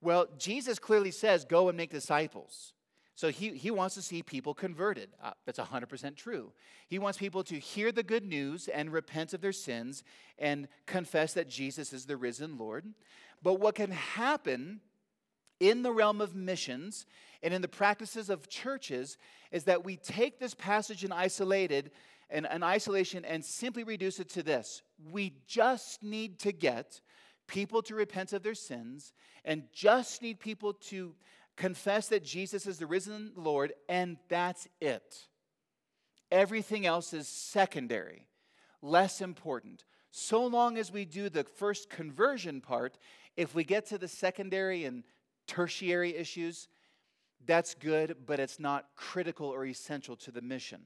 Well, 0.01 0.27
Jesus 0.37 0.79
clearly 0.79 1.11
says, 1.11 1.45
Go 1.45 1.69
and 1.69 1.77
make 1.77 1.91
disciples. 1.91 2.73
So 3.19 3.31
he, 3.31 3.49
he 3.49 3.73
wants 3.73 3.97
to 3.97 4.03
see 4.03 4.23
people 4.23 4.55
converted. 4.55 5.09
Uh, 5.21 5.33
that's 5.45 5.59
100% 5.59 6.15
true. 6.15 6.53
He 6.87 7.01
wants 7.01 7.19
people 7.19 7.43
to 7.43 7.59
hear 7.59 7.91
the 7.91 8.05
good 8.05 8.25
news 8.25 8.69
and 8.69 8.93
repent 8.93 9.35
of 9.35 9.41
their 9.41 9.51
sins 9.51 10.05
and 10.39 10.69
confess 10.87 11.33
that 11.33 11.49
Jesus 11.49 11.93
is 11.93 12.07
the 12.07 12.17
risen 12.17 12.57
Lord. 12.57 12.85
But 13.43 13.55
what 13.55 13.75
can 13.75 13.91
happen 13.91 14.83
in 15.59 15.83
the 15.83 15.91
realm 15.91 16.21
of 16.21 16.37
missions 16.37 17.07
and 17.43 17.53
in 17.53 17.61
the 17.61 17.67
practices 17.67 18.31
of 18.31 18.49
churches 18.49 19.19
is 19.51 19.65
that 19.65 19.85
we 19.85 19.97
take 19.97 20.39
this 20.39 20.55
passage 20.55 21.03
in 21.03 21.11
isolated 21.11 21.91
and 22.31 22.47
an 22.47 22.63
isolation 22.63 23.25
and 23.25 23.45
simply 23.45 23.83
reduce 23.83 24.21
it 24.21 24.29
to 24.29 24.45
this. 24.45 24.83
We 25.11 25.35
just 25.49 26.05
need 26.05 26.39
to 26.39 26.53
get 26.53 27.01
people 27.49 27.83
to 27.83 27.97
repent 27.97 28.33
of 28.33 28.45
their 28.45 28.55
sins 28.55 29.13
and 29.45 29.65
just 29.73 30.23
need 30.23 30.39
people 30.39 30.73
to 30.73 31.17
confess 31.59 32.09
that 32.09 32.25
Jesus 32.25 32.67
is 32.67 32.79
the 32.79 32.87
risen 32.87 33.33
Lord, 33.35 33.73
and 33.89 34.17
that's 34.29 34.69
it. 34.81 35.27
Everything 36.31 36.87
else 36.87 37.13
is 37.13 37.27
secondary, 37.27 38.29
less 38.81 39.21
important. 39.21 39.85
So 40.13 40.47
long 40.47 40.79
as 40.79 40.93
we 40.93 41.05
do 41.05 41.29
the 41.29 41.45
first 41.45 41.91
conversion 41.91 42.61
part, 42.61 42.97
if 43.37 43.55
we 43.55 43.65
get 43.65 43.87
to 43.87 43.99
the 43.99 44.09
secondary 44.09 44.85
and 44.85 45.03
tertiary 45.47 46.15
issues, 46.15 46.69
that's 47.45 47.75
good, 47.75 48.17
but 48.25 48.39
it's 48.39 48.61
not 48.61 48.87
critical 48.95 49.49
or 49.49 49.67
essential 49.67 50.17
to 50.17 50.31
the 50.31 50.43
mission. 50.43 50.83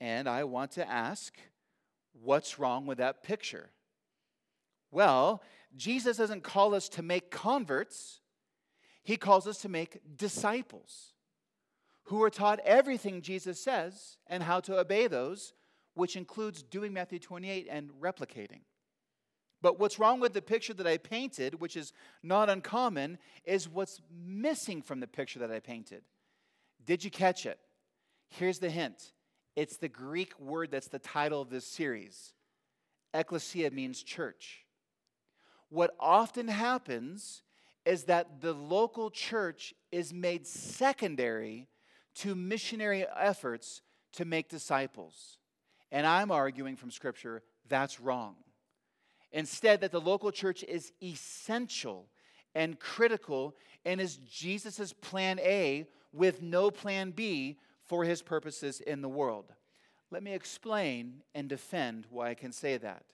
And 0.00 0.28
I 0.28 0.44
want 0.44 0.72
to 0.72 0.88
ask, 0.88 1.34
what's 2.12 2.58
wrong 2.58 2.86
with 2.86 2.98
that 2.98 3.22
picture? 3.22 3.70
Well, 4.90 5.42
Jesus 5.76 6.16
doesn't 6.16 6.42
call 6.42 6.74
us 6.74 6.88
to 6.90 7.02
make 7.02 7.30
converts, 7.30 8.20
he 9.02 9.16
calls 9.16 9.46
us 9.46 9.58
to 9.62 9.68
make 9.68 10.00
disciples 10.16 11.14
who 12.04 12.22
are 12.22 12.30
taught 12.30 12.60
everything 12.64 13.22
Jesus 13.22 13.62
says 13.62 14.18
and 14.26 14.42
how 14.42 14.60
to 14.60 14.78
obey 14.78 15.06
those, 15.06 15.54
which 15.94 16.16
includes 16.16 16.62
doing 16.62 16.92
Matthew 16.92 17.18
28 17.18 17.68
and 17.70 17.90
replicating. 18.00 18.60
But 19.62 19.78
what's 19.78 19.98
wrong 19.98 20.20
with 20.20 20.32
the 20.32 20.42
picture 20.42 20.74
that 20.74 20.86
I 20.86 20.96
painted, 20.96 21.60
which 21.60 21.76
is 21.76 21.92
not 22.22 22.48
uncommon, 22.48 23.18
is 23.44 23.68
what's 23.68 24.00
missing 24.10 24.80
from 24.80 25.00
the 25.00 25.06
picture 25.06 25.38
that 25.40 25.50
I 25.50 25.60
painted. 25.60 26.02
Did 26.84 27.04
you 27.04 27.10
catch 27.10 27.46
it? 27.46 27.58
Here's 28.28 28.58
the 28.58 28.70
hint 28.70 29.12
it's 29.56 29.76
the 29.76 29.88
Greek 29.88 30.38
word 30.38 30.70
that's 30.70 30.88
the 30.88 30.98
title 30.98 31.42
of 31.42 31.50
this 31.50 31.66
series. 31.66 32.32
Ecclesia 33.12 33.70
means 33.70 34.02
church. 34.02 34.64
What 35.68 35.94
often 36.00 36.48
happens 36.48 37.42
is 37.84 38.04
that 38.04 38.40
the 38.40 38.52
local 38.52 39.10
church 39.10 39.74
is 39.90 40.12
made 40.12 40.46
secondary 40.46 41.68
to 42.16 42.34
missionary 42.34 43.06
efforts 43.16 43.82
to 44.12 44.24
make 44.24 44.48
disciples. 44.48 45.38
And 45.90 46.06
I'm 46.06 46.30
arguing 46.30 46.76
from 46.76 46.90
Scripture 46.90 47.42
that's 47.68 48.00
wrong. 48.00 48.36
Instead, 49.32 49.80
that 49.80 49.92
the 49.92 50.00
local 50.00 50.32
church 50.32 50.64
is 50.64 50.92
essential 51.02 52.08
and 52.54 52.80
critical 52.80 53.54
and 53.84 54.00
is 54.00 54.16
Jesus' 54.16 54.92
plan 54.92 55.38
A 55.38 55.86
with 56.12 56.42
no 56.42 56.70
plan 56.70 57.12
B 57.12 57.58
for 57.86 58.04
his 58.04 58.22
purposes 58.22 58.80
in 58.80 59.02
the 59.02 59.08
world. 59.08 59.52
Let 60.10 60.24
me 60.24 60.34
explain 60.34 61.22
and 61.34 61.48
defend 61.48 62.06
why 62.10 62.30
I 62.30 62.34
can 62.34 62.50
say 62.50 62.76
that. 62.78 63.04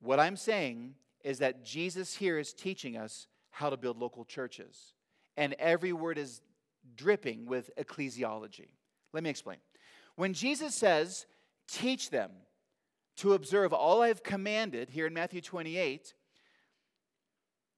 What 0.00 0.18
I'm 0.18 0.36
saying 0.36 0.94
is 1.22 1.38
that 1.38 1.64
Jesus 1.64 2.16
here 2.16 2.38
is 2.38 2.52
teaching 2.52 2.96
us 2.96 3.28
how 3.50 3.70
to 3.70 3.76
build 3.76 3.98
local 3.98 4.24
churches. 4.24 4.94
And 5.36 5.54
every 5.58 5.92
word 5.92 6.18
is 6.18 6.40
dripping 6.96 7.46
with 7.46 7.70
ecclesiology. 7.78 8.68
Let 9.12 9.22
me 9.22 9.30
explain. 9.30 9.58
When 10.16 10.34
Jesus 10.34 10.74
says, 10.74 11.26
teach 11.68 12.10
them 12.10 12.30
to 13.16 13.34
observe 13.34 13.72
all 13.72 14.02
I've 14.02 14.22
commanded 14.22 14.90
here 14.90 15.06
in 15.06 15.14
Matthew 15.14 15.40
28, 15.40 16.14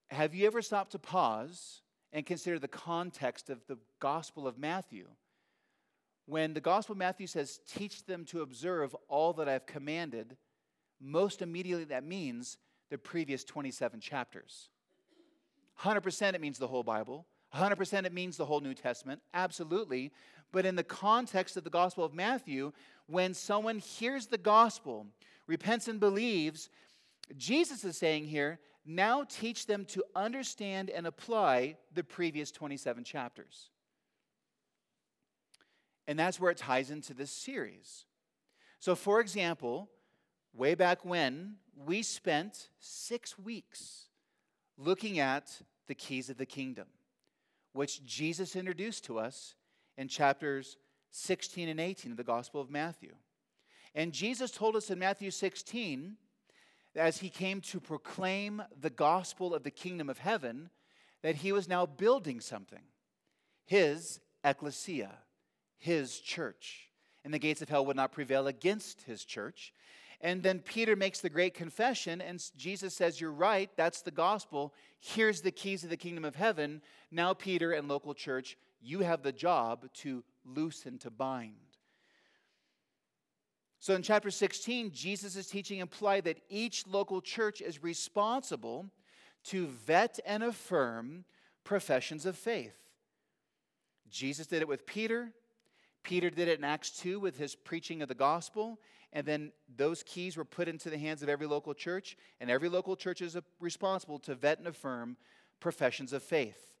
have 0.09 0.33
you 0.35 0.45
ever 0.47 0.61
stopped 0.61 0.91
to 0.91 0.99
pause 0.99 1.81
and 2.11 2.25
consider 2.25 2.59
the 2.59 2.67
context 2.67 3.49
of 3.49 3.65
the 3.67 3.77
Gospel 3.99 4.47
of 4.47 4.57
Matthew? 4.57 5.07
When 6.25 6.53
the 6.53 6.61
Gospel 6.61 6.93
of 6.93 6.99
Matthew 6.99 7.27
says, 7.27 7.59
teach 7.67 8.05
them 8.05 8.23
to 8.25 8.41
observe 8.41 8.95
all 9.09 9.33
that 9.33 9.49
I've 9.49 9.65
commanded, 9.65 10.37
most 11.01 11.41
immediately 11.41 11.85
that 11.85 12.05
means 12.05 12.57
the 12.89 12.97
previous 12.97 13.43
27 13.43 13.99
chapters. 13.99 14.69
100% 15.83 16.33
it 16.33 16.41
means 16.41 16.57
the 16.57 16.67
whole 16.67 16.83
Bible. 16.83 17.25
100% 17.53 18.05
it 18.05 18.13
means 18.13 18.37
the 18.37 18.45
whole 18.45 18.61
New 18.61 18.73
Testament. 18.73 19.21
Absolutely. 19.33 20.11
But 20.51 20.65
in 20.65 20.75
the 20.75 20.83
context 20.83 21.57
of 21.57 21.63
the 21.63 21.69
Gospel 21.69 22.03
of 22.03 22.13
Matthew, 22.13 22.71
when 23.07 23.33
someone 23.33 23.79
hears 23.79 24.27
the 24.27 24.37
gospel, 24.37 25.07
repents 25.47 25.87
and 25.87 25.99
believes, 25.99 26.69
Jesus 27.37 27.83
is 27.83 27.97
saying 27.97 28.25
here, 28.25 28.59
now 28.85 29.23
teach 29.23 29.65
them 29.65 29.85
to 29.85 30.03
understand 30.15 30.89
and 30.89 31.07
apply 31.07 31.77
the 31.93 32.03
previous 32.03 32.51
27 32.51 33.03
chapters. 33.03 33.69
And 36.07 36.19
that's 36.19 36.39
where 36.39 36.51
it 36.51 36.57
ties 36.57 36.91
into 36.91 37.13
this 37.13 37.31
series. 37.31 38.05
So, 38.79 38.95
for 38.95 39.21
example, 39.21 39.89
way 40.53 40.75
back 40.75 41.05
when, 41.05 41.55
we 41.85 42.03
spent 42.03 42.69
six 42.79 43.39
weeks 43.39 44.09
looking 44.77 45.19
at 45.19 45.61
the 45.87 45.95
keys 45.95 46.29
of 46.29 46.37
the 46.37 46.45
kingdom, 46.45 46.87
which 47.73 48.05
Jesus 48.05 48.55
introduced 48.55 49.05
to 49.05 49.19
us 49.19 49.55
in 49.97 50.07
chapters 50.07 50.77
16 51.11 51.69
and 51.69 51.79
18 51.79 52.11
of 52.11 52.17
the 52.17 52.23
Gospel 52.23 52.61
of 52.61 52.69
Matthew. 52.69 53.13
And 53.95 54.11
Jesus 54.11 54.51
told 54.51 54.75
us 54.75 54.89
in 54.89 54.97
Matthew 54.97 55.29
16, 55.29 56.17
as 56.95 57.17
he 57.17 57.29
came 57.29 57.61
to 57.61 57.79
proclaim 57.79 58.61
the 58.79 58.89
gospel 58.89 59.53
of 59.53 59.63
the 59.63 59.71
kingdom 59.71 60.09
of 60.09 60.19
heaven, 60.19 60.69
that 61.21 61.35
he 61.35 61.51
was 61.51 61.67
now 61.67 61.85
building 61.85 62.39
something 62.39 62.81
his 63.65 64.19
ecclesia, 64.43 65.11
his 65.77 66.19
church. 66.19 66.89
And 67.23 67.33
the 67.33 67.39
gates 67.39 67.61
of 67.61 67.69
hell 67.69 67.85
would 67.85 67.95
not 67.95 68.11
prevail 68.11 68.47
against 68.47 69.03
his 69.03 69.23
church. 69.23 69.73
And 70.23 70.41
then 70.41 70.59
Peter 70.59 70.95
makes 70.95 71.19
the 71.19 71.29
great 71.29 71.53
confession, 71.53 72.21
and 72.21 72.41
Jesus 72.55 72.95
says, 72.95 73.19
You're 73.19 73.31
right, 73.33 73.69
that's 73.75 74.01
the 74.01 74.09
gospel. 74.09 74.73
Here's 75.01 75.41
the 75.41 75.51
keys 75.51 75.83
of 75.83 75.89
the 75.89 75.97
kingdom 75.97 76.23
of 76.23 76.35
heaven. 76.35 76.81
Now, 77.11 77.33
Peter 77.33 77.73
and 77.73 77.89
local 77.89 78.13
church, 78.13 78.57
you 78.81 78.99
have 78.99 79.21
the 79.21 79.33
job 79.33 79.85
to 79.95 80.23
loosen, 80.45 80.97
to 80.99 81.11
bind. 81.11 81.55
So 83.79 83.95
in 83.95 84.01
chapter 84.01 84.31
16, 84.31 84.91
Jesus 84.93 85.45
teaching 85.45 85.79
imply 85.79 86.21
that 86.21 86.39
each 86.47 86.87
local 86.87 87.19
church 87.19 87.59
is 87.59 87.83
responsible 87.83 88.85
to 89.47 89.67
vet 89.67 90.21
and 90.25 90.41
affirm 90.41 91.25
professions 91.65 92.25
of 92.25 92.37
faith. 92.37 92.77
Jesus 94.09 94.47
did 94.47 94.61
it 94.61 94.69
with 94.69 94.85
Peter. 94.85 95.33
Peter 96.03 96.29
did 96.29 96.47
it 96.47 96.59
in 96.59 96.63
Acts 96.63 96.91
2 96.91 97.19
with 97.19 97.37
his 97.37 97.55
preaching 97.55 98.01
of 98.01 98.07
the 98.07 98.15
gospel. 98.15 98.79
And 99.13 99.25
then 99.25 99.51
those 99.73 100.03
keys 100.03 100.35
were 100.35 100.43
put 100.43 100.67
into 100.67 100.89
the 100.89 100.97
hands 100.97 101.23
of 101.23 101.29
every 101.29 101.47
local 101.47 101.73
church, 101.73 102.17
and 102.41 102.49
every 102.49 102.67
local 102.67 102.95
church 102.95 103.21
is 103.21 103.37
responsible 103.59 104.19
to 104.19 104.35
vet 104.35 104.57
and 104.57 104.67
affirm 104.67 105.17
professions 105.59 106.11
of 106.11 106.23
faith. 106.23 106.73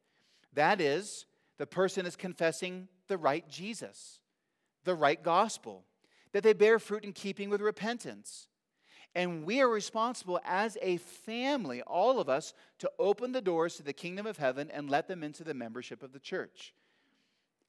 That 0.53 0.81
is, 0.81 1.25
the 1.57 1.67
person 1.67 2.05
is 2.05 2.15
confessing 2.15 2.87
the 3.07 3.17
right 3.17 3.47
Jesus, 3.47 4.19
the 4.83 4.95
right 4.95 5.21
gospel 5.21 5.85
that 6.31 6.43
they 6.43 6.53
bear 6.53 6.79
fruit 6.79 7.05
in 7.05 7.13
keeping 7.13 7.49
with 7.49 7.61
repentance. 7.61 8.47
And 9.15 9.45
we 9.45 9.61
are 9.61 9.69
responsible 9.69 10.39
as 10.43 10.75
a 10.81 10.97
family, 10.97 11.83
all 11.83 12.19
of 12.19 12.27
us, 12.27 12.53
to 12.79 12.91
open 12.97 13.31
the 13.31 13.41
doors 13.41 13.75
to 13.75 13.83
the 13.83 13.93
kingdom 13.93 14.25
of 14.25 14.37
heaven 14.37 14.71
and 14.71 14.89
let 14.89 15.07
them 15.07 15.23
into 15.23 15.43
the 15.43 15.53
membership 15.53 16.01
of 16.01 16.11
the 16.11 16.19
church. 16.19 16.73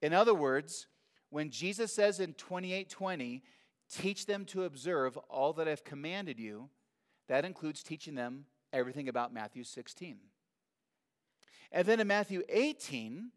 In 0.01 0.11
other 0.11 0.33
words, 0.33 0.87
when 1.29 1.51
Jesus 1.51 1.93
says 1.93 2.19
in 2.19 2.33
28:20, 2.33 3.43
teach 3.89 4.25
them 4.25 4.45
to 4.45 4.63
observe 4.63 5.17
all 5.29 5.53
that 5.53 5.67
I've 5.67 5.83
commanded 5.83 6.39
you, 6.39 6.69
that 7.27 7.45
includes 7.45 7.83
teaching 7.83 8.15
them 8.15 8.45
everything 8.73 9.09
about 9.09 9.33
Matthew 9.33 9.63
16. 9.63 10.17
And 11.71 11.87
then 11.87 11.99
in 11.99 12.07
Matthew 12.07 12.43
18, 12.49 13.31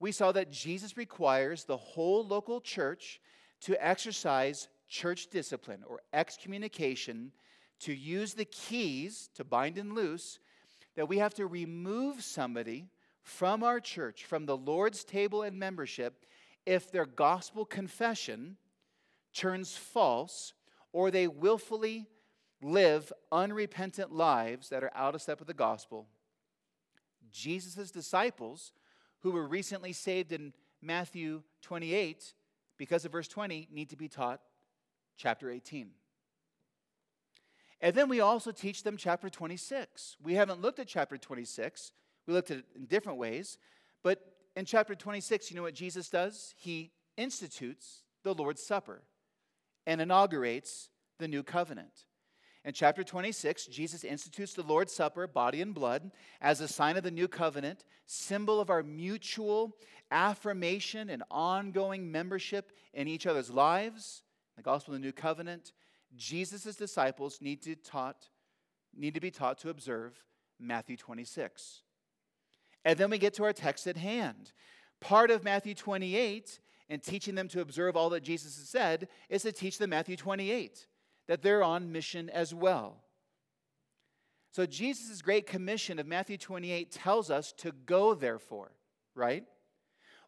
we 0.00 0.12
saw 0.12 0.32
that 0.32 0.50
Jesus 0.50 0.96
requires 0.96 1.64
the 1.64 1.76
whole 1.76 2.26
local 2.26 2.60
church 2.60 3.20
to 3.62 3.86
exercise 3.86 4.68
church 4.88 5.28
discipline 5.28 5.82
or 5.86 6.00
excommunication 6.12 7.32
to 7.80 7.92
use 7.92 8.34
the 8.34 8.44
keys 8.44 9.28
to 9.34 9.44
bind 9.44 9.78
and 9.78 9.94
loose, 9.94 10.38
that 10.94 11.08
we 11.08 11.18
have 11.18 11.34
to 11.34 11.46
remove 11.46 12.22
somebody 12.22 12.88
from 13.22 13.62
our 13.62 13.80
church, 13.80 14.24
from 14.24 14.46
the 14.46 14.56
Lord's 14.56 15.04
table 15.04 15.42
and 15.42 15.58
membership, 15.58 16.24
if 16.64 16.90
their 16.90 17.06
gospel 17.06 17.64
confession 17.64 18.56
turns 19.36 19.76
false 19.76 20.54
or 20.92 21.10
they 21.10 21.28
willfully 21.28 22.06
live 22.62 23.12
unrepentant 23.30 24.10
lives 24.10 24.70
that 24.70 24.82
are 24.82 24.92
out 24.94 25.14
of 25.14 25.22
step 25.22 25.38
with 25.38 25.48
the 25.48 25.54
gospel. 25.54 26.06
Jesus' 27.30 27.90
disciples, 27.90 28.72
who 29.20 29.30
were 29.30 29.46
recently 29.46 29.92
saved 29.92 30.32
in 30.32 30.54
Matthew 30.80 31.42
28, 31.62 32.32
because 32.78 33.04
of 33.04 33.12
verse 33.12 33.28
20, 33.28 33.68
need 33.70 33.90
to 33.90 33.96
be 33.96 34.08
taught 34.08 34.40
chapter 35.16 35.50
18. 35.50 35.90
And 37.82 37.94
then 37.94 38.08
we 38.08 38.20
also 38.20 38.52
teach 38.52 38.84
them 38.84 38.96
chapter 38.96 39.28
26. 39.28 40.16
We 40.22 40.34
haven't 40.34 40.62
looked 40.62 40.78
at 40.78 40.86
chapter 40.86 41.18
26, 41.18 41.92
we 42.26 42.32
looked 42.32 42.50
at 42.50 42.58
it 42.58 42.64
in 42.74 42.86
different 42.86 43.18
ways. 43.18 43.58
But 44.02 44.20
in 44.56 44.64
chapter 44.64 44.94
26, 44.94 45.50
you 45.50 45.56
know 45.56 45.62
what 45.62 45.74
Jesus 45.74 46.08
does? 46.08 46.54
He 46.56 46.92
institutes 47.16 48.02
the 48.22 48.34
Lord's 48.34 48.62
Supper 48.62 49.02
and 49.86 50.00
inaugurates 50.00 50.90
the 51.18 51.28
new 51.28 51.42
covenant. 51.42 52.04
In 52.64 52.72
chapter 52.72 53.04
26, 53.04 53.66
Jesus 53.66 54.02
institutes 54.02 54.54
the 54.54 54.64
Lord's 54.64 54.92
Supper, 54.92 55.28
body 55.28 55.62
and 55.62 55.72
blood, 55.72 56.10
as 56.40 56.60
a 56.60 56.66
sign 56.66 56.96
of 56.96 57.04
the 57.04 57.12
new 57.12 57.28
covenant, 57.28 57.84
symbol 58.06 58.60
of 58.60 58.70
our 58.70 58.82
mutual 58.82 59.76
affirmation 60.10 61.08
and 61.10 61.22
ongoing 61.30 62.10
membership 62.10 62.72
in 62.92 63.06
each 63.06 63.24
other's 63.24 63.50
lives, 63.50 64.24
the 64.56 64.62
gospel 64.62 64.94
of 64.94 65.00
the 65.00 65.06
new 65.06 65.12
covenant. 65.12 65.72
Jesus' 66.16 66.74
disciples 66.74 67.38
need 67.40 67.62
to, 67.62 67.76
taught, 67.76 68.28
need 68.96 69.14
to 69.14 69.20
be 69.20 69.30
taught 69.30 69.58
to 69.58 69.70
observe 69.70 70.24
Matthew 70.58 70.96
26. 70.96 71.82
And 72.84 72.98
then 72.98 73.10
we 73.10 73.18
get 73.18 73.34
to 73.34 73.44
our 73.44 73.52
text 73.52 73.86
at 73.86 73.96
hand. 73.96 74.52
Part 75.00 75.30
of 75.30 75.44
Matthew 75.44 75.74
28 75.74 76.58
and 76.88 77.02
teaching 77.02 77.34
them 77.34 77.48
to 77.48 77.60
observe 77.60 77.96
all 77.96 78.10
that 78.10 78.22
Jesus 78.22 78.56
has 78.58 78.68
said 78.68 79.08
is 79.28 79.42
to 79.42 79.52
teach 79.52 79.78
them 79.78 79.90
Matthew 79.90 80.16
28 80.16 80.86
that 81.28 81.42
they're 81.42 81.62
on 81.62 81.92
mission 81.92 82.30
as 82.30 82.54
well. 82.54 83.02
So, 84.52 84.64
Jesus' 84.64 85.20
great 85.20 85.46
commission 85.46 85.98
of 85.98 86.06
Matthew 86.06 86.38
28 86.38 86.90
tells 86.90 87.30
us 87.30 87.52
to 87.58 87.72
go, 87.72 88.14
therefore, 88.14 88.72
right? 89.14 89.44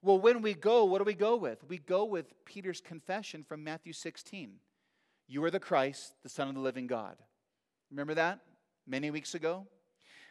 Well, 0.02 0.18
when 0.18 0.42
we 0.42 0.54
go, 0.54 0.84
what 0.84 0.98
do 0.98 1.04
we 1.04 1.14
go 1.14 1.36
with? 1.36 1.64
We 1.66 1.78
go 1.78 2.04
with 2.04 2.34
Peter's 2.44 2.80
confession 2.80 3.42
from 3.42 3.64
Matthew 3.64 3.92
16 3.92 4.56
You 5.28 5.44
are 5.44 5.50
the 5.50 5.60
Christ, 5.60 6.14
the 6.22 6.28
Son 6.28 6.48
of 6.48 6.54
the 6.54 6.60
living 6.60 6.86
God. 6.86 7.16
Remember 7.90 8.14
that 8.14 8.40
many 8.86 9.10
weeks 9.10 9.34
ago? 9.34 9.66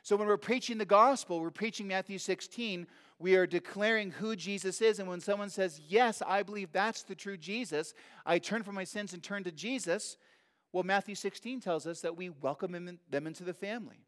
So, 0.03 0.15
when 0.15 0.27
we're 0.27 0.37
preaching 0.37 0.77
the 0.77 0.85
gospel, 0.85 1.39
we're 1.39 1.49
preaching 1.49 1.87
Matthew 1.87 2.17
16, 2.17 2.85
we 3.19 3.35
are 3.35 3.47
declaring 3.47 4.11
who 4.11 4.35
Jesus 4.35 4.81
is. 4.81 4.99
And 4.99 5.09
when 5.09 5.21
someone 5.21 5.49
says, 5.49 5.81
Yes, 5.87 6.21
I 6.25 6.43
believe 6.43 6.71
that's 6.71 7.03
the 7.03 7.15
true 7.15 7.37
Jesus, 7.37 7.93
I 8.25 8.39
turn 8.39 8.63
from 8.63 8.75
my 8.75 8.83
sins 8.83 9.13
and 9.13 9.23
turn 9.23 9.43
to 9.43 9.51
Jesus, 9.51 10.17
well, 10.71 10.83
Matthew 10.83 11.15
16 11.15 11.61
tells 11.61 11.87
us 11.87 12.01
that 12.01 12.17
we 12.17 12.29
welcome 12.29 12.71
them 13.09 13.27
into 13.27 13.43
the 13.43 13.53
family. 13.53 14.05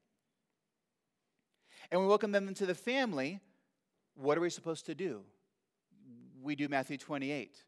And 1.91 2.01
we 2.01 2.07
welcome 2.07 2.31
them 2.31 2.47
into 2.47 2.65
the 2.65 2.75
family. 2.75 3.39
What 4.15 4.37
are 4.37 4.41
we 4.41 4.49
supposed 4.49 4.85
to 4.87 4.95
do? 4.95 5.21
We 6.41 6.55
do 6.55 6.67
Matthew 6.67 6.97
28. 6.97 7.63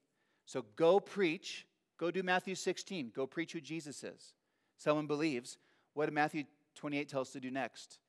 So 0.46 0.66
go 0.76 1.00
preach, 1.00 1.66
go 1.98 2.12
do 2.12 2.22
Matthew 2.22 2.56
16, 2.56 3.12
go 3.16 3.26
preach 3.26 3.54
who 3.54 3.62
Jesus 3.62 4.04
is. 4.04 4.34
Someone 4.78 5.08
believes. 5.08 5.58
What 5.94 6.12
Matthew 6.12 6.44
28 6.76 7.10
tell 7.10 7.22
us 7.22 7.32
to 7.32 7.40
do 7.40 7.50
next? 7.50 8.00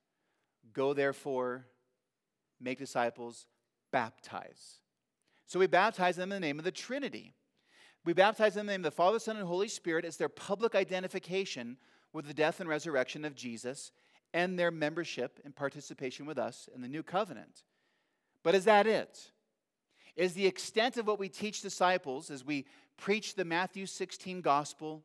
Go 0.73 0.93
therefore, 0.93 1.67
make 2.63 2.79
disciples, 2.79 3.47
baptize. 3.93 4.81
So 5.47 5.59
we 5.59 5.67
baptize 5.67 6.17
them 6.17 6.33
in 6.33 6.41
the 6.41 6.47
name 6.47 6.59
of 6.59 6.65
the 6.65 6.71
Trinity. 6.71 7.35
We 8.05 8.13
baptize 8.13 8.55
them 8.55 8.63
in 8.63 8.67
the 8.67 8.73
name 8.73 8.81
of 8.81 8.93
the 8.93 8.97
Father, 8.97 9.19
Son, 9.19 9.37
and 9.37 9.47
Holy 9.47 9.69
Spirit 9.69 10.05
as 10.05 10.17
their 10.17 10.29
public 10.29 10.75
identification 10.75 11.77
with 12.13 12.27
the 12.27 12.35
death 12.35 12.61
and 12.61 12.69
resurrection 12.69 13.25
of 13.25 13.35
Jesus 13.35 13.93
and 14.35 14.59
their 14.59 14.71
membership 14.71 15.39
and 15.45 15.55
participation 15.55 16.27
with 16.27 16.39
us 16.39 16.69
in 16.75 16.81
the 16.81 16.89
new 16.89 17.03
covenant. 17.03 17.65
But 18.43 18.55
is 18.55 18.65
that 18.65 18.87
it? 18.87 19.31
Is 20.17 20.35
the 20.35 20.47
extent 20.47 20.97
of 20.97 21.07
what 21.07 21.19
we 21.19 21.29
teach 21.29 21.63
disciples 21.63 22.31
as 22.31 22.45
we 22.45 22.67
preach 22.97 23.35
the 23.35 23.45
Matthew 23.45 23.87
16 23.87 24.41
gospel, 24.41 25.05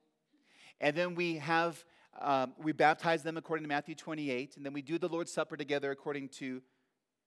and 0.82 0.96
then 0.96 1.16
we 1.16 1.38
have 1.38 1.84
um, 2.20 2.54
we 2.58 2.72
baptize 2.72 3.22
them 3.22 3.38
according 3.38 3.64
to 3.64 3.70
Matthew 3.70 3.94
28, 3.94 4.58
and 4.58 4.66
then 4.66 4.74
we 4.74 4.82
do 4.82 4.98
the 4.98 5.08
Lord's 5.08 5.32
Supper 5.32 5.56
together 5.56 5.92
according 5.92 6.30
to 6.30 6.64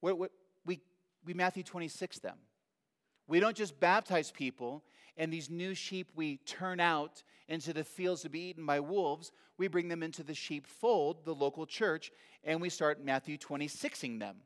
what, 0.00 0.18
what 0.18 0.30
we 0.64 0.80
we 1.24 1.34
Matthew 1.34 1.62
26 1.62 2.18
them. 2.18 2.36
We 3.26 3.40
don't 3.40 3.56
just 3.56 3.78
baptize 3.78 4.30
people 4.30 4.82
and 5.16 5.32
these 5.32 5.50
new 5.50 5.74
sheep 5.74 6.10
we 6.14 6.38
turn 6.38 6.80
out 6.80 7.22
into 7.46 7.72
the 7.72 7.84
fields 7.84 8.22
to 8.22 8.30
be 8.30 8.48
eaten 8.48 8.64
by 8.64 8.80
wolves. 8.80 9.32
We 9.58 9.68
bring 9.68 9.88
them 9.88 10.02
into 10.02 10.22
the 10.22 10.34
sheepfold, 10.34 11.24
the 11.24 11.34
local 11.34 11.66
church, 11.66 12.10
and 12.42 12.60
we 12.60 12.70
start 12.70 13.04
Matthew 13.04 13.36
26ing 13.36 14.18
them, 14.18 14.36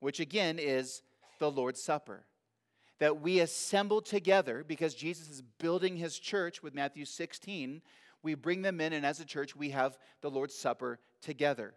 which 0.00 0.20
again 0.20 0.58
is 0.58 1.02
the 1.38 1.50
Lord's 1.50 1.82
Supper. 1.82 2.24
That 2.98 3.20
we 3.20 3.40
assemble 3.40 4.00
together 4.00 4.64
because 4.66 4.94
Jesus 4.94 5.28
is 5.28 5.42
building 5.42 5.96
his 5.96 6.18
church 6.18 6.62
with 6.62 6.74
Matthew 6.74 7.04
16. 7.04 7.82
We 8.22 8.34
bring 8.34 8.62
them 8.62 8.80
in, 8.80 8.94
and 8.94 9.04
as 9.04 9.20
a 9.20 9.26
church, 9.26 9.54
we 9.54 9.70
have 9.70 9.98
the 10.22 10.30
Lord's 10.30 10.54
Supper 10.54 10.98
together. 11.20 11.74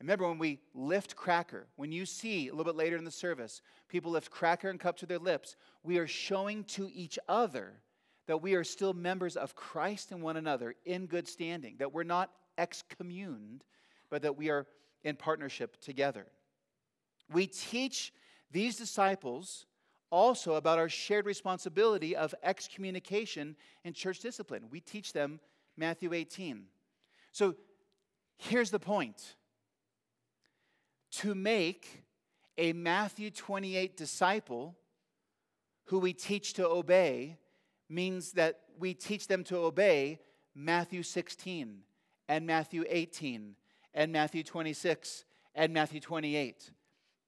Remember 0.00 0.28
when 0.28 0.38
we 0.38 0.60
lift 0.74 1.16
cracker, 1.16 1.66
when 1.76 1.90
you 1.90 2.04
see 2.04 2.48
a 2.48 2.50
little 2.50 2.70
bit 2.70 2.76
later 2.76 2.96
in 2.96 3.04
the 3.04 3.10
service, 3.10 3.62
people 3.88 4.12
lift 4.12 4.30
cracker 4.30 4.68
and 4.68 4.78
cup 4.78 4.96
to 4.98 5.06
their 5.06 5.18
lips, 5.18 5.56
we 5.82 5.98
are 5.98 6.06
showing 6.06 6.64
to 6.64 6.90
each 6.92 7.18
other 7.28 7.80
that 8.26 8.42
we 8.42 8.54
are 8.54 8.64
still 8.64 8.92
members 8.92 9.36
of 9.36 9.54
Christ 9.54 10.12
and 10.12 10.20
one 10.20 10.36
another 10.36 10.74
in 10.84 11.06
good 11.06 11.26
standing, 11.26 11.76
that 11.78 11.92
we're 11.92 12.02
not 12.02 12.30
excommuned, 12.58 13.62
but 14.10 14.22
that 14.22 14.36
we 14.36 14.50
are 14.50 14.66
in 15.04 15.16
partnership 15.16 15.80
together. 15.80 16.26
We 17.32 17.46
teach 17.46 18.12
these 18.50 18.76
disciples 18.76 19.66
also 20.10 20.54
about 20.54 20.78
our 20.78 20.88
shared 20.88 21.26
responsibility 21.26 22.14
of 22.14 22.34
excommunication 22.42 23.56
and 23.84 23.94
church 23.94 24.20
discipline. 24.20 24.64
We 24.70 24.80
teach 24.80 25.12
them 25.12 25.40
Matthew 25.76 26.12
18. 26.12 26.64
So 27.32 27.54
here's 28.36 28.70
the 28.70 28.78
point 28.78 29.34
to 31.16 31.34
make 31.34 32.04
a 32.58 32.72
Matthew 32.72 33.30
28 33.30 33.96
disciple 33.96 34.76
who 35.84 35.98
we 35.98 36.12
teach 36.12 36.52
to 36.54 36.66
obey 36.66 37.38
means 37.88 38.32
that 38.32 38.60
we 38.78 38.92
teach 38.92 39.26
them 39.26 39.42
to 39.44 39.56
obey 39.56 40.18
Matthew 40.54 41.02
16 41.02 41.78
and 42.28 42.46
Matthew 42.46 42.84
18 42.88 43.54
and 43.94 44.12
Matthew 44.12 44.42
26 44.42 45.24
and 45.54 45.72
Matthew 45.72 46.00
28. 46.00 46.70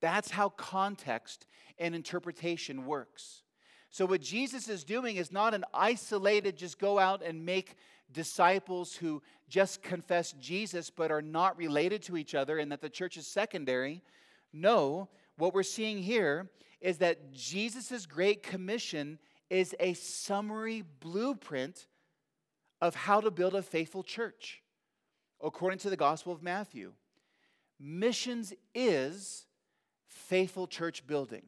That's 0.00 0.30
how 0.30 0.50
context 0.50 1.46
and 1.78 1.94
interpretation 1.94 2.84
works. 2.84 3.42
So, 3.90 4.04
what 4.04 4.20
Jesus 4.20 4.68
is 4.68 4.84
doing 4.84 5.16
is 5.16 5.32
not 5.32 5.54
an 5.54 5.64
isolated, 5.72 6.58
just 6.58 6.78
go 6.78 6.98
out 6.98 7.22
and 7.22 7.46
make 7.46 7.76
disciples 8.12 8.94
who 8.94 9.22
just 9.48 9.82
confess 9.82 10.32
Jesus 10.32 10.90
but 10.90 11.10
are 11.10 11.22
not 11.22 11.56
related 11.56 12.02
to 12.02 12.16
each 12.16 12.34
other 12.34 12.58
and 12.58 12.70
that 12.72 12.80
the 12.80 12.88
church 12.88 13.16
is 13.16 13.26
secondary. 13.26 14.02
No, 14.52 15.08
what 15.36 15.54
we're 15.54 15.62
seeing 15.62 16.02
here 16.02 16.50
is 16.80 16.98
that 16.98 17.32
Jesus' 17.32 18.06
Great 18.06 18.42
Commission 18.42 19.18
is 19.50 19.74
a 19.80 19.94
summary 19.94 20.84
blueprint 21.00 21.86
of 22.80 22.94
how 22.94 23.20
to 23.20 23.30
build 23.30 23.54
a 23.54 23.62
faithful 23.62 24.02
church, 24.02 24.62
according 25.42 25.78
to 25.80 25.90
the 25.90 25.96
Gospel 25.96 26.32
of 26.32 26.42
Matthew. 26.42 26.92
Missions 27.80 28.52
is 28.74 29.46
faithful 30.06 30.66
church 30.66 31.06
building. 31.06 31.42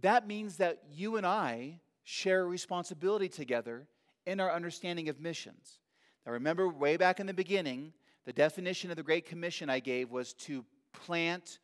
That 0.00 0.26
means 0.26 0.56
that 0.56 0.82
you 0.90 1.16
and 1.16 1.26
I 1.26 1.80
share 2.02 2.42
a 2.42 2.46
responsibility 2.46 3.28
together 3.28 3.86
in 4.30 4.38
our 4.38 4.52
understanding 4.52 5.08
of 5.08 5.20
missions. 5.20 5.80
Now, 6.24 6.32
remember, 6.32 6.68
way 6.68 6.96
back 6.96 7.18
in 7.18 7.26
the 7.26 7.34
beginning, 7.34 7.92
the 8.24 8.32
definition 8.32 8.90
of 8.90 8.96
the 8.96 9.02
Great 9.02 9.26
Commission 9.26 9.68
I 9.68 9.80
gave 9.80 10.10
was 10.10 10.32
to 10.34 10.64
plant 10.92 11.58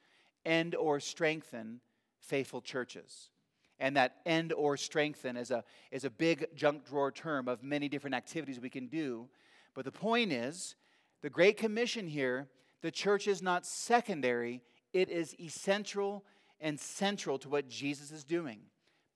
and 0.44 0.74
or 0.74 0.98
strengthen 0.98 1.80
faithful 2.18 2.60
churches. 2.60 3.30
And 3.78 3.96
that 3.96 4.16
end 4.26 4.52
or 4.52 4.76
strengthen 4.76 5.36
is 5.36 5.52
a, 5.52 5.62
is 5.92 6.04
a 6.04 6.10
big 6.10 6.46
junk 6.56 6.86
drawer 6.86 7.12
term 7.12 7.46
of 7.46 7.62
many 7.62 7.88
different 7.88 8.16
activities 8.16 8.58
we 8.58 8.70
can 8.70 8.88
do. 8.88 9.28
But 9.74 9.84
the 9.84 9.92
point 9.92 10.32
is, 10.32 10.74
the 11.22 11.30
Great 11.30 11.58
Commission 11.58 12.08
here, 12.08 12.48
the 12.82 12.90
church 12.90 13.28
is 13.28 13.42
not 13.42 13.64
secondary, 13.64 14.60
it 14.92 15.08
is 15.08 15.36
essential 15.38 16.24
and 16.60 16.80
central 16.80 17.38
to 17.38 17.48
what 17.48 17.68
Jesus 17.68 18.10
is 18.10 18.24
doing. 18.24 18.60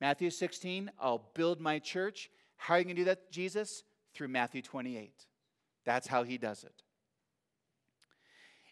Matthew 0.00 0.30
16, 0.30 0.90
I'll 1.00 1.30
build 1.34 1.60
my 1.60 1.78
church. 1.78 2.30
How 2.61 2.75
are 2.75 2.79
you 2.79 2.85
going 2.85 2.96
to 2.96 3.01
do 3.01 3.07
that, 3.07 3.33
Jesus? 3.33 3.85
Through 4.14 4.29
Matthew 4.29 4.61
28. 4.61 5.14
That's 5.87 6.07
how 6.07 6.25
he 6.25 6.37
does 6.37 6.62
it. 6.62 6.83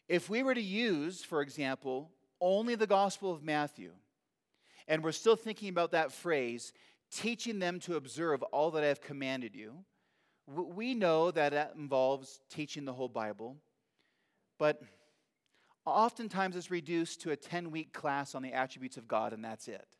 If 0.09 0.29
we 0.29 0.43
were 0.43 0.55
to 0.55 0.61
use, 0.61 1.25
for 1.25 1.41
example, 1.41 2.11
only 2.39 2.75
the 2.75 2.87
Gospel 2.87 3.33
of 3.33 3.43
Matthew, 3.43 3.93
and 4.87 5.03
we're 5.03 5.13
still 5.13 5.37
thinking 5.37 5.71
about 5.71 5.93
that 5.93 6.13
phrase, 6.13 6.75
teaching 7.11 7.61
them 7.61 7.81
to 7.81 7.97
observe 7.97 8.43
all 8.43 8.71
that 8.73 8.85
I 8.85 8.89
have 8.89 9.01
commanded 9.01 9.55
you, 9.55 9.73
we 10.47 10.93
know 10.93 11.31
that 11.31 11.53
that 11.53 11.73
involves 11.75 12.41
teaching 12.51 12.85
the 12.85 12.93
whole 12.93 13.09
Bible, 13.09 13.57
but 14.59 14.83
oftentimes 15.87 16.57
it's 16.57 16.71
reduced 16.71 17.23
to 17.23 17.31
a 17.31 17.37
10 17.37 17.71
week 17.71 17.95
class 17.95 18.35
on 18.35 18.43
the 18.43 18.53
attributes 18.53 18.99
of 18.99 19.09
God, 19.09 19.33
and 19.33 19.43
that's 19.43 19.67
it. 19.67 19.98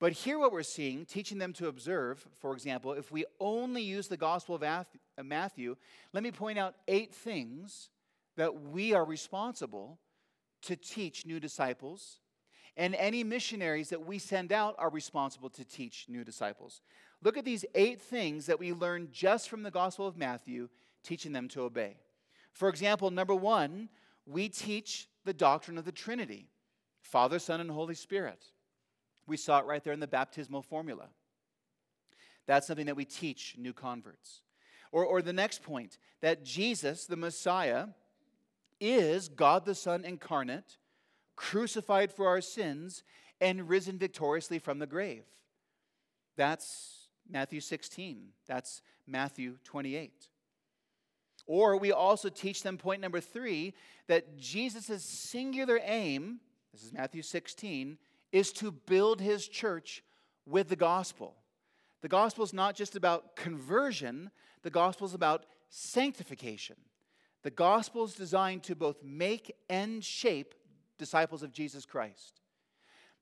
But 0.00 0.12
here, 0.12 0.38
what 0.38 0.50
we're 0.50 0.62
seeing, 0.62 1.04
teaching 1.04 1.36
them 1.36 1.52
to 1.52 1.68
observe, 1.68 2.26
for 2.40 2.54
example, 2.54 2.94
if 2.94 3.12
we 3.12 3.26
only 3.38 3.82
use 3.82 4.08
the 4.08 4.16
Gospel 4.16 4.54
of 4.54 4.62
uh, 4.62 4.82
Matthew, 5.22 5.76
let 6.14 6.22
me 6.22 6.32
point 6.32 6.58
out 6.58 6.74
eight 6.88 7.14
things 7.14 7.90
that 8.38 8.62
we 8.62 8.94
are 8.94 9.04
responsible 9.04 9.98
to 10.62 10.74
teach 10.74 11.26
new 11.26 11.38
disciples. 11.38 12.20
And 12.78 12.94
any 12.94 13.22
missionaries 13.22 13.90
that 13.90 14.06
we 14.06 14.18
send 14.18 14.52
out 14.52 14.74
are 14.78 14.88
responsible 14.88 15.50
to 15.50 15.64
teach 15.66 16.06
new 16.08 16.24
disciples. 16.24 16.80
Look 17.22 17.36
at 17.36 17.44
these 17.44 17.66
eight 17.74 18.00
things 18.00 18.46
that 18.46 18.58
we 18.58 18.72
learn 18.72 19.08
just 19.12 19.50
from 19.50 19.62
the 19.62 19.70
Gospel 19.70 20.06
of 20.06 20.16
Matthew, 20.16 20.70
teaching 21.04 21.32
them 21.32 21.46
to 21.48 21.60
obey. 21.62 21.98
For 22.54 22.70
example, 22.70 23.10
number 23.10 23.34
one, 23.34 23.90
we 24.24 24.48
teach 24.48 25.08
the 25.26 25.34
doctrine 25.34 25.76
of 25.76 25.84
the 25.84 25.92
Trinity 25.92 26.48
Father, 27.02 27.38
Son, 27.38 27.60
and 27.60 27.70
Holy 27.70 27.94
Spirit. 27.94 28.44
We 29.30 29.36
saw 29.36 29.60
it 29.60 29.64
right 29.66 29.82
there 29.82 29.92
in 29.92 30.00
the 30.00 30.08
baptismal 30.08 30.62
formula. 30.62 31.06
That's 32.48 32.66
something 32.66 32.86
that 32.86 32.96
we 32.96 33.04
teach 33.04 33.54
new 33.56 33.72
converts. 33.72 34.40
Or, 34.90 35.04
or 35.04 35.22
the 35.22 35.32
next 35.32 35.62
point 35.62 35.98
that 36.20 36.44
Jesus, 36.44 37.06
the 37.06 37.16
Messiah, 37.16 37.86
is 38.80 39.28
God 39.28 39.66
the 39.66 39.76
Son 39.76 40.04
incarnate, 40.04 40.78
crucified 41.36 42.10
for 42.10 42.26
our 42.26 42.40
sins, 42.40 43.04
and 43.40 43.68
risen 43.68 43.98
victoriously 43.98 44.58
from 44.58 44.80
the 44.80 44.86
grave. 44.86 45.22
That's 46.36 47.06
Matthew 47.30 47.60
16. 47.60 48.30
That's 48.48 48.82
Matthew 49.06 49.58
28. 49.62 50.26
Or 51.46 51.76
we 51.76 51.92
also 51.92 52.30
teach 52.30 52.64
them, 52.64 52.76
point 52.76 53.00
number 53.00 53.20
three, 53.20 53.74
that 54.08 54.36
Jesus' 54.36 55.04
singular 55.04 55.78
aim, 55.84 56.40
this 56.72 56.82
is 56.82 56.92
Matthew 56.92 57.22
16, 57.22 57.96
is 58.32 58.52
to 58.52 58.70
build 58.70 59.20
his 59.20 59.48
church 59.48 60.02
with 60.46 60.68
the 60.68 60.76
gospel. 60.76 61.34
The 62.02 62.08
gospel 62.08 62.44
is 62.44 62.52
not 62.52 62.74
just 62.74 62.96
about 62.96 63.36
conversion, 63.36 64.30
the 64.62 64.70
gospel 64.70 65.06
is 65.06 65.14
about 65.14 65.46
sanctification. 65.68 66.76
The 67.42 67.50
gospel 67.50 68.04
is 68.04 68.14
designed 68.14 68.64
to 68.64 68.76
both 68.76 69.02
make 69.02 69.54
and 69.68 70.04
shape 70.04 70.54
disciples 70.98 71.42
of 71.42 71.52
Jesus 71.52 71.86
Christ. 71.86 72.40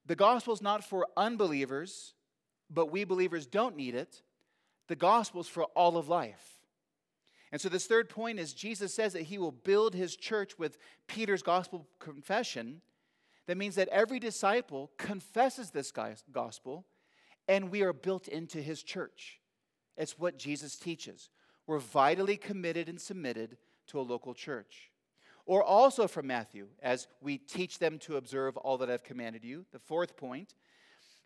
The 0.07 0.17
gospel 0.17 0.55
is 0.55 0.63
not 0.63 0.83
for 0.83 1.07
unbelievers, 1.17 2.15
but 2.71 2.91
we 2.91 3.05
believers 3.05 3.47
don't 3.47 3.77
need 3.77 3.95
it. 3.95 4.23
The 4.89 4.97
gospel 4.97 5.43
is 5.43 5.49
for 5.49 5.65
all 5.65 5.97
of 5.97 6.09
life. 6.09 6.59
And 7.53 7.61
so, 7.61 7.69
this 7.69 7.87
third 7.87 8.09
point 8.09 8.39
is 8.39 8.53
Jesus 8.53 8.93
says 8.93 9.13
that 9.13 9.23
he 9.23 9.39
will 9.39 9.53
build 9.53 9.95
his 9.95 10.17
church 10.17 10.59
with 10.59 10.77
Peter's 11.07 11.43
gospel 11.43 11.87
confession 11.99 12.83
that 13.49 13.57
means 13.57 13.77
that 13.77 13.89
every 13.89 14.21
disciple 14.21 14.91
confesses 14.99 15.71
this 15.71 15.91
gospel 16.31 16.85
and 17.49 17.71
we 17.71 17.81
are 17.83 17.95
built 17.95 18.29
into 18.29 18.61
his 18.61 18.83
church. 18.83 19.41
It's 19.97 20.19
what 20.19 20.39
Jesus 20.39 20.77
teaches. 20.77 21.31
We're 21.67 21.79
vitally 21.79 22.37
committed 22.37 22.91
and 22.91 23.01
submitted 23.01 23.57
to 23.87 23.99
a 23.99 24.03
local 24.03 24.35
church. 24.35 24.91
Or 25.47 25.65
also 25.65 26.07
from 26.07 26.27
Matthew, 26.27 26.69
as 26.83 27.09
we 27.23 27.39
teach 27.39 27.79
them 27.79 27.99
to 28.01 28.19
observe 28.19 28.59
all 28.59 28.77
that 28.79 28.91
I've 28.91 29.03
commanded 29.03 29.45
you. 29.45 29.65
The 29.73 29.79
fourth 29.79 30.15
point 30.19 30.55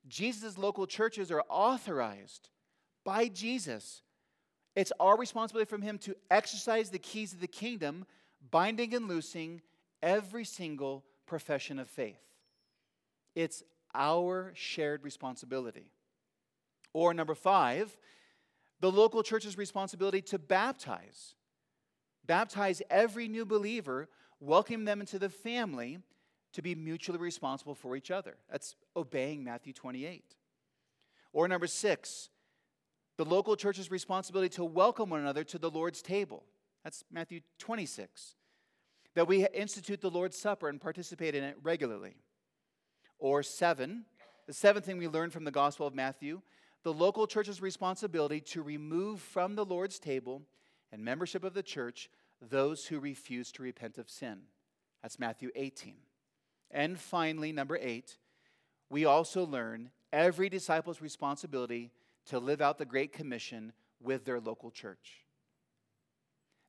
Jesus' 0.07 0.57
local 0.57 0.87
churches 0.87 1.33
are 1.33 1.43
authorized 1.49 2.51
by 3.05 3.27
Jesus. 3.27 4.03
It's 4.77 4.93
our 5.01 5.17
responsibility 5.17 5.69
from 5.69 5.83
him 5.83 5.99
to 5.99 6.15
exercise 6.31 6.91
the 6.91 7.01
keys 7.01 7.33
of 7.33 7.41
the 7.41 7.49
kingdom, 7.49 8.07
binding 8.53 8.95
and 8.95 9.09
loosing 9.09 9.61
every 10.01 10.45
single 10.45 11.05
profession 11.33 11.79
of 11.79 11.88
faith. 11.88 12.21
It's 13.35 13.62
our 13.95 14.53
shared 14.55 15.03
responsibility. 15.03 15.87
Or 16.92 17.14
number 17.14 17.35
five, 17.35 17.97
the 18.81 18.92
local 18.92 19.23
church's 19.23 19.57
responsibility 19.57 20.21
to 20.21 20.38
baptize. 20.38 21.35
Baptize 22.27 22.83
every 22.90 23.29
new 23.29 23.47
believer, 23.47 24.11
welcome 24.40 24.85
them 24.85 25.01
into 25.01 25.18
the 25.18 25.31
family 25.31 26.01
to 26.53 26.61
be 26.61 26.75
mutually 26.75 27.18
responsible 27.18 27.75
for 27.75 27.97
each 27.97 28.11
other. 28.11 28.37
That's 28.51 28.77
obeying 28.95 29.42
Matthew 29.42 29.73
28. 29.73 30.37
Or 31.33 31.49
number 31.49 31.66
six, 31.66 32.29
the 33.16 33.25
local 33.25 33.57
church's 33.57 33.90
responsibility 33.90 34.55
to 34.57 34.66
welcome 34.66 35.09
one 35.09 35.21
another 35.21 35.45
to 35.45 35.59
the 35.59 35.71
Lord's 35.71 36.03
table. 36.03 36.45
That's 36.85 37.05
Matthew 37.11 37.40
26 37.59 38.35
that 39.14 39.29
we 39.29 39.46
institute 39.48 40.01
the 40.01 40.11
Lord's 40.11 40.38
Supper 40.38 40.68
and 40.68 40.81
participate 40.81 41.35
in 41.35 41.44
it 41.44 41.57
regularly. 41.62 42.14
Or 43.18 43.42
seven, 43.42 44.05
the 44.46 44.53
seventh 44.53 44.87
thing 44.87 44.98
we 44.98 45.09
learn 45.09 45.31
from 45.31 45.44
the 45.44 45.51
Gospel 45.51 45.87
of 45.87 45.94
Matthew 45.94 46.42
the 46.83 46.92
local 46.92 47.27
church's 47.27 47.62
responsibility 47.62 48.40
to 48.40 48.62
remove 48.62 49.20
from 49.20 49.54
the 49.54 49.65
Lord's 49.65 49.98
table 49.98 50.42
and 50.90 51.04
membership 51.04 51.44
of 51.44 51.54
the 51.54 51.63
church 51.63 52.10
those 52.40 52.87
who 52.87 52.98
refuse 52.98 53.52
to 53.52 53.63
repent 53.63 53.98
of 53.98 54.10
sin. 54.10 54.40
That's 55.00 55.19
Matthew 55.19 55.50
18. 55.54 55.94
And 56.71 56.98
finally, 56.98 57.52
number 57.52 57.79
eight, 57.81 58.19
we 58.90 59.04
also 59.04 59.46
learn 59.46 59.90
every 60.13 60.48
disciple's 60.48 61.00
responsibility 61.00 61.92
to 62.27 62.38
live 62.38 62.60
out 62.60 62.79
the 62.79 62.85
Great 62.85 63.13
Commission 63.13 63.73
with 64.00 64.25
their 64.25 64.40
local 64.40 64.71
church. 64.71 65.25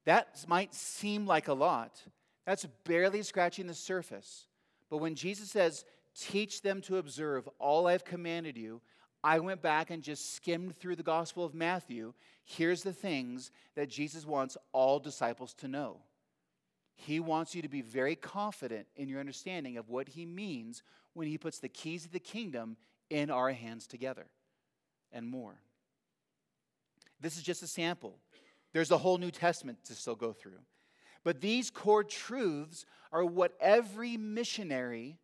That 0.06 0.46
might 0.48 0.74
seem 0.74 1.26
like 1.26 1.48
a 1.48 1.54
lot, 1.54 2.02
that's 2.46 2.66
barely 2.84 3.22
scratching 3.24 3.68
the 3.68 3.74
surface. 3.74 4.48
But 4.90 4.98
when 4.98 5.16
Jesus 5.16 5.50
says, 5.50 5.86
Teach 6.16 6.62
them 6.62 6.82
to 6.82 6.98
observe 6.98 7.50
all 7.58 7.88
I've 7.88 8.06
commanded 8.06 8.58
you, 8.58 8.82
I 9.24 9.40
went 9.40 9.62
back 9.62 9.90
and 9.90 10.04
just 10.04 10.36
skimmed 10.36 10.78
through 10.78 10.96
the 10.96 11.04
Gospel 11.04 11.44
of 11.44 11.56
Matthew. 11.56 12.14
Here's 12.44 12.84
the 12.84 12.94
things 12.94 13.52
that 13.76 13.90
Jesus 13.90 14.26
wants 14.26 14.58
all 14.74 15.00
disciples 15.00 15.54
to 15.56 15.68
know. 15.68 15.98
He 16.96 17.20
wants 17.20 17.56
you 17.56 17.62
to 17.62 17.70
be 17.70 17.82
very 17.82 18.16
confident 18.16 18.86
in 18.96 19.08
your 19.08 19.20
understanding 19.20 19.78
of 19.78 19.90
what 19.90 20.10
he 20.10 20.26
means 20.26 20.84
when 21.14 21.28
he 21.28 21.38
puts 21.38 21.60
the 21.60 21.70
keys 21.70 22.06
of 22.06 22.12
the 22.12 22.20
kingdom 22.20 22.78
in 23.10 23.32
our 23.32 23.52
hands 23.52 23.88
together 23.88 24.28
and 25.12 25.26
more. 25.26 25.56
This 27.20 27.38
is 27.38 27.44
just 27.44 27.64
a 27.64 27.68
sample. 27.68 28.18
There's 28.74 28.92
a 28.92 28.98
whole 28.98 29.18
New 29.18 29.32
Testament 29.32 29.80
to 29.86 29.96
still 29.96 30.16
go 30.16 30.34
through. 30.34 30.60
But 31.24 31.42
these 31.42 31.70
core 31.70 32.04
truths 32.04 32.86
are 33.12 33.24
what 33.24 33.54
every 33.60 34.18
missionary, 34.18 35.18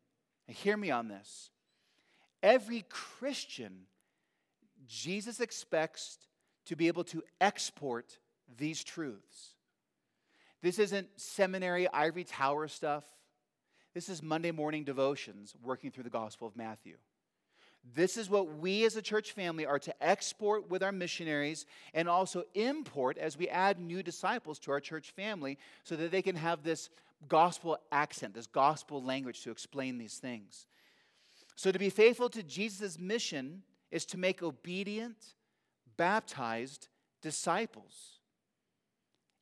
hear 0.47 0.77
me 0.77 0.91
on 0.91 1.07
this, 1.07 1.51
every 2.41 2.85
Christian, 2.89 3.81
Jesus 4.87 5.39
expects 5.39 6.17
to 6.65 6.75
be 6.75 6.87
able 6.87 7.03
to 7.05 7.23
export 7.41 8.17
these 8.57 8.83
truths. 8.83 9.55
This 10.61 10.79
isn't 10.79 11.07
seminary 11.17 11.87
ivory 11.89 12.23
tower 12.23 12.67
stuff. 12.67 13.03
This 13.93 14.09
is 14.09 14.21
Monday 14.21 14.51
morning 14.51 14.83
devotions 14.83 15.55
working 15.63 15.91
through 15.91 16.03
the 16.03 16.09
Gospel 16.09 16.47
of 16.47 16.55
Matthew. 16.55 16.97
This 17.95 18.17
is 18.17 18.29
what 18.29 18.57
we 18.57 18.85
as 18.85 18.95
a 18.95 19.01
church 19.01 19.31
family 19.31 19.65
are 19.65 19.79
to 19.79 20.03
export 20.03 20.69
with 20.69 20.83
our 20.83 20.91
missionaries 20.91 21.65
and 21.93 22.07
also 22.07 22.43
import 22.53 23.17
as 23.17 23.37
we 23.37 23.49
add 23.49 23.79
new 23.79 24.03
disciples 24.03 24.59
to 24.59 24.71
our 24.71 24.79
church 24.79 25.11
family 25.11 25.57
so 25.83 25.95
that 25.95 26.11
they 26.11 26.21
can 26.21 26.35
have 26.35 26.63
this 26.63 26.89
gospel 27.27 27.77
accent, 27.91 28.33
this 28.33 28.47
gospel 28.47 29.03
language 29.03 29.41
to 29.43 29.51
explain 29.51 29.97
these 29.97 30.17
things. 30.17 30.67
So, 31.55 31.71
to 31.71 31.79
be 31.79 31.89
faithful 31.89 32.29
to 32.29 32.43
Jesus' 32.43 32.97
mission 32.97 33.63
is 33.91 34.05
to 34.07 34.17
make 34.17 34.41
obedient, 34.41 35.17
baptized 35.97 36.87
disciples 37.21 38.19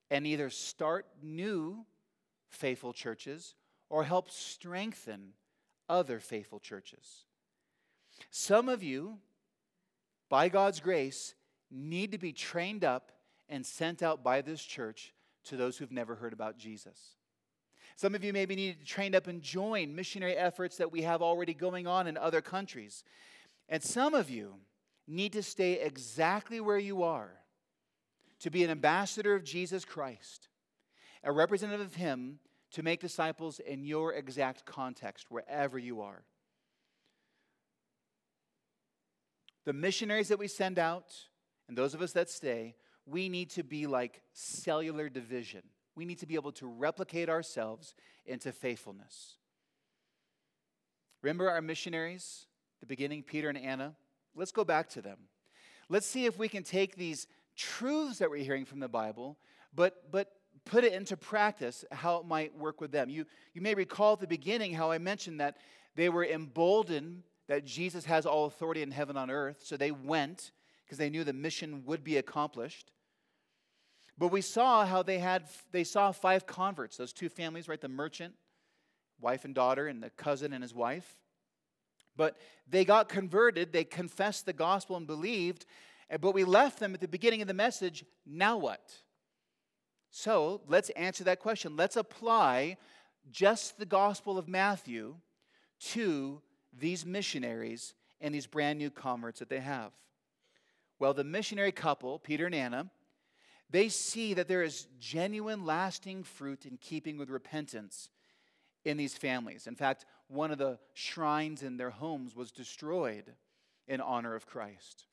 and 0.09 0.25
either 0.25 0.49
start 0.49 1.05
new 1.21 1.85
faithful 2.49 2.93
churches 2.93 3.55
or 3.89 4.03
help 4.03 4.31
strengthen 4.31 5.33
other 5.89 6.19
faithful 6.19 6.59
churches. 6.59 7.26
Some 8.29 8.69
of 8.69 8.83
you, 8.83 9.19
by 10.29 10.49
God's 10.49 10.79
grace, 10.79 11.35
need 11.71 12.11
to 12.11 12.17
be 12.17 12.33
trained 12.33 12.83
up 12.83 13.11
and 13.49 13.65
sent 13.65 14.03
out 14.03 14.23
by 14.23 14.41
this 14.41 14.61
church 14.61 15.13
to 15.45 15.57
those 15.57 15.77
who've 15.77 15.91
never 15.91 16.15
heard 16.15 16.33
about 16.33 16.57
Jesus. 16.57 17.15
Some 17.95 18.13
of 18.13 18.23
you 18.23 18.31
maybe 18.31 18.55
need 18.55 18.73
to 18.73 18.79
be 18.79 18.85
trained 18.85 19.15
up 19.15 19.27
and 19.27 19.41
join 19.41 19.95
missionary 19.95 20.35
efforts 20.35 20.77
that 20.77 20.91
we 20.91 21.01
have 21.01 21.21
already 21.21 21.53
going 21.53 21.87
on 21.87 22.05
in 22.07 22.15
other 22.17 22.41
countries. 22.41 23.03
And 23.69 23.81
some 23.81 24.13
of 24.13 24.29
you 24.29 24.55
need 25.07 25.33
to 25.33 25.41
stay 25.41 25.81
exactly 25.81 26.59
where 26.59 26.77
you 26.77 27.03
are 27.03 27.31
to 28.39 28.51
be 28.51 28.63
an 28.63 28.69
ambassador 28.69 29.33
of 29.33 29.43
Jesus 29.43 29.83
Christ, 29.83 30.49
a 31.23 31.31
representative 31.31 31.87
of 31.87 31.95
Him 31.95 32.39
to 32.71 32.83
make 32.83 32.99
disciples 32.99 33.59
in 33.59 33.83
your 33.83 34.13
exact 34.13 34.65
context, 34.65 35.31
wherever 35.31 35.79
you 35.79 36.01
are. 36.01 36.23
The 39.67 39.73
missionaries 39.73 40.29
that 40.29 40.39
we 40.39 40.47
send 40.47 40.79
out, 40.79 41.13
and 41.67 41.77
those 41.77 41.93
of 41.93 42.01
us 42.01 42.13
that 42.13 42.29
stay, 42.29 42.73
we 43.05 43.27
need 43.27 43.49
to 43.49 43.63
be 43.63 43.85
like 43.85 44.21
cellular 44.31 45.09
division. 45.09 45.61
We 45.93 46.05
need 46.05 46.19
to 46.19 46.25
be 46.25 46.35
able 46.35 46.53
to 46.53 46.67
replicate 46.67 47.27
ourselves 47.27 47.93
into 48.25 48.53
faithfulness. 48.53 49.35
Remember 51.21 51.49
our 51.49 51.61
missionaries, 51.61 52.45
the 52.79 52.85
beginning, 52.85 53.23
Peter 53.23 53.49
and 53.49 53.57
Anna? 53.57 53.97
Let's 54.35 54.53
go 54.53 54.63
back 54.63 54.87
to 54.91 55.01
them. 55.01 55.17
Let's 55.89 56.07
see 56.07 56.23
if 56.23 56.37
we 56.39 56.47
can 56.47 56.63
take 56.63 56.95
these 56.95 57.27
truths 57.57 58.19
that 58.19 58.29
we're 58.29 58.45
hearing 58.45 58.63
from 58.63 58.79
the 58.79 58.87
Bible, 58.87 59.37
but, 59.75 60.09
but 60.13 60.31
put 60.63 60.85
it 60.85 60.93
into 60.93 61.17
practice, 61.17 61.83
how 61.91 62.19
it 62.19 62.25
might 62.25 62.57
work 62.57 62.79
with 62.79 62.93
them. 62.93 63.09
You, 63.09 63.25
you 63.53 63.61
may 63.61 63.73
recall 63.73 64.13
at 64.13 64.21
the 64.21 64.27
beginning 64.27 64.71
how 64.71 64.91
I 64.91 64.97
mentioned 64.97 65.41
that 65.41 65.57
they 65.93 66.07
were 66.07 66.23
emboldened 66.23 67.23
that 67.47 67.65
Jesus 67.65 68.05
has 68.05 68.25
all 68.25 68.45
authority 68.45 68.81
in 68.81 68.91
heaven 68.91 69.17
on 69.17 69.31
earth, 69.31 69.61
so 69.63 69.77
they 69.77 69.91
went 69.91 70.51
because 70.85 70.97
they 70.97 71.09
knew 71.09 71.23
the 71.23 71.33
mission 71.33 71.83
would 71.85 72.03
be 72.03 72.17
accomplished. 72.17 72.91
But 74.17 74.29
we 74.29 74.41
saw 74.41 74.85
how 74.85 75.03
they 75.03 75.19
had 75.19 75.43
they 75.71 75.83
saw 75.83 76.11
five 76.11 76.47
converts, 76.47 76.97
those 76.97 77.13
two 77.13 77.29
families, 77.29 77.67
right? 77.67 77.79
The 77.79 77.87
merchant, 77.87 78.33
wife 79.19 79.45
and 79.45 79.53
daughter, 79.53 79.87
and 79.87 80.01
the 80.01 80.09
cousin 80.11 80.53
and 80.53 80.63
his 80.63 80.73
wife. 80.73 81.17
But 82.15 82.37
they 82.67 82.83
got 82.83 83.09
converted, 83.09 83.71
they 83.71 83.83
confessed 83.83 84.45
the 84.45 84.53
gospel 84.53 84.97
and 84.97 85.05
believed, 85.05 85.65
but 86.19 86.33
we 86.33 86.43
left 86.43 86.79
them 86.79 86.95
at 86.95 86.99
the 86.99 87.07
beginning 87.07 87.41
of 87.41 87.47
the 87.47 87.53
message. 87.53 88.03
Now 88.25 88.57
what? 88.57 88.81
So 90.09 90.61
let's 90.67 90.89
answer 90.91 91.23
that 91.25 91.39
question. 91.39 91.75
Let's 91.75 91.95
apply 91.95 92.77
just 93.29 93.77
the 93.77 93.85
gospel 93.85 94.37
of 94.37 94.47
Matthew 94.47 95.17
to 95.79 96.41
these 96.73 97.05
missionaries 97.05 97.93
and 98.21 98.33
these 98.33 98.47
brand 98.47 98.79
new 98.79 98.89
converts 98.89 99.39
that 99.39 99.49
they 99.49 99.59
have. 99.59 99.91
Well, 100.99 101.13
the 101.13 101.23
missionary 101.23 101.71
couple, 101.71 102.19
Peter 102.19 102.45
and 102.45 102.55
Anna, 102.55 102.89
they 103.69 103.89
see 103.89 104.33
that 104.33 104.47
there 104.47 104.63
is 104.63 104.87
genuine, 104.99 105.65
lasting 105.65 106.23
fruit 106.23 106.65
in 106.65 106.77
keeping 106.77 107.17
with 107.17 107.29
repentance 107.29 108.09
in 108.85 108.97
these 108.97 109.17
families. 109.17 109.67
In 109.67 109.75
fact, 109.75 110.05
one 110.27 110.51
of 110.51 110.57
the 110.57 110.79
shrines 110.93 111.63
in 111.63 111.77
their 111.77 111.89
homes 111.89 112.35
was 112.35 112.51
destroyed 112.51 113.33
in 113.87 114.01
honor 114.01 114.35
of 114.35 114.47
Christ. 114.47 115.05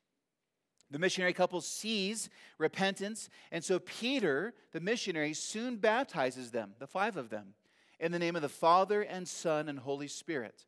The 0.90 0.98
missionary 0.98 1.32
couple 1.32 1.60
sees 1.60 2.28
repentance, 2.58 3.28
and 3.50 3.64
so 3.64 3.78
Peter, 3.80 4.54
the 4.72 4.80
missionary, 4.80 5.34
soon 5.34 5.76
baptizes 5.76 6.50
them, 6.50 6.74
the 6.78 6.86
five 6.86 7.16
of 7.16 7.30
them, 7.30 7.54
in 7.98 8.12
the 8.12 8.18
name 8.18 8.36
of 8.36 8.42
the 8.42 8.48
Father 8.48 9.02
and 9.02 9.26
Son 9.26 9.68
and 9.68 9.78
Holy 9.78 10.08
Spirit. 10.08 10.66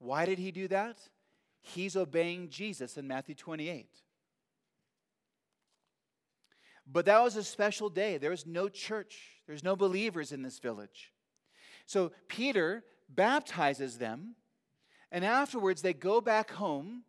Why 0.00 0.26
did 0.26 0.38
he 0.38 0.50
do 0.50 0.66
that? 0.68 0.96
He's 1.62 1.94
obeying 1.94 2.48
Jesus 2.48 2.96
in 2.96 3.06
Matthew 3.06 3.34
28. 3.34 3.86
But 6.90 7.04
that 7.04 7.22
was 7.22 7.36
a 7.36 7.44
special 7.44 7.88
day. 7.88 8.18
There 8.18 8.30
was 8.30 8.46
no 8.46 8.68
church, 8.68 9.40
there's 9.46 9.62
no 9.62 9.76
believers 9.76 10.32
in 10.32 10.42
this 10.42 10.58
village. 10.58 11.12
So 11.86 12.12
Peter 12.28 12.82
baptizes 13.08 13.98
them, 13.98 14.34
and 15.12 15.24
afterwards 15.24 15.82
they 15.82 15.92
go 15.92 16.20
back 16.20 16.50
home 16.52 17.04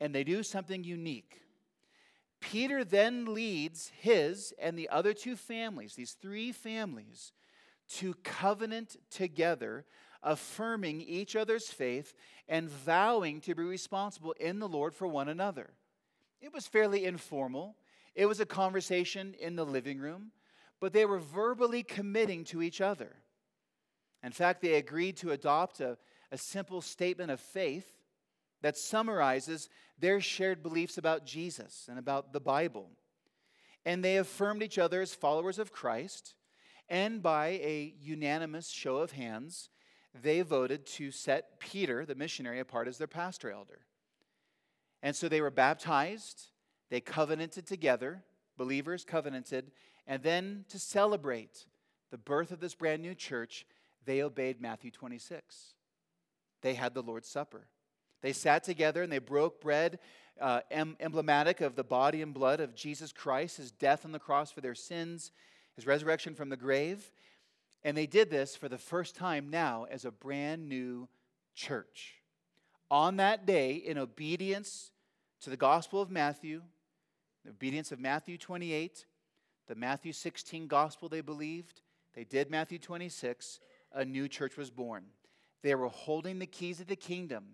and 0.00 0.14
they 0.14 0.24
do 0.24 0.42
something 0.42 0.82
unique. 0.84 1.42
Peter 2.40 2.84
then 2.84 3.34
leads 3.34 3.90
his 4.00 4.54
and 4.58 4.78
the 4.78 4.88
other 4.88 5.12
two 5.12 5.36
families, 5.36 5.94
these 5.94 6.12
three 6.12 6.52
families, 6.52 7.32
to 7.88 8.14
covenant 8.22 8.96
together, 9.10 9.84
affirming 10.22 11.00
each 11.00 11.36
other's 11.36 11.68
faith 11.68 12.14
and 12.48 12.68
vowing 12.68 13.40
to 13.42 13.54
be 13.54 13.62
responsible 13.62 14.32
in 14.40 14.58
the 14.58 14.68
Lord 14.68 14.94
for 14.94 15.06
one 15.06 15.28
another. 15.28 15.70
It 16.40 16.52
was 16.52 16.66
fairly 16.66 17.04
informal. 17.04 17.76
It 18.14 18.26
was 18.26 18.40
a 18.40 18.46
conversation 18.46 19.34
in 19.38 19.56
the 19.56 19.66
living 19.66 19.98
room, 19.98 20.32
but 20.80 20.92
they 20.92 21.04
were 21.04 21.18
verbally 21.18 21.82
committing 21.82 22.44
to 22.44 22.62
each 22.62 22.80
other. 22.80 23.16
In 24.22 24.32
fact, 24.32 24.60
they 24.60 24.74
agreed 24.74 25.16
to 25.18 25.30
adopt 25.30 25.80
a, 25.80 25.96
a 26.32 26.38
simple 26.38 26.80
statement 26.80 27.30
of 27.30 27.40
faith 27.40 28.02
that 28.62 28.76
summarizes 28.76 29.68
their 29.98 30.20
shared 30.20 30.62
beliefs 30.62 30.98
about 30.98 31.24
Jesus 31.24 31.86
and 31.88 31.98
about 31.98 32.32
the 32.32 32.40
Bible. 32.40 32.90
And 33.84 34.04
they 34.04 34.16
affirmed 34.16 34.62
each 34.62 34.78
other 34.78 35.00
as 35.00 35.14
followers 35.14 35.58
of 35.58 35.72
Christ, 35.72 36.34
and 36.88 37.22
by 37.22 37.48
a 37.48 37.94
unanimous 38.00 38.68
show 38.68 38.96
of 38.96 39.12
hands, 39.12 39.70
they 40.22 40.42
voted 40.42 40.86
to 40.86 41.10
set 41.10 41.58
Peter, 41.60 42.04
the 42.04 42.14
missionary, 42.14 42.60
apart 42.60 42.88
as 42.88 42.98
their 42.98 43.06
pastor 43.06 43.50
elder. 43.50 43.80
And 45.02 45.14
so 45.14 45.28
they 45.28 45.40
were 45.40 45.50
baptized, 45.50 46.48
they 46.90 47.00
covenanted 47.00 47.66
together, 47.66 48.24
believers 48.56 49.04
covenanted, 49.04 49.70
and 50.06 50.22
then 50.22 50.64
to 50.70 50.78
celebrate 50.78 51.66
the 52.10 52.18
birth 52.18 52.50
of 52.50 52.60
this 52.60 52.74
brand 52.74 53.02
new 53.02 53.14
church, 53.14 53.66
they 54.04 54.22
obeyed 54.22 54.60
Matthew 54.60 54.90
26. 54.90 55.74
They 56.62 56.74
had 56.74 56.94
the 56.94 57.02
Lord's 57.02 57.28
Supper. 57.28 57.68
They 58.22 58.32
sat 58.32 58.64
together 58.64 59.02
and 59.02 59.12
they 59.12 59.18
broke 59.18 59.60
bread, 59.60 59.98
uh, 60.40 60.60
em- 60.70 60.96
emblematic 60.98 61.60
of 61.60 61.76
the 61.76 61.84
body 61.84 62.22
and 62.22 62.34
blood 62.34 62.60
of 62.60 62.74
Jesus 62.74 63.12
Christ, 63.12 63.58
his 63.58 63.70
death 63.70 64.04
on 64.04 64.12
the 64.12 64.18
cross 64.18 64.50
for 64.50 64.60
their 64.60 64.74
sins, 64.74 65.30
his 65.76 65.86
resurrection 65.86 66.34
from 66.34 66.48
the 66.48 66.56
grave. 66.56 67.12
And 67.84 67.96
they 67.96 68.06
did 68.06 68.30
this 68.30 68.56
for 68.56 68.68
the 68.68 68.78
first 68.78 69.14
time 69.14 69.48
now 69.50 69.86
as 69.90 70.04
a 70.04 70.10
brand 70.10 70.68
new 70.68 71.08
church. 71.54 72.14
On 72.90 73.16
that 73.16 73.46
day, 73.46 73.74
in 73.74 73.98
obedience 73.98 74.90
to 75.42 75.50
the 75.50 75.56
Gospel 75.56 76.00
of 76.00 76.10
Matthew, 76.10 76.62
the 77.44 77.50
obedience 77.50 77.92
of 77.92 78.00
Matthew 78.00 78.38
28, 78.38 79.06
the 79.68 79.74
Matthew 79.74 80.12
16 80.12 80.66
gospel 80.66 81.08
they 81.08 81.20
believed, 81.20 81.82
they 82.14 82.24
did 82.24 82.50
Matthew 82.50 82.78
26, 82.78 83.60
a 83.92 84.04
new 84.04 84.28
church 84.28 84.56
was 84.56 84.70
born. 84.70 85.04
They 85.62 85.74
were 85.74 85.88
holding 85.88 86.38
the 86.38 86.46
keys 86.46 86.80
of 86.80 86.86
the 86.86 86.96
kingdom 86.96 87.44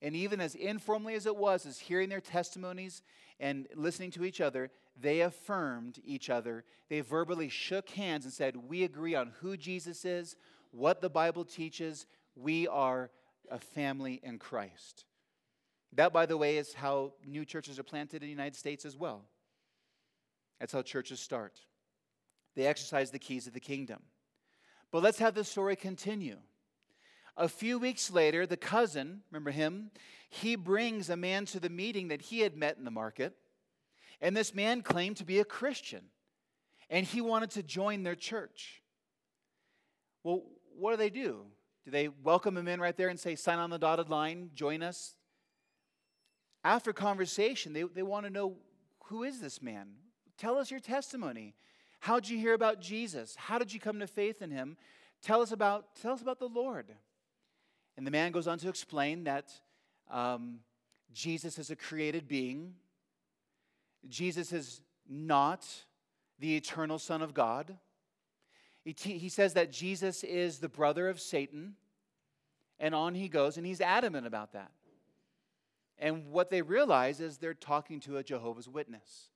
and 0.00 0.14
even 0.14 0.40
as 0.40 0.54
informally 0.54 1.14
as 1.14 1.26
it 1.26 1.36
was, 1.36 1.66
as 1.66 1.78
hearing 1.78 2.08
their 2.08 2.20
testimonies 2.20 3.02
and 3.40 3.66
listening 3.74 4.10
to 4.12 4.24
each 4.24 4.40
other, 4.40 4.70
they 5.00 5.20
affirmed 5.20 6.00
each 6.04 6.30
other. 6.30 6.64
They 6.88 7.00
verbally 7.00 7.48
shook 7.48 7.90
hands 7.90 8.24
and 8.24 8.32
said, 8.32 8.56
We 8.56 8.84
agree 8.84 9.14
on 9.14 9.32
who 9.40 9.56
Jesus 9.56 10.04
is, 10.04 10.36
what 10.70 11.00
the 11.00 11.10
Bible 11.10 11.44
teaches. 11.44 12.06
We 12.36 12.68
are 12.68 13.10
a 13.50 13.58
family 13.58 14.20
in 14.22 14.38
Christ. 14.38 15.04
That, 15.94 16.12
by 16.12 16.26
the 16.26 16.36
way, 16.36 16.58
is 16.58 16.74
how 16.74 17.14
new 17.26 17.44
churches 17.44 17.78
are 17.78 17.84
planted 17.84 18.22
in 18.22 18.26
the 18.26 18.32
United 18.32 18.56
States 18.56 18.84
as 18.84 18.96
well. 18.96 19.24
That's 20.60 20.72
how 20.72 20.82
churches 20.82 21.20
start. 21.20 21.60
They 22.54 22.66
exercise 22.66 23.10
the 23.10 23.18
keys 23.18 23.46
of 23.46 23.52
the 23.52 23.60
kingdom. 23.60 24.00
But 24.90 25.02
let's 25.02 25.18
have 25.18 25.34
the 25.34 25.44
story 25.44 25.76
continue. 25.76 26.38
A 27.38 27.48
few 27.48 27.78
weeks 27.78 28.10
later, 28.10 28.46
the 28.46 28.56
cousin, 28.56 29.22
remember 29.30 29.52
him, 29.52 29.92
he 30.28 30.56
brings 30.56 31.08
a 31.08 31.16
man 31.16 31.46
to 31.46 31.60
the 31.60 31.70
meeting 31.70 32.08
that 32.08 32.20
he 32.20 32.40
had 32.40 32.56
met 32.56 32.76
in 32.76 32.84
the 32.84 32.90
market. 32.90 33.32
And 34.20 34.36
this 34.36 34.52
man 34.52 34.82
claimed 34.82 35.18
to 35.18 35.24
be 35.24 35.38
a 35.38 35.44
Christian. 35.44 36.02
And 36.90 37.06
he 37.06 37.20
wanted 37.20 37.50
to 37.52 37.62
join 37.62 38.02
their 38.02 38.16
church. 38.16 38.82
Well, 40.24 40.42
what 40.76 40.90
do 40.90 40.96
they 40.96 41.10
do? 41.10 41.42
Do 41.84 41.92
they 41.92 42.08
welcome 42.08 42.56
him 42.56 42.66
in 42.66 42.80
right 42.80 42.96
there 42.96 43.08
and 43.08 43.20
say, 43.20 43.36
sign 43.36 43.60
on 43.60 43.70
the 43.70 43.78
dotted 43.78 44.10
line, 44.10 44.50
join 44.54 44.82
us? 44.82 45.14
After 46.64 46.92
conversation, 46.92 47.72
they, 47.72 47.84
they 47.84 48.02
want 48.02 48.26
to 48.26 48.32
know 48.32 48.56
who 49.04 49.22
is 49.22 49.40
this 49.40 49.62
man? 49.62 49.90
Tell 50.36 50.58
us 50.58 50.72
your 50.72 50.80
testimony. 50.80 51.54
How 52.00 52.18
did 52.18 52.30
you 52.30 52.38
hear 52.38 52.54
about 52.54 52.80
Jesus? 52.80 53.36
How 53.36 53.58
did 53.58 53.72
you 53.72 53.78
come 53.78 54.00
to 54.00 54.08
faith 54.08 54.42
in 54.42 54.50
him? 54.50 54.76
Tell 55.22 55.40
us 55.40 55.52
about, 55.52 55.94
tell 56.02 56.12
us 56.12 56.20
about 56.20 56.40
the 56.40 56.48
Lord. 56.48 56.94
And 57.98 58.06
the 58.06 58.12
man 58.12 58.30
goes 58.30 58.46
on 58.46 58.58
to 58.58 58.68
explain 58.68 59.24
that 59.24 59.50
um, 60.08 60.60
Jesus 61.12 61.58
is 61.58 61.72
a 61.72 61.74
created 61.74 62.28
being. 62.28 62.74
Jesus 64.08 64.52
is 64.52 64.82
not 65.10 65.66
the 66.38 66.56
eternal 66.56 67.00
Son 67.00 67.22
of 67.22 67.34
God. 67.34 67.76
He, 68.84 68.92
t- 68.92 69.18
he 69.18 69.28
says 69.28 69.54
that 69.54 69.72
Jesus 69.72 70.22
is 70.22 70.60
the 70.60 70.68
brother 70.68 71.08
of 71.08 71.18
Satan. 71.18 71.74
And 72.78 72.94
on 72.94 73.16
he 73.16 73.28
goes, 73.28 73.56
and 73.56 73.66
he's 73.66 73.80
adamant 73.80 74.28
about 74.28 74.52
that. 74.52 74.70
And 75.98 76.30
what 76.30 76.50
they 76.50 76.62
realize 76.62 77.18
is 77.18 77.38
they're 77.38 77.52
talking 77.52 77.98
to 78.02 78.18
a 78.18 78.22
Jehovah's 78.22 78.68
Witness. 78.68 79.30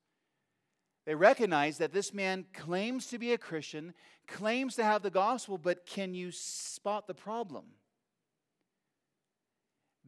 They 1.05 1.15
recognize 1.15 1.79
that 1.79 1.91
this 1.91 2.13
man 2.13 2.45
claims 2.53 3.07
to 3.07 3.19
be 3.19 3.33
a 3.33 3.37
Christian, 3.37 3.93
claims 4.25 4.75
to 4.75 4.85
have 4.85 5.01
the 5.03 5.09
gospel, 5.09 5.57
but 5.57 5.85
can 5.85 6.13
you 6.13 6.31
spot 6.31 7.07
the 7.07 7.13
problem? 7.13 7.65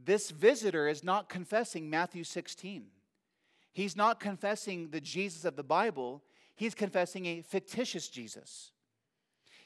This 0.04 0.32
visitor 0.32 0.88
is 0.88 1.04
not 1.04 1.30
confessing 1.30 1.90
Matthew 1.90 2.24
16. 2.24 2.86
He's 3.72 3.96
not 3.96 4.20
confessing 4.20 4.90
the 4.90 5.02
Jesus 5.02 5.46
of 5.46 5.56
the 5.56 5.64
Bible, 5.64 6.24
he's 6.56 6.76
confessing 6.76 7.26
a 7.26 7.42
fictitious 7.42 8.08
Jesus. 8.08 8.72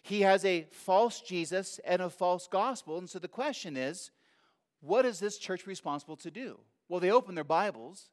He 0.01 0.21
has 0.21 0.45
a 0.45 0.65
false 0.71 1.21
Jesus 1.21 1.79
and 1.85 2.01
a 2.01 2.09
false 2.09 2.47
gospel. 2.47 2.97
And 2.97 3.09
so 3.09 3.19
the 3.19 3.27
question 3.27 3.77
is 3.77 4.11
what 4.81 5.05
is 5.05 5.19
this 5.19 5.37
church 5.37 5.67
responsible 5.67 6.15
to 6.17 6.31
do? 6.31 6.59
Well, 6.87 6.99
they 6.99 7.11
open 7.11 7.35
their 7.35 7.43
Bibles 7.43 8.09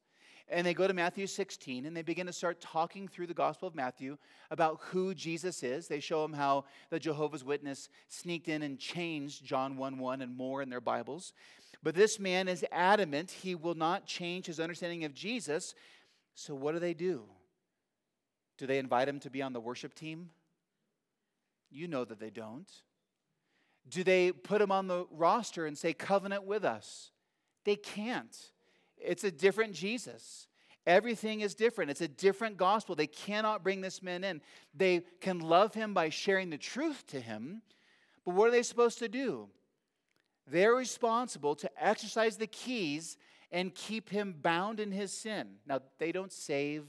and 0.49 0.67
they 0.67 0.75
go 0.75 0.87
to 0.87 0.95
Matthew 0.95 1.27
16 1.27 1.87
and 1.87 1.97
they 1.97 2.03
begin 2.03 2.27
to 2.27 2.33
start 2.33 2.61
talking 2.61 3.09
through 3.09 3.27
the 3.27 3.35
Gospel 3.35 3.67
of 3.69 3.75
Matthew 3.75 4.17
about 4.51 4.81
who 4.91 5.15
Jesus 5.15 5.63
is. 5.63 5.89
They 5.89 6.01
show 6.01 6.23
them 6.23 6.33
how 6.33 6.65
the 6.91 7.01
Jehovah's 7.01 7.45
Witness 7.45 7.89
sneaked 8.09 8.49
in 8.49 8.63
and 8.63 8.79
changed 8.79 9.45
John 9.45 9.77
1 9.77 9.99
1 9.99 10.23
and 10.23 10.37
more 10.37 10.63
in 10.63 10.69
their 10.69 10.81
Bibles. 10.81 11.33
But 11.87 11.95
this 11.95 12.19
man 12.19 12.49
is 12.49 12.65
adamant 12.73 13.31
he 13.31 13.55
will 13.55 13.77
not 13.77 14.07
change 14.07 14.47
his 14.47 14.59
understanding 14.59 15.05
of 15.05 15.15
Jesus. 15.15 15.73
So, 16.35 16.53
what 16.53 16.73
do 16.73 16.81
they 16.81 16.95
do? 16.95 17.23
Do 18.59 18.67
they 18.67 18.81
invite 18.81 19.07
him 19.07 19.21
to 19.21 19.31
be 19.31 19.41
on 19.41 19.53
the 19.53 19.61
worship 19.61 19.95
team? 19.95 20.31
You 21.71 21.87
know 21.87 22.05
that 22.05 22.19
they 22.19 22.31
don't. 22.31 22.69
Do 23.89 24.03
they 24.03 24.33
put 24.33 24.61
him 24.61 24.73
on 24.73 24.89
the 24.89 25.07
roster 25.13 25.65
and 25.65 25.79
say, 25.79 25.93
Covenant 25.93 26.43
with 26.43 26.65
us? 26.65 27.13
They 27.65 27.77
can't. 27.77 28.37
It's 28.99 29.23
a 29.23 29.31
different 29.31 29.73
Jesus. 29.73 30.49
Everything 30.89 31.41
is 31.43 31.55
different. 31.55 31.93
It's 31.93 32.01
a 32.01 32.09
different 32.09 32.57
gospel. 32.57 32.97
They 32.97 33.07
cannot 33.07 33.63
bring 33.63 33.81
this 33.81 34.03
man 34.03 34.25
in. 34.25 34.41
They 34.75 35.03
can 35.21 35.39
love 35.39 35.73
him 35.75 35.95
by 35.95 36.09
sharing 36.09 36.51
the 36.51 36.59
truth 36.59 37.07
to 37.11 37.21
him, 37.21 37.63
but 38.25 38.35
what 38.35 38.49
are 38.49 38.51
they 38.51 38.65
supposed 38.65 38.99
to 38.99 39.09
do? 39.09 39.51
They're 40.47 40.75
responsible 40.75 41.55
to 41.57 41.71
exercise 41.79 42.37
the 42.37 42.47
keys 42.47 43.17
and 43.51 43.75
keep 43.75 44.11
him 44.11 44.35
bound 44.41 44.81
in 44.81 44.93
his 44.93 45.13
sin. 45.13 45.57
Now, 45.67 45.81
they 45.99 46.13
don't 46.13 46.33
save, 46.33 46.85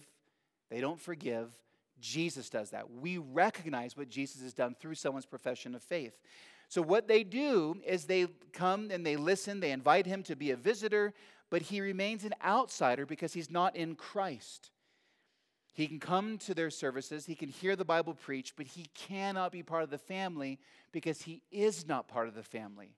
they 0.70 0.82
don't 0.82 1.00
forgive. 1.00 1.54
Jesus 2.00 2.50
does 2.50 2.72
that. 2.72 2.92
We 2.92 3.18
recognize 3.18 3.98
what 3.98 4.10
Jesus 4.10 4.42
has 4.42 4.54
done 4.54 4.76
through 4.80 4.96
someone's 4.96 5.26
profession 5.26 5.74
of 5.76 5.82
faith. 5.82 6.20
So, 6.70 6.82
what 6.82 7.08
they 7.08 7.24
do 7.24 7.78
is 7.86 8.06
they 8.06 8.28
come 8.54 8.92
and 8.92 9.06
they 9.06 9.16
listen, 9.16 9.60
they 9.60 9.72
invite 9.72 10.06
him 10.06 10.22
to 10.24 10.36
be 10.36 10.52
a 10.52 10.56
visitor, 10.56 11.14
but 11.50 11.62
he 11.62 11.82
remains 11.82 12.24
an 12.24 12.34
outsider 12.44 13.06
because 13.06 13.34
he's 13.34 13.50
not 13.50 13.76
in 13.76 13.96
Christ. 13.96 14.72
He 15.74 15.88
can 15.88 16.00
come 16.00 16.38
to 16.40 16.54
their 16.54 16.70
services, 16.70 17.26
he 17.26 17.36
can 17.36 17.50
hear 17.50 17.76
the 17.76 17.86
Bible 17.86 18.16
preached, 18.16 18.56
but 18.58 18.68
he 18.68 18.88
cannot 18.96 19.52
be 19.52 19.64
part 19.64 19.84
of 19.84 19.90
the 19.90 19.98
family 19.98 20.60
because 20.92 21.22
he 21.22 21.42
is 21.52 21.88
not 21.88 22.08
part 22.08 22.28
of 22.28 22.36
the 22.36 22.44
family. 22.44 22.96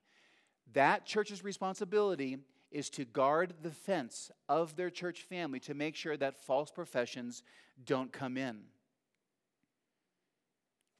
That 0.73 1.05
church's 1.05 1.43
responsibility 1.43 2.37
is 2.71 2.89
to 2.91 3.05
guard 3.05 3.53
the 3.61 3.71
fence 3.71 4.31
of 4.47 4.75
their 4.75 4.89
church 4.89 5.21
family 5.21 5.59
to 5.61 5.73
make 5.73 5.95
sure 5.95 6.15
that 6.17 6.37
false 6.37 6.69
professions 6.69 7.43
don't 7.83 8.11
come 8.11 8.37
in. 8.37 8.61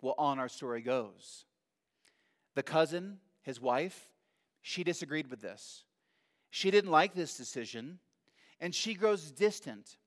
Well, 0.01 0.15
on 0.17 0.39
our 0.39 0.49
story 0.49 0.82
goes. 0.82 1.45
The 2.55 2.63
cousin, 2.63 3.20
his 3.41 3.61
wife, 3.61 4.07
she 4.61 4.84
disagreed 4.84 5.30
with 5.30 5.41
this. 5.41 5.84
She 6.49 6.72
didn't 6.72 6.91
like 6.91 7.13
this 7.13 7.38
decision, 7.38 7.99
and 8.59 8.74
she 8.74 8.93
grows 8.93 9.32
distant. 9.32 9.97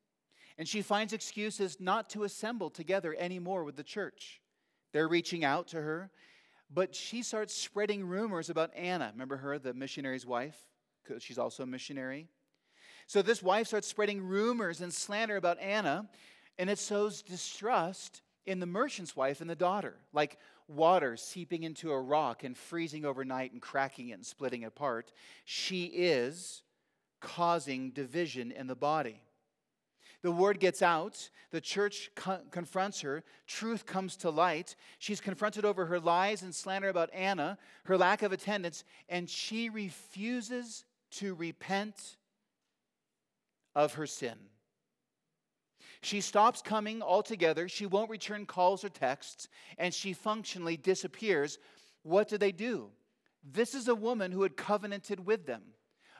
And 0.58 0.66
she 0.68 0.82
finds 0.82 1.12
excuses 1.12 1.78
not 1.80 2.10
to 2.10 2.24
assemble 2.24 2.68
together 2.68 3.14
anymore 3.18 3.64
with 3.64 3.76
the 3.76 3.84
church. 3.84 4.40
They're 4.92 5.08
reaching 5.08 5.44
out 5.44 5.68
to 5.68 5.80
her, 5.80 6.10
but 6.72 6.94
she 6.94 7.22
starts 7.22 7.54
spreading 7.54 8.06
rumors 8.06 8.50
about 8.50 8.74
Anna. 8.74 9.10
Remember 9.12 9.36
her, 9.36 9.58
the 9.58 9.74
missionary's 9.74 10.26
wife? 10.26 10.56
Because 11.02 11.22
she's 11.22 11.38
also 11.38 11.64
a 11.64 11.66
missionary. 11.66 12.28
So 13.06 13.22
this 13.22 13.42
wife 13.42 13.66
starts 13.66 13.88
spreading 13.88 14.22
rumors 14.22 14.80
and 14.80 14.92
slander 14.92 15.36
about 15.36 15.58
Anna, 15.58 16.08
and 16.58 16.70
it 16.70 16.78
sows 16.78 17.22
distrust 17.22 18.22
in 18.46 18.60
the 18.60 18.66
merchant's 18.66 19.16
wife 19.16 19.40
and 19.40 19.50
the 19.50 19.56
daughter, 19.56 19.96
like 20.12 20.38
water 20.68 21.16
seeping 21.16 21.62
into 21.62 21.92
a 21.92 22.00
rock 22.00 22.44
and 22.44 22.56
freezing 22.56 23.04
overnight 23.04 23.52
and 23.52 23.60
cracking 23.60 24.08
it 24.08 24.14
and 24.14 24.26
splitting 24.26 24.62
it 24.62 24.66
apart. 24.66 25.12
She 25.44 25.84
is 25.84 26.62
causing 27.20 27.90
division 27.90 28.50
in 28.50 28.66
the 28.66 28.74
body. 28.74 29.20
The 30.22 30.32
word 30.32 30.60
gets 30.60 30.82
out. 30.82 31.30
The 31.50 31.60
church 31.60 32.10
co- 32.14 32.40
confronts 32.50 33.00
her. 33.00 33.24
Truth 33.46 33.86
comes 33.86 34.16
to 34.18 34.30
light. 34.30 34.76
She's 34.98 35.20
confronted 35.20 35.64
over 35.64 35.86
her 35.86 35.98
lies 35.98 36.42
and 36.42 36.54
slander 36.54 36.88
about 36.88 37.12
Anna, 37.12 37.58
her 37.84 37.98
lack 37.98 38.22
of 38.22 38.32
attendance, 38.32 38.84
and 39.08 39.28
she 39.28 39.68
refuses 39.68 40.84
to 41.12 41.34
repent 41.34 42.16
of 43.74 43.94
her 43.94 44.06
sin. 44.06 44.36
She 46.02 46.20
stops 46.20 46.62
coming 46.62 47.02
altogether. 47.02 47.68
She 47.68 47.86
won't 47.86 48.10
return 48.10 48.46
calls 48.46 48.84
or 48.84 48.88
texts, 48.88 49.48
and 49.78 49.92
she 49.92 50.12
functionally 50.12 50.76
disappears. 50.76 51.58
What 52.02 52.28
do 52.28 52.38
they 52.38 52.52
do? 52.52 52.90
This 53.44 53.74
is 53.74 53.88
a 53.88 53.94
woman 53.94 54.32
who 54.32 54.42
had 54.42 54.56
covenanted 54.56 55.26
with 55.26 55.46
them, 55.46 55.62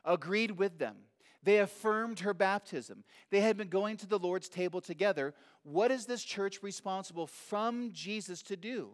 agreed 0.05 0.53
with 0.53 0.78
them. 0.78 0.96
They 1.43 1.59
affirmed 1.59 2.20
her 2.20 2.34
baptism. 2.34 3.05
They 3.30 3.40
had 3.40 3.57
been 3.57 3.68
going 3.68 3.97
to 3.99 4.07
the 4.07 4.18
Lord's 4.18 4.49
table 4.49 4.80
together. 4.80 5.34
What 5.64 5.90
is 5.90 6.07
this 6.07 6.22
church 6.22 6.62
responsible 6.62 7.26
from 7.26 7.90
Jesus 7.93 8.43
to 8.45 8.57
do? 8.57 8.90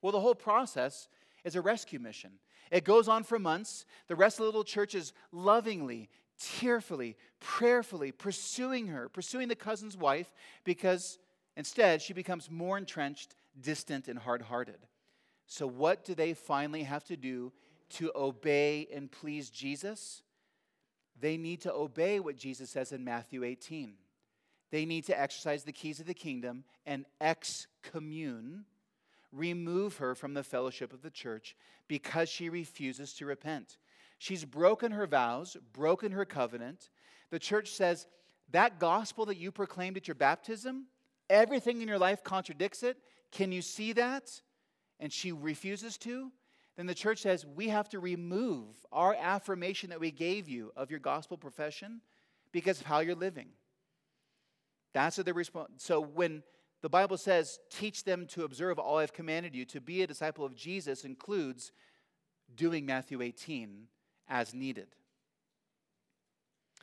Well, 0.00 0.12
the 0.12 0.20
whole 0.20 0.34
process 0.34 1.08
is 1.44 1.56
a 1.56 1.60
rescue 1.60 1.98
mission. 1.98 2.32
It 2.70 2.84
goes 2.84 3.08
on 3.08 3.24
for 3.24 3.38
months. 3.38 3.84
The 4.06 4.16
rest 4.16 4.38
of 4.38 4.42
the 4.42 4.46
little 4.46 4.64
church 4.64 4.94
is 4.94 5.12
lovingly, 5.32 6.08
tearfully, 6.38 7.16
prayerfully 7.40 8.12
pursuing 8.12 8.88
her, 8.88 9.08
pursuing 9.08 9.48
the 9.48 9.56
cousin's 9.56 9.96
wife, 9.96 10.32
because 10.64 11.18
instead 11.56 12.00
she 12.00 12.12
becomes 12.12 12.50
more 12.50 12.78
entrenched, 12.78 13.34
distant, 13.60 14.08
and 14.08 14.18
hard 14.18 14.42
hearted. 14.42 14.78
So, 15.46 15.66
what 15.66 16.04
do 16.04 16.14
they 16.14 16.32
finally 16.32 16.84
have 16.84 17.04
to 17.04 17.16
do 17.16 17.52
to 17.90 18.10
obey 18.14 18.88
and 18.92 19.10
please 19.10 19.50
Jesus? 19.50 20.22
They 21.20 21.36
need 21.36 21.60
to 21.62 21.72
obey 21.72 22.20
what 22.20 22.36
Jesus 22.36 22.70
says 22.70 22.92
in 22.92 23.04
Matthew 23.04 23.44
18. 23.44 23.94
They 24.70 24.84
need 24.84 25.04
to 25.06 25.20
exercise 25.20 25.62
the 25.62 25.72
keys 25.72 26.00
of 26.00 26.06
the 26.06 26.14
kingdom 26.14 26.64
and 26.84 27.06
excommune, 27.20 28.64
remove 29.32 29.98
her 29.98 30.14
from 30.14 30.34
the 30.34 30.42
fellowship 30.42 30.92
of 30.92 31.02
the 31.02 31.10
church 31.10 31.56
because 31.86 32.28
she 32.28 32.48
refuses 32.48 33.14
to 33.14 33.26
repent. 33.26 33.78
She's 34.18 34.44
broken 34.44 34.92
her 34.92 35.06
vows, 35.06 35.56
broken 35.72 36.12
her 36.12 36.24
covenant. 36.24 36.90
The 37.30 37.38
church 37.38 37.70
says 37.70 38.06
that 38.50 38.78
gospel 38.78 39.26
that 39.26 39.36
you 39.36 39.52
proclaimed 39.52 39.96
at 39.96 40.08
your 40.08 40.14
baptism, 40.14 40.86
everything 41.28 41.80
in 41.80 41.88
your 41.88 41.98
life 41.98 42.24
contradicts 42.24 42.82
it. 42.82 42.96
Can 43.32 43.52
you 43.52 43.62
see 43.62 43.92
that? 43.92 44.40
And 45.00 45.12
she 45.12 45.32
refuses 45.32 45.98
to. 45.98 46.30
Then 46.76 46.86
the 46.86 46.94
church 46.94 47.20
says 47.20 47.46
we 47.46 47.68
have 47.68 47.88
to 47.90 48.00
remove 48.00 48.84
our 48.90 49.14
affirmation 49.14 49.90
that 49.90 50.00
we 50.00 50.10
gave 50.10 50.48
you 50.48 50.72
of 50.76 50.90
your 50.90 51.00
gospel 51.00 51.36
profession 51.36 52.00
because 52.52 52.80
of 52.80 52.86
how 52.86 53.00
you're 53.00 53.14
living. 53.14 53.48
That's 54.92 55.16
what 55.16 55.26
they're. 55.26 55.34
So 55.76 56.00
when 56.00 56.42
the 56.82 56.88
Bible 56.88 57.16
says, 57.16 57.58
teach 57.70 58.04
them 58.04 58.26
to 58.28 58.44
observe 58.44 58.78
all 58.78 58.98
I've 58.98 59.12
commanded 59.12 59.54
you, 59.54 59.64
to 59.66 59.80
be 59.80 60.02
a 60.02 60.06
disciple 60.06 60.44
of 60.44 60.54
Jesus 60.54 61.04
includes 61.04 61.72
doing 62.54 62.84
Matthew 62.84 63.22
18 63.22 63.86
as 64.28 64.52
needed. 64.52 64.88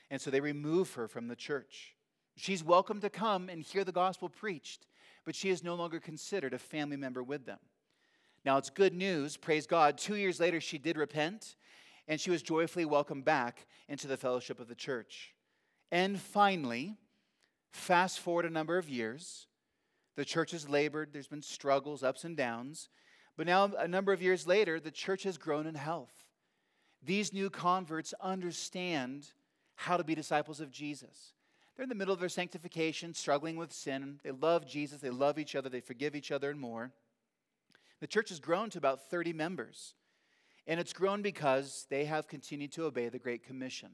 And 0.10 0.20
so 0.20 0.32
they 0.32 0.42
remove 0.42 0.94
her 0.96 1.08
from 1.08 1.28
the 1.28 1.36
church. 1.36 1.96
She's 2.36 2.64
welcome 2.64 3.00
to 3.02 3.10
come 3.10 3.48
and 3.48 3.62
hear 3.62 3.84
the 3.84 3.92
gospel 3.92 4.28
preached, 4.28 4.88
but 5.26 5.36
she 5.36 5.50
is 5.50 5.64
no 5.64 5.76
longer 5.76 6.00
considered 6.00 6.54
a 6.54 6.60
family 6.60 6.98
member 6.98 7.22
with 7.22 7.46
them. 7.46 7.60
Now, 8.44 8.58
it's 8.58 8.70
good 8.70 8.94
news, 8.94 9.38
praise 9.38 9.68
God. 9.68 9.98
Two 9.98 10.16
years 10.16 10.40
later, 10.40 10.60
she 10.60 10.78
did 10.78 10.98
repent, 10.98 11.56
and 12.08 12.20
she 12.20 12.32
was 12.32 12.42
joyfully 12.42 12.86
welcomed 12.86 13.26
back 13.26 13.68
into 13.88 14.08
the 14.08 14.18
fellowship 14.18 14.60
of 14.60 14.68
the 14.68 14.76
church. 14.76 15.36
And 15.92 16.20
finally, 16.20 16.96
fast 17.72 18.20
forward 18.20 18.46
a 18.46 18.50
number 18.50 18.78
of 18.78 18.90
years, 18.90 19.48
the 20.16 20.26
church 20.26 20.52
has 20.52 20.68
labored, 20.68 21.10
there's 21.14 21.28
been 21.28 21.42
struggles, 21.42 22.04
ups 22.04 22.24
and 22.24 22.36
downs, 22.36 22.90
but 23.38 23.48
now, 23.48 23.72
a 23.78 23.88
number 23.88 24.12
of 24.14 24.22
years 24.22 24.46
later, 24.46 24.80
the 24.80 24.92
church 24.92 25.24
has 25.24 25.38
grown 25.38 25.66
in 25.66 25.76
health. 25.76 26.14
These 27.02 27.34
new 27.34 27.50
converts 27.50 28.14
understand 28.22 29.28
how 29.76 29.98
to 29.98 30.04
be 30.04 30.14
disciples 30.14 30.60
of 30.60 30.70
Jesus. 30.70 31.34
They're 31.76 31.84
in 31.84 31.90
the 31.90 31.96
middle 31.96 32.14
of 32.14 32.20
their 32.20 32.30
sanctification, 32.30 33.14
struggling 33.14 33.56
with 33.56 33.72
sin. 33.72 34.20
They 34.24 34.32
love 34.32 34.68
Jesus, 34.68 35.02
they 35.02 35.10
love 35.10 35.40
each 35.40 35.56
other, 35.56 35.70
they 35.70 35.80
forgive 35.80 36.16
each 36.16 36.32
other, 36.32 36.52
and 36.52 36.60
more. 36.60 36.92
The 38.02 38.08
church 38.08 38.30
has 38.30 38.40
grown 38.40 38.70
to 38.72 38.78
about 38.78 39.10
30 39.10 39.32
members. 39.32 39.94
And 40.68 40.80
it's 40.80 40.94
grown 40.94 41.22
because 41.22 41.86
they 41.90 42.06
have 42.06 42.28
continued 42.28 42.72
to 42.74 42.86
obey 42.86 43.10
the 43.10 43.20
Great 43.20 43.44
Commission. 43.44 43.92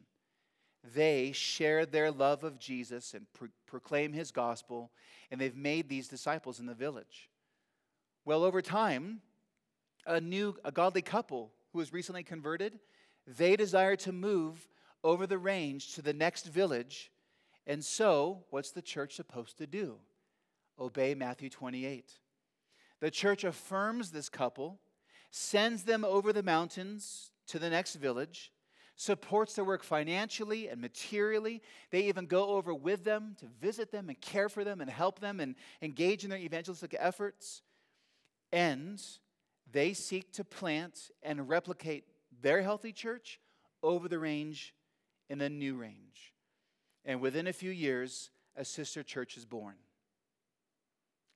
They 0.95 1.31
share 1.33 1.85
their 1.85 2.11
love 2.11 2.43
of 2.43 2.59
Jesus 2.59 3.13
and 3.13 3.25
pro- 3.33 3.49
proclaim 3.65 4.13
his 4.13 4.31
gospel, 4.31 4.91
and 5.29 5.39
they've 5.39 5.55
made 5.55 5.89
these 5.89 6.07
disciples 6.07 6.59
in 6.59 6.65
the 6.65 6.73
village. 6.73 7.29
Well, 8.25 8.43
over 8.43 8.61
time, 8.61 9.21
a 10.05 10.21
new, 10.21 10.55
a 10.63 10.71
godly 10.71 11.01
couple 11.01 11.51
who 11.71 11.79
was 11.79 11.93
recently 11.93 12.23
converted, 12.23 12.79
they 13.25 13.55
desire 13.55 13.95
to 13.97 14.11
move 14.11 14.67
over 15.03 15.27
the 15.27 15.37
range 15.37 15.93
to 15.95 16.01
the 16.01 16.13
next 16.13 16.45
village. 16.47 17.11
And 17.65 17.83
so, 17.83 18.43
what's 18.49 18.71
the 18.71 18.81
church 18.81 19.15
supposed 19.15 19.57
to 19.57 19.67
do? 19.67 19.97
Obey 20.79 21.15
Matthew 21.15 21.49
28. 21.49 22.11
The 22.99 23.11
church 23.11 23.43
affirms 23.43 24.11
this 24.11 24.29
couple, 24.29 24.79
sends 25.31 25.83
them 25.83 26.03
over 26.03 26.33
the 26.33 26.43
mountains 26.43 27.31
to 27.47 27.59
the 27.59 27.69
next 27.69 27.95
village, 27.95 28.51
supports 28.95 29.53
their 29.53 29.63
work 29.63 29.83
financially 29.83 30.67
and 30.67 30.81
materially. 30.81 31.61
They 31.91 32.01
even 32.05 32.25
go 32.25 32.49
over 32.49 32.73
with 32.73 33.03
them 33.03 33.35
to 33.39 33.45
visit 33.45 33.91
them 33.91 34.09
and 34.09 34.19
care 34.19 34.49
for 34.49 34.63
them 34.63 34.81
and 34.81 34.89
help 34.89 35.19
them 35.19 35.39
and 35.39 35.55
engage 35.81 36.23
in 36.23 36.31
their 36.31 36.39
evangelistic 36.39 36.95
efforts. 36.97 37.61
And 38.51 39.01
they 39.71 39.93
seek 39.93 40.33
to 40.33 40.43
plant 40.43 41.11
and 41.21 41.47
replicate 41.47 42.05
their 42.41 42.61
healthy 42.61 42.91
church 42.91 43.39
over 43.83 44.07
the 44.07 44.19
range 44.19 44.73
in 45.29 45.37
the 45.37 45.49
new 45.49 45.75
range. 45.75 46.33
And 47.05 47.21
within 47.21 47.47
a 47.47 47.53
few 47.53 47.71
years, 47.71 48.31
a 48.55 48.65
sister 48.65 49.03
church 49.03 49.37
is 49.37 49.45
born. 49.45 49.75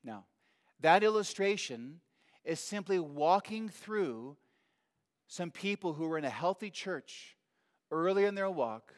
Now, 0.04 0.26
that 0.82 1.04
illustration 1.04 2.02
is 2.44 2.60
simply 2.60 3.00
walking 3.00 3.70
through 3.70 4.38
some 5.28 5.52
people 5.52 5.94
who 5.94 6.08
were 6.08 6.18
in 6.18 6.26
a 6.26 6.30
healthy 6.30 6.70
church 6.70 7.38
early 7.92 8.26
in 8.26 8.36
their 8.36 8.50
walk, 8.50 8.94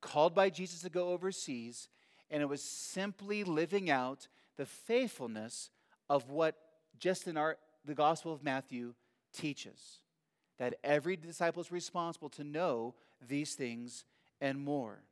called 0.00 0.34
by 0.34 0.50
Jesus 0.50 0.82
to 0.82 0.90
go 0.90 1.08
overseas, 1.08 1.88
and 2.30 2.42
it 2.42 2.48
was 2.48 2.62
simply 2.62 3.44
living 3.44 3.90
out 3.90 4.28
the 4.56 4.66
faithfulness 4.66 5.70
of 6.08 6.30
what 6.30 6.56
just 6.98 7.26
in 7.26 7.36
our 7.36 7.56
the 7.84 7.94
Gospel 7.94 8.32
of 8.32 8.42
Matthew 8.42 8.94
teaches 9.32 10.00
that 10.58 10.74
every 10.82 11.16
disciple 11.16 11.60
is 11.60 11.72
responsible 11.72 12.30
to 12.30 12.44
know 12.44 12.94
these 13.20 13.54
things 13.54 14.04
and 14.40 14.58
more. 14.58 15.02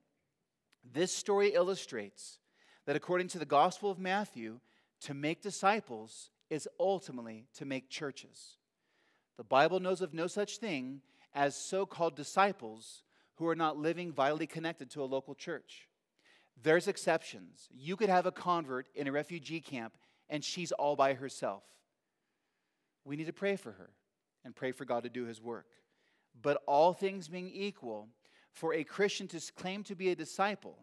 This 0.93 1.15
story 1.15 1.51
illustrates 1.51 2.39
that 2.87 2.97
according 2.97 3.29
to 3.29 3.39
the 3.39 3.45
Gospel 3.45 3.91
of 3.91 3.99
Matthew, 3.99 4.61
to 5.03 5.15
make 5.15 5.43
disciples 5.43 6.31
is 6.51 6.69
ultimately 6.79 7.47
to 7.55 7.65
make 7.65 7.89
churches. 7.89 8.57
The 9.37 9.45
Bible 9.45 9.81
knows 9.81 10.01
of 10.01 10.15
no 10.15 10.27
such 10.27 10.59
thing 10.59 11.01
as 11.35 11.57
so 11.57 11.87
called 11.87 12.15
disciples 12.15 13.03
who 13.37 13.49
are 13.49 13.57
not 13.57 13.79
living 13.79 14.13
vitally 14.13 14.47
connected 14.47 14.91
to 14.91 15.03
a 15.03 15.07
local 15.07 15.35
church. 15.35 15.89
There's 16.63 16.89
exceptions. 16.89 17.69
You 17.73 17.97
could 17.97 18.11
have 18.11 18.27
a 18.27 18.33
convert 18.33 18.89
in 18.95 19.09
a 19.09 19.13
refugee 19.13 19.61
camp 19.61 19.95
and 20.29 20.45
she's 20.45 20.73
all 20.73 20.97
by 20.97 21.15
herself 21.15 21.63
we 23.05 23.17
need 23.17 23.27
to 23.27 23.33
pray 23.33 23.57
for 23.57 23.73
her 23.73 23.91
and 24.45 24.55
pray 24.55 24.73
for 24.73 24.85
God 24.85 25.03
to 25.05 25.09
do 25.09 25.25
his 25.25 25.41
work. 25.41 25.67
But 26.41 26.63
all 26.67 26.93
things 26.93 27.29
being 27.29 27.51
equal, 27.53 28.09
for 28.53 28.75
a 28.75 28.85
Christian 28.85 29.29
to 29.29 29.41
claim 29.57 29.83
to 29.85 29.95
be 29.95 30.11
a 30.11 30.17
disciple, 30.17 30.79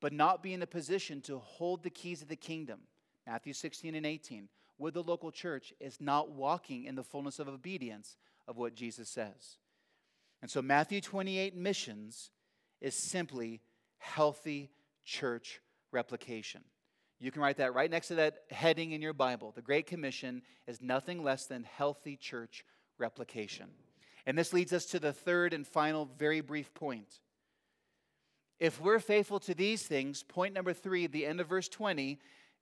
but 0.00 0.12
not 0.12 0.42
be 0.42 0.52
in 0.52 0.62
a 0.62 0.66
position 0.66 1.20
to 1.22 1.38
hold 1.38 1.82
the 1.82 1.90
keys 1.90 2.22
of 2.22 2.28
the 2.28 2.36
kingdom, 2.36 2.80
Matthew 3.28 3.52
16 3.52 3.94
and 3.94 4.06
18, 4.06 4.48
with 4.78 4.94
the 4.94 5.02
local 5.02 5.30
church 5.30 5.74
is 5.80 6.00
not 6.00 6.30
walking 6.30 6.84
in 6.84 6.94
the 6.94 7.02
fullness 7.02 7.38
of 7.38 7.46
obedience 7.46 8.16
of 8.46 8.56
what 8.56 8.74
Jesus 8.74 9.10
says. 9.10 9.58
And 10.40 10.50
so, 10.50 10.62
Matthew 10.62 11.02
28 11.02 11.54
missions 11.54 12.30
is 12.80 12.94
simply 12.94 13.60
healthy 13.98 14.70
church 15.04 15.60
replication. 15.92 16.62
You 17.20 17.30
can 17.30 17.42
write 17.42 17.58
that 17.58 17.74
right 17.74 17.90
next 17.90 18.08
to 18.08 18.14
that 18.14 18.44
heading 18.50 18.92
in 18.92 19.02
your 19.02 19.12
Bible. 19.12 19.52
The 19.54 19.60
Great 19.60 19.86
Commission 19.86 20.40
is 20.66 20.80
nothing 20.80 21.22
less 21.22 21.44
than 21.44 21.64
healthy 21.64 22.16
church 22.16 22.64
replication. 22.96 23.66
And 24.24 24.38
this 24.38 24.54
leads 24.54 24.72
us 24.72 24.86
to 24.86 24.98
the 24.98 25.12
third 25.12 25.52
and 25.52 25.66
final, 25.66 26.08
very 26.18 26.40
brief 26.40 26.72
point. 26.72 27.20
If 28.58 28.80
we're 28.80 29.00
faithful 29.00 29.38
to 29.40 29.54
these 29.54 29.82
things, 29.82 30.22
point 30.22 30.54
number 30.54 30.72
three, 30.72 31.06
the 31.06 31.26
end 31.26 31.40
of 31.40 31.48
verse 31.48 31.68
20, 31.68 32.18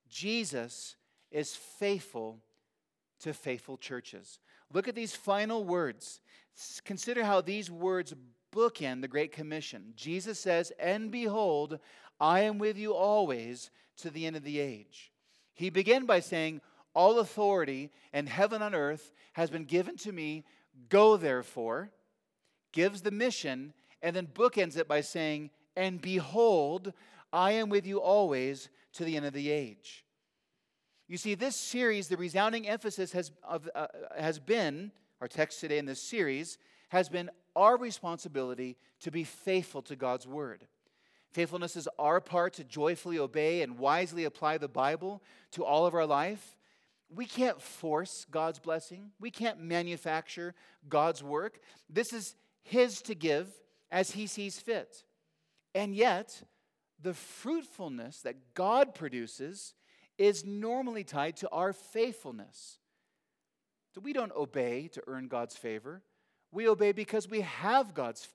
Jesus 0.08 0.96
is 1.30 1.54
faithful 1.54 2.38
to 3.20 3.32
faithful 3.32 3.76
churches. 3.76 4.38
Look 4.72 4.88
at 4.88 4.94
these 4.94 5.14
final 5.14 5.64
words. 5.64 6.20
Consider 6.84 7.24
how 7.24 7.40
these 7.40 7.70
words 7.70 8.14
bookend 8.52 9.02
the 9.02 9.08
Great 9.08 9.32
Commission. 9.32 9.92
Jesus 9.96 10.40
says, 10.40 10.72
And 10.78 11.10
behold, 11.10 11.78
I 12.20 12.40
am 12.40 12.58
with 12.58 12.76
you 12.76 12.94
always 12.94 13.70
to 13.98 14.10
the 14.10 14.26
end 14.26 14.36
of 14.36 14.44
the 14.44 14.58
age. 14.58 15.12
He 15.54 15.70
began 15.70 16.06
by 16.06 16.20
saying, 16.20 16.60
All 16.94 17.18
authority 17.18 17.90
in 18.12 18.26
heaven 18.26 18.62
and 18.62 18.74
earth 18.74 19.12
has 19.34 19.50
been 19.50 19.64
given 19.64 19.96
to 19.98 20.12
me. 20.12 20.44
Go 20.88 21.16
therefore, 21.16 21.90
gives 22.72 23.02
the 23.02 23.10
mission, 23.10 23.72
and 24.02 24.14
then 24.14 24.26
bookends 24.26 24.76
it 24.76 24.88
by 24.88 25.00
saying, 25.00 25.50
And 25.76 26.00
behold, 26.00 26.92
I 27.32 27.52
am 27.52 27.68
with 27.68 27.86
you 27.86 28.00
always 28.00 28.68
to 28.96 29.04
the 29.04 29.16
end 29.16 29.26
of 29.26 29.32
the 29.32 29.50
age. 29.50 30.04
You 31.08 31.16
see, 31.16 31.34
this 31.34 31.56
series, 31.56 32.08
the 32.08 32.16
resounding 32.16 32.68
emphasis 32.68 33.12
has, 33.12 33.30
of, 33.44 33.68
uh, 33.74 33.86
has 34.18 34.38
been, 34.38 34.90
our 35.20 35.28
text 35.28 35.60
today 35.60 35.78
in 35.78 35.86
this 35.86 36.08
series, 36.08 36.58
has 36.88 37.08
been 37.08 37.30
our 37.54 37.76
responsibility 37.76 38.76
to 39.00 39.10
be 39.10 39.24
faithful 39.24 39.82
to 39.82 39.96
God's 39.96 40.26
word. 40.26 40.66
Faithfulness 41.32 41.76
is 41.76 41.88
our 41.98 42.20
part 42.20 42.54
to 42.54 42.64
joyfully 42.64 43.18
obey 43.18 43.62
and 43.62 43.78
wisely 43.78 44.24
apply 44.24 44.58
the 44.58 44.68
Bible 44.68 45.22
to 45.52 45.64
all 45.64 45.86
of 45.86 45.94
our 45.94 46.06
life. 46.06 46.56
We 47.14 47.26
can't 47.26 47.60
force 47.60 48.26
God's 48.30 48.58
blessing, 48.58 49.10
we 49.20 49.30
can't 49.30 49.60
manufacture 49.60 50.54
God's 50.88 51.22
work. 51.22 51.60
This 51.88 52.12
is 52.12 52.34
His 52.62 53.00
to 53.02 53.14
give 53.14 53.48
as 53.92 54.10
He 54.10 54.26
sees 54.26 54.58
fit. 54.58 55.04
And 55.74 55.94
yet, 55.94 56.42
the 57.02 57.14
fruitfulness 57.14 58.20
that 58.20 58.54
God 58.54 58.94
produces 58.94 59.74
is 60.18 60.44
normally 60.44 61.04
tied 61.04 61.36
to 61.38 61.48
our 61.50 61.72
faithfulness. 61.72 62.78
So 63.94 64.00
we 64.00 64.12
don't 64.12 64.32
obey 64.32 64.88
to 64.88 65.02
earn 65.06 65.28
God's 65.28 65.56
favor. 65.56 66.02
We 66.52 66.68
obey 66.68 66.92
because 66.92 67.28
we 67.28 67.42
have 67.42 67.94
God's, 67.94 68.28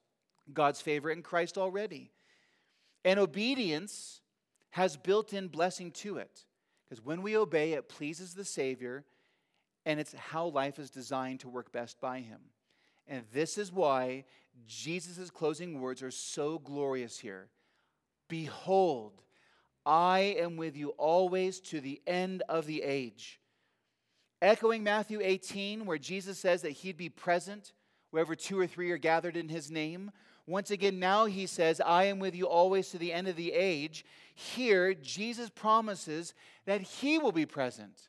God's 0.53 0.81
favor 0.81 1.09
in 1.09 1.21
Christ 1.21 1.57
already. 1.57 2.11
And 3.03 3.19
obedience 3.19 4.21
has 4.71 4.95
built 4.95 5.33
in 5.33 5.47
blessing 5.47 5.91
to 5.91 6.17
it. 6.17 6.45
Because 6.87 7.03
when 7.03 7.21
we 7.21 7.37
obey, 7.37 7.73
it 7.73 7.89
pleases 7.89 8.33
the 8.33 8.45
Savior, 8.45 9.05
and 9.85 9.99
it's 9.99 10.13
how 10.13 10.47
life 10.47 10.77
is 10.77 10.89
designed 10.89 11.39
to 11.39 11.49
work 11.49 11.71
best 11.71 11.99
by 12.01 12.19
Him. 12.19 12.39
And 13.07 13.23
this 13.33 13.57
is 13.57 13.71
why 13.71 14.25
Jesus' 14.67 15.31
closing 15.31 15.79
words 15.79 16.03
are 16.03 16.11
so 16.11 16.59
glorious 16.59 17.17
here 17.17 17.47
Behold, 18.31 19.21
I 19.85 20.37
am 20.39 20.55
with 20.55 20.77
you 20.77 20.91
always 20.91 21.59
to 21.59 21.81
the 21.81 22.01
end 22.07 22.43
of 22.47 22.65
the 22.65 22.81
age. 22.81 23.41
Echoing 24.41 24.83
Matthew 24.83 25.19
18, 25.21 25.85
where 25.85 25.97
Jesus 25.97 26.39
says 26.39 26.61
that 26.61 26.71
He'd 26.71 26.95
be 26.95 27.09
present 27.09 27.73
wherever 28.09 28.33
two 28.33 28.57
or 28.57 28.67
three 28.67 28.89
are 28.89 28.97
gathered 28.97 29.35
in 29.35 29.49
his 29.49 29.69
name. 29.69 30.11
Once 30.47 30.71
again, 30.71 30.97
now 30.97 31.25
he 31.25 31.45
says, 31.45 31.81
I 31.81 32.05
am 32.05 32.19
with 32.19 32.33
you 32.33 32.47
always 32.47 32.87
to 32.91 32.97
the 32.97 33.11
end 33.11 33.27
of 33.27 33.35
the 33.35 33.51
age. 33.51 34.05
Here, 34.33 34.93
Jesus 34.93 35.49
promises 35.49 36.33
that 36.65 36.79
he 36.79 37.17
will 37.17 37.33
be 37.33 37.45
present. 37.45 38.07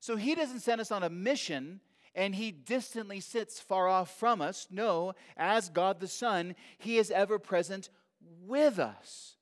So 0.00 0.16
he 0.16 0.34
doesn't 0.34 0.60
send 0.60 0.80
us 0.80 0.90
on 0.90 1.04
a 1.04 1.08
mission 1.08 1.78
and 2.16 2.34
he 2.34 2.50
distantly 2.50 3.20
sits 3.20 3.60
far 3.60 3.86
off 3.86 4.18
from 4.18 4.40
us. 4.40 4.66
No, 4.68 5.14
as 5.36 5.68
God 5.68 6.00
the 6.00 6.08
Son, 6.08 6.56
he 6.76 6.98
is 6.98 7.12
ever 7.12 7.38
present 7.38 7.88
with 8.44 8.80
us. 8.80 9.33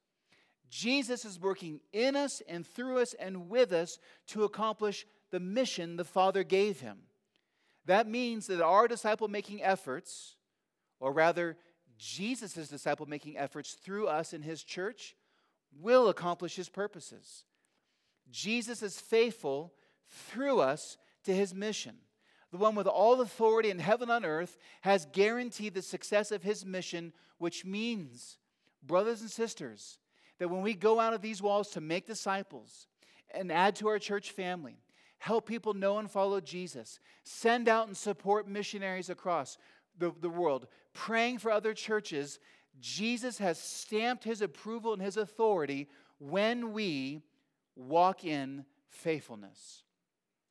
Jesus 0.72 1.26
is 1.26 1.38
working 1.38 1.80
in 1.92 2.16
us 2.16 2.40
and 2.48 2.66
through 2.66 3.00
us 3.00 3.14
and 3.20 3.50
with 3.50 3.72
us 3.72 3.98
to 4.28 4.44
accomplish 4.44 5.06
the 5.30 5.38
mission 5.38 5.96
the 5.96 6.04
Father 6.04 6.44
gave 6.44 6.80
him. 6.80 7.00
That 7.84 8.08
means 8.08 8.46
that 8.46 8.62
our 8.62 8.88
disciple 8.88 9.28
making 9.28 9.62
efforts, 9.62 10.36
or 10.98 11.12
rather, 11.12 11.58
Jesus' 11.98 12.68
disciple 12.68 13.04
making 13.04 13.36
efforts 13.36 13.74
through 13.74 14.08
us 14.08 14.32
in 14.32 14.40
his 14.40 14.64
church, 14.64 15.14
will 15.78 16.08
accomplish 16.08 16.56
his 16.56 16.70
purposes. 16.70 17.44
Jesus 18.30 18.82
is 18.82 18.98
faithful 18.98 19.74
through 20.08 20.60
us 20.60 20.96
to 21.24 21.34
his 21.34 21.54
mission. 21.54 21.96
The 22.50 22.56
one 22.56 22.74
with 22.74 22.86
all 22.86 23.20
authority 23.20 23.68
in 23.68 23.78
heaven 23.78 24.08
and 24.08 24.24
earth 24.24 24.56
has 24.80 25.06
guaranteed 25.12 25.74
the 25.74 25.82
success 25.82 26.32
of 26.32 26.42
his 26.42 26.64
mission, 26.64 27.12
which 27.36 27.66
means, 27.66 28.38
brothers 28.82 29.20
and 29.20 29.30
sisters, 29.30 29.98
that 30.43 30.49
when 30.49 30.62
we 30.62 30.74
go 30.74 30.99
out 30.99 31.14
of 31.14 31.22
these 31.22 31.40
walls 31.40 31.68
to 31.68 31.80
make 31.80 32.05
disciples 32.05 32.88
and 33.32 33.53
add 33.53 33.76
to 33.76 33.86
our 33.86 34.01
church 34.01 34.32
family, 34.32 34.74
help 35.18 35.47
people 35.47 35.72
know 35.72 35.99
and 35.99 36.11
follow 36.11 36.40
Jesus, 36.40 36.99
send 37.22 37.68
out 37.68 37.86
and 37.86 37.97
support 37.97 38.49
missionaries 38.49 39.09
across 39.09 39.57
the, 39.97 40.11
the 40.20 40.28
world, 40.28 40.66
praying 40.95 41.38
for 41.38 41.53
other 41.53 41.72
churches, 41.72 42.40
Jesus 42.80 43.38
has 43.38 43.57
stamped 43.57 44.24
his 44.24 44.43
approval 44.43 44.93
and 44.93 45.01
his 45.01 45.16
authority 45.16 45.88
when 46.18 46.72
we 46.72 47.22
walk 47.76 48.24
in 48.24 48.64
faithfulness. 48.88 49.84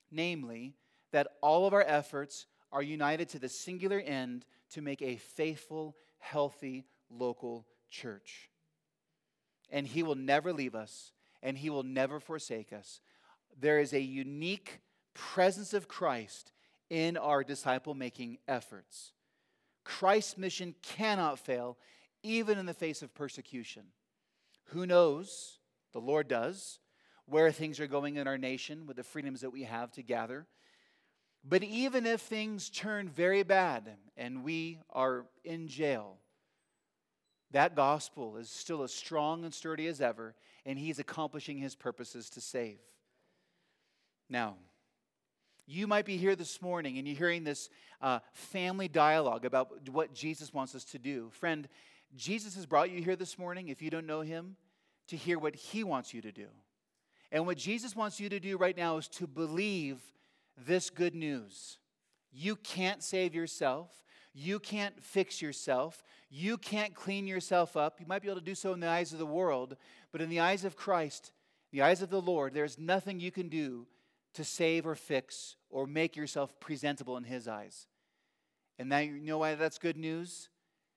Namely, 0.09 0.73
that 1.11 1.27
all 1.41 1.67
of 1.67 1.73
our 1.73 1.83
efforts 1.85 2.45
are 2.71 2.81
united 2.81 3.27
to 3.27 3.39
the 3.39 3.49
singular 3.49 3.99
end 3.99 4.45
to 4.69 4.81
make 4.81 5.01
a 5.01 5.17
faithful, 5.17 5.97
healthy 6.19 6.85
local 7.09 7.67
church. 7.89 8.50
And 9.71 9.87
he 9.87 10.03
will 10.03 10.15
never 10.15 10.51
leave 10.51 10.75
us, 10.75 11.13
and 11.41 11.57
he 11.57 11.69
will 11.69 11.83
never 11.83 12.19
forsake 12.19 12.73
us 12.73 12.99
there 13.59 13.79
is 13.79 13.93
a 13.93 14.01
unique 14.01 14.81
presence 15.13 15.73
of 15.73 15.87
Christ 15.87 16.51
in 16.89 17.17
our 17.17 17.43
disciple 17.43 17.93
making 17.93 18.37
efforts. 18.47 19.13
Christ's 19.83 20.37
mission 20.37 20.75
cannot 20.81 21.39
fail, 21.39 21.77
even 22.23 22.57
in 22.57 22.65
the 22.65 22.73
face 22.73 23.01
of 23.01 23.13
persecution. 23.13 23.83
Who 24.65 24.85
knows? 24.85 25.59
The 25.93 25.99
Lord 25.99 26.27
does, 26.27 26.79
where 27.25 27.51
things 27.51 27.79
are 27.79 27.87
going 27.87 28.15
in 28.15 28.27
our 28.27 28.37
nation 28.37 28.85
with 28.85 28.97
the 28.97 29.03
freedoms 29.03 29.41
that 29.41 29.51
we 29.51 29.63
have 29.63 29.91
to 29.93 30.03
gather. 30.03 30.47
But 31.43 31.63
even 31.63 32.05
if 32.05 32.21
things 32.21 32.69
turn 32.69 33.09
very 33.09 33.43
bad 33.43 33.97
and 34.15 34.43
we 34.43 34.79
are 34.91 35.25
in 35.43 35.67
jail, 35.67 36.17
that 37.51 37.75
gospel 37.75 38.37
is 38.37 38.49
still 38.49 38.83
as 38.83 38.93
strong 38.93 39.43
and 39.43 39.53
sturdy 39.53 39.87
as 39.87 40.01
ever, 40.01 40.35
and 40.65 40.77
He's 40.77 40.99
accomplishing 40.99 41.57
His 41.57 41.75
purposes 41.75 42.29
to 42.31 42.41
save. 42.41 42.79
Now, 44.29 44.55
you 45.67 45.87
might 45.87 46.05
be 46.05 46.17
here 46.17 46.35
this 46.35 46.61
morning 46.61 46.97
and 46.97 47.07
you're 47.07 47.17
hearing 47.17 47.43
this 47.43 47.69
uh, 48.01 48.19
family 48.33 48.87
dialogue 48.87 49.45
about 49.45 49.89
what 49.89 50.13
Jesus 50.13 50.53
wants 50.53 50.75
us 50.75 50.83
to 50.85 50.99
do. 50.99 51.29
Friend, 51.31 51.67
Jesus 52.15 52.55
has 52.55 52.65
brought 52.65 52.91
you 52.91 53.01
here 53.01 53.15
this 53.15 53.37
morning, 53.37 53.69
if 53.69 53.81
you 53.81 53.89
don't 53.89 54.07
know 54.07 54.21
him, 54.21 54.55
to 55.07 55.15
hear 55.15 55.39
what 55.39 55.55
he 55.55 55.83
wants 55.83 56.13
you 56.13 56.21
to 56.21 56.31
do. 56.31 56.47
And 57.31 57.45
what 57.45 57.57
Jesus 57.57 57.95
wants 57.95 58.19
you 58.19 58.27
to 58.29 58.39
do 58.39 58.57
right 58.57 58.75
now 58.75 58.97
is 58.97 59.07
to 59.09 59.27
believe 59.27 59.99
this 60.57 60.89
good 60.89 61.15
news. 61.15 61.77
You 62.31 62.55
can't 62.57 63.01
save 63.01 63.33
yourself. 63.33 63.89
You 64.33 64.59
can't 64.59 65.03
fix 65.03 65.41
yourself. 65.41 66.03
You 66.29 66.57
can't 66.57 66.95
clean 66.95 67.27
yourself 67.27 67.75
up. 67.75 67.99
You 67.99 68.05
might 68.07 68.21
be 68.21 68.29
able 68.29 68.39
to 68.39 68.45
do 68.45 68.55
so 68.55 68.73
in 68.73 68.79
the 68.79 68.87
eyes 68.87 69.11
of 69.11 69.19
the 69.19 69.25
world, 69.25 69.75
but 70.11 70.21
in 70.21 70.29
the 70.29 70.39
eyes 70.39 70.63
of 70.63 70.75
Christ, 70.75 71.31
the 71.71 71.81
eyes 71.81 72.01
of 72.01 72.09
the 72.09 72.21
Lord, 72.21 72.53
there's 72.53 72.79
nothing 72.79 73.19
you 73.19 73.31
can 73.31 73.49
do 73.49 73.87
to 74.33 74.43
save 74.43 74.87
or 74.87 74.95
fix 74.95 75.55
or 75.69 75.85
make 75.85 76.15
yourself 76.15 76.57
presentable 76.59 77.17
in 77.17 77.23
His 77.23 77.47
eyes. 77.47 77.87
And 78.79 78.89
now 78.89 78.99
you 78.99 79.19
know 79.19 79.39
why 79.39 79.55
that's 79.55 79.77
good 79.77 79.97
news? 79.97 80.49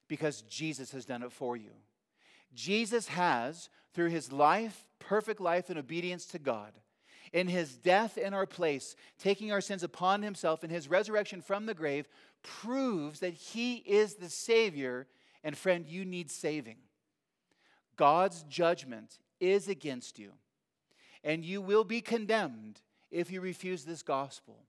Because 0.09 0.43
Jesus 0.43 0.93
has 0.93 1.05
done 1.05 1.23
it 1.23 1.33
for 1.33 1.57
you. 1.57 1.71
Jesus 2.55 3.09
has, 3.09 3.69
through 3.93 4.11
His 4.11 4.31
life, 4.31 4.87
perfect 5.01 5.41
life 5.41 5.71
and 5.71 5.79
obedience 5.79 6.27
to 6.27 6.39
God, 6.39 6.73
in 7.35 7.49
His 7.49 7.77
death 7.77 8.17
in 8.17 8.33
our 8.33 8.47
place, 8.47 8.95
taking 9.19 9.53
our 9.53 9.61
sins 9.61 9.83
upon 9.83 10.23
Himself, 10.23 10.63
and 10.63 10.73
His 10.73 10.89
resurrection 10.89 11.43
from 11.43 11.67
the 11.67 11.75
grave, 11.75 12.09
proves 12.43 13.21
that 13.21 13.35
He 13.35 13.75
is 13.75 14.15
the 14.15 14.31
Savior. 14.31 15.09
And 15.43 15.59
friend, 15.59 15.85
you 15.87 16.07
need 16.07 16.31
saving. 16.31 16.77
God's 17.97 18.45
judgment 18.45 19.19
is 19.41 19.69
against 19.69 20.19
you, 20.19 20.33
and 21.23 21.45
you 21.45 21.61
will 21.61 21.85
be 21.85 22.01
condemned 22.01 22.81
if 23.11 23.31
you 23.31 23.41
refuse 23.41 23.85
this 23.85 24.03
gospel. 24.03 24.65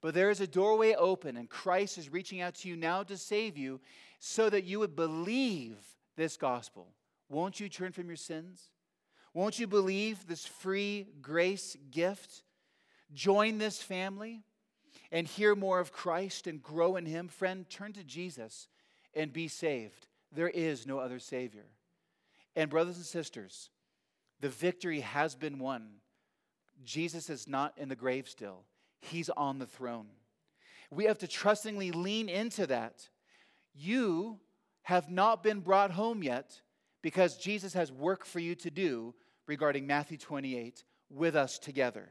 But 0.00 0.12
there 0.12 0.30
is 0.30 0.42
a 0.42 0.46
doorway 0.46 0.94
open, 0.94 1.38
and 1.38 1.48
Christ 1.48 1.96
is 1.96 2.12
reaching 2.12 2.42
out 2.42 2.54
to 2.56 2.68
you 2.68 2.76
now 2.76 3.02
to 3.02 3.16
save 3.16 3.56
you 3.56 3.80
so 4.18 4.50
that 4.50 4.64
you 4.64 4.78
would 4.78 4.94
believe 4.94 5.78
this 6.16 6.36
gospel. 6.36 6.88
Won't 7.30 7.60
you 7.60 7.70
turn 7.70 7.92
from 7.92 8.08
your 8.08 8.16
sins? 8.16 8.70
Won't 9.34 9.58
you 9.58 9.66
believe 9.66 10.26
this 10.26 10.46
free 10.46 11.08
grace 11.20 11.76
gift? 11.90 12.42
Join 13.12 13.58
this 13.58 13.82
family 13.82 14.44
and 15.10 15.26
hear 15.26 15.56
more 15.56 15.80
of 15.80 15.92
Christ 15.92 16.46
and 16.46 16.62
grow 16.62 16.96
in 16.96 17.04
Him. 17.04 17.26
Friend, 17.28 17.68
turn 17.68 17.92
to 17.94 18.04
Jesus 18.04 18.68
and 19.12 19.32
be 19.32 19.48
saved. 19.48 20.06
There 20.32 20.48
is 20.48 20.86
no 20.86 20.98
other 21.00 21.18
Savior. 21.18 21.66
And, 22.56 22.70
brothers 22.70 22.96
and 22.96 23.04
sisters, 23.04 23.70
the 24.40 24.48
victory 24.48 25.00
has 25.00 25.34
been 25.34 25.58
won. 25.58 25.88
Jesus 26.84 27.28
is 27.28 27.48
not 27.48 27.74
in 27.76 27.88
the 27.88 27.96
grave 27.96 28.28
still, 28.28 28.64
He's 29.00 29.30
on 29.30 29.58
the 29.58 29.66
throne. 29.66 30.06
We 30.90 31.04
have 31.04 31.18
to 31.18 31.28
trustingly 31.28 31.90
lean 31.90 32.28
into 32.28 32.66
that. 32.68 33.08
You 33.74 34.38
have 34.82 35.10
not 35.10 35.42
been 35.42 35.60
brought 35.60 35.90
home 35.90 36.22
yet 36.22 36.60
because 37.02 37.36
Jesus 37.36 37.74
has 37.74 37.90
work 37.90 38.24
for 38.24 38.38
you 38.38 38.54
to 38.56 38.70
do 38.70 39.14
regarding 39.46 39.86
Matthew 39.86 40.18
28 40.18 40.84
with 41.10 41.36
us 41.36 41.58
together. 41.58 42.10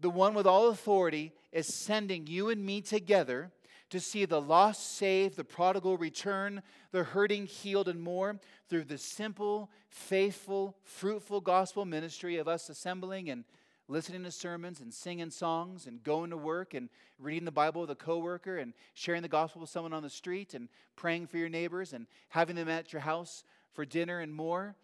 The 0.00 0.10
one 0.10 0.34
with 0.34 0.46
all 0.46 0.68
authority 0.68 1.32
is 1.52 1.74
sending 1.74 2.26
you 2.26 2.50
and 2.50 2.64
me 2.64 2.80
together 2.80 3.50
to 3.90 4.00
see 4.00 4.24
the 4.24 4.40
lost 4.40 4.96
saved, 4.96 5.36
the 5.36 5.44
prodigal 5.44 5.96
return, 5.96 6.62
the 6.92 7.02
hurting 7.04 7.46
healed, 7.46 7.88
and 7.88 8.00
more 8.00 8.38
through 8.68 8.84
the 8.84 8.98
simple, 8.98 9.70
faithful, 9.88 10.76
fruitful 10.82 11.40
gospel 11.40 11.84
ministry 11.84 12.36
of 12.36 12.46
us 12.46 12.68
assembling 12.68 13.30
and 13.30 13.44
listening 13.88 14.22
to 14.22 14.30
sermons 14.30 14.80
and 14.80 14.92
singing 14.92 15.30
songs 15.30 15.86
and 15.86 16.02
going 16.02 16.28
to 16.30 16.36
work 16.36 16.74
and 16.74 16.90
reading 17.18 17.46
the 17.46 17.50
Bible 17.50 17.80
with 17.80 17.90
a 17.90 17.94
coworker 17.94 18.58
and 18.58 18.74
sharing 18.92 19.22
the 19.22 19.28
gospel 19.28 19.62
with 19.62 19.70
someone 19.70 19.94
on 19.94 20.02
the 20.02 20.10
street 20.10 20.52
and 20.52 20.68
praying 20.94 21.26
for 21.26 21.38
your 21.38 21.48
neighbors 21.48 21.94
and 21.94 22.06
having 22.28 22.54
them 22.54 22.68
at 22.68 22.92
your 22.92 23.00
house 23.00 23.44
for 23.72 23.86
dinner 23.86 24.20
and 24.20 24.34
more. 24.34 24.76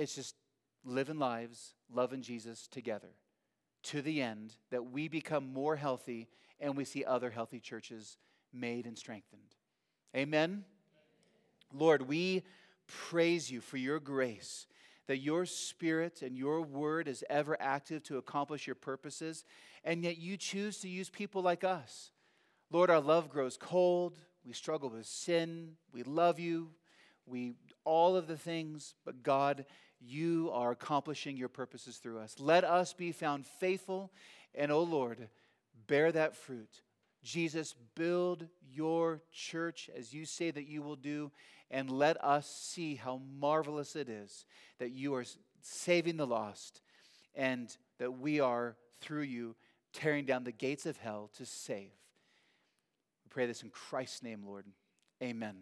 It's 0.00 0.14
just 0.14 0.34
living 0.82 1.18
lives, 1.18 1.74
loving 1.92 2.22
Jesus 2.22 2.66
together 2.66 3.10
to 3.82 4.00
the 4.00 4.22
end 4.22 4.54
that 4.70 4.90
we 4.90 5.08
become 5.08 5.52
more 5.52 5.76
healthy 5.76 6.26
and 6.58 6.74
we 6.74 6.86
see 6.86 7.04
other 7.04 7.28
healthy 7.28 7.60
churches 7.60 8.16
made 8.50 8.86
and 8.86 8.96
strengthened. 8.96 9.56
Amen. 10.16 10.64
Lord, 11.70 12.08
we 12.08 12.44
praise 12.86 13.50
you 13.50 13.60
for 13.60 13.76
your 13.76 14.00
grace, 14.00 14.66
that 15.06 15.18
your 15.18 15.44
spirit 15.44 16.22
and 16.22 16.34
your 16.34 16.62
word 16.62 17.06
is 17.06 17.22
ever 17.28 17.54
active 17.60 18.02
to 18.04 18.16
accomplish 18.16 18.66
your 18.66 18.76
purposes, 18.76 19.44
and 19.84 20.02
yet 20.02 20.16
you 20.16 20.38
choose 20.38 20.78
to 20.78 20.88
use 20.88 21.10
people 21.10 21.42
like 21.42 21.62
us. 21.62 22.10
Lord, 22.70 22.88
our 22.88 23.00
love 23.00 23.28
grows 23.28 23.58
cold. 23.58 24.16
We 24.46 24.54
struggle 24.54 24.88
with 24.88 25.04
sin. 25.04 25.72
We 25.92 26.04
love 26.04 26.38
you. 26.38 26.70
We 27.26 27.52
all 27.84 28.16
of 28.16 28.26
the 28.26 28.36
things, 28.36 28.94
but 29.04 29.22
God, 29.22 29.64
you 30.00 30.50
are 30.52 30.70
accomplishing 30.70 31.36
your 31.36 31.48
purposes 31.48 31.98
through 31.98 32.18
us. 32.18 32.36
Let 32.38 32.64
us 32.64 32.92
be 32.92 33.12
found 33.12 33.46
faithful, 33.46 34.10
and 34.54 34.72
oh 34.72 34.82
Lord, 34.82 35.28
bear 35.86 36.10
that 36.12 36.36
fruit. 36.36 36.82
Jesus, 37.22 37.74
build 37.94 38.46
your 38.72 39.20
church 39.30 39.90
as 39.94 40.14
you 40.14 40.24
say 40.24 40.50
that 40.50 40.66
you 40.66 40.82
will 40.82 40.96
do, 40.96 41.30
and 41.70 41.90
let 41.90 42.22
us 42.24 42.48
see 42.48 42.94
how 42.94 43.20
marvelous 43.38 43.94
it 43.94 44.08
is 44.08 44.44
that 44.78 44.90
you 44.90 45.14
are 45.14 45.24
saving 45.62 46.16
the 46.16 46.26
lost 46.26 46.82
and 47.34 47.76
that 47.98 48.18
we 48.18 48.40
are, 48.40 48.76
through 49.00 49.22
you, 49.22 49.54
tearing 49.92 50.24
down 50.24 50.44
the 50.44 50.52
gates 50.52 50.86
of 50.86 50.96
hell 50.96 51.30
to 51.36 51.46
save. 51.46 51.92
We 53.24 53.28
pray 53.28 53.46
this 53.46 53.62
in 53.62 53.70
Christ's 53.70 54.22
name, 54.22 54.42
Lord. 54.44 54.64
Amen. 55.22 55.60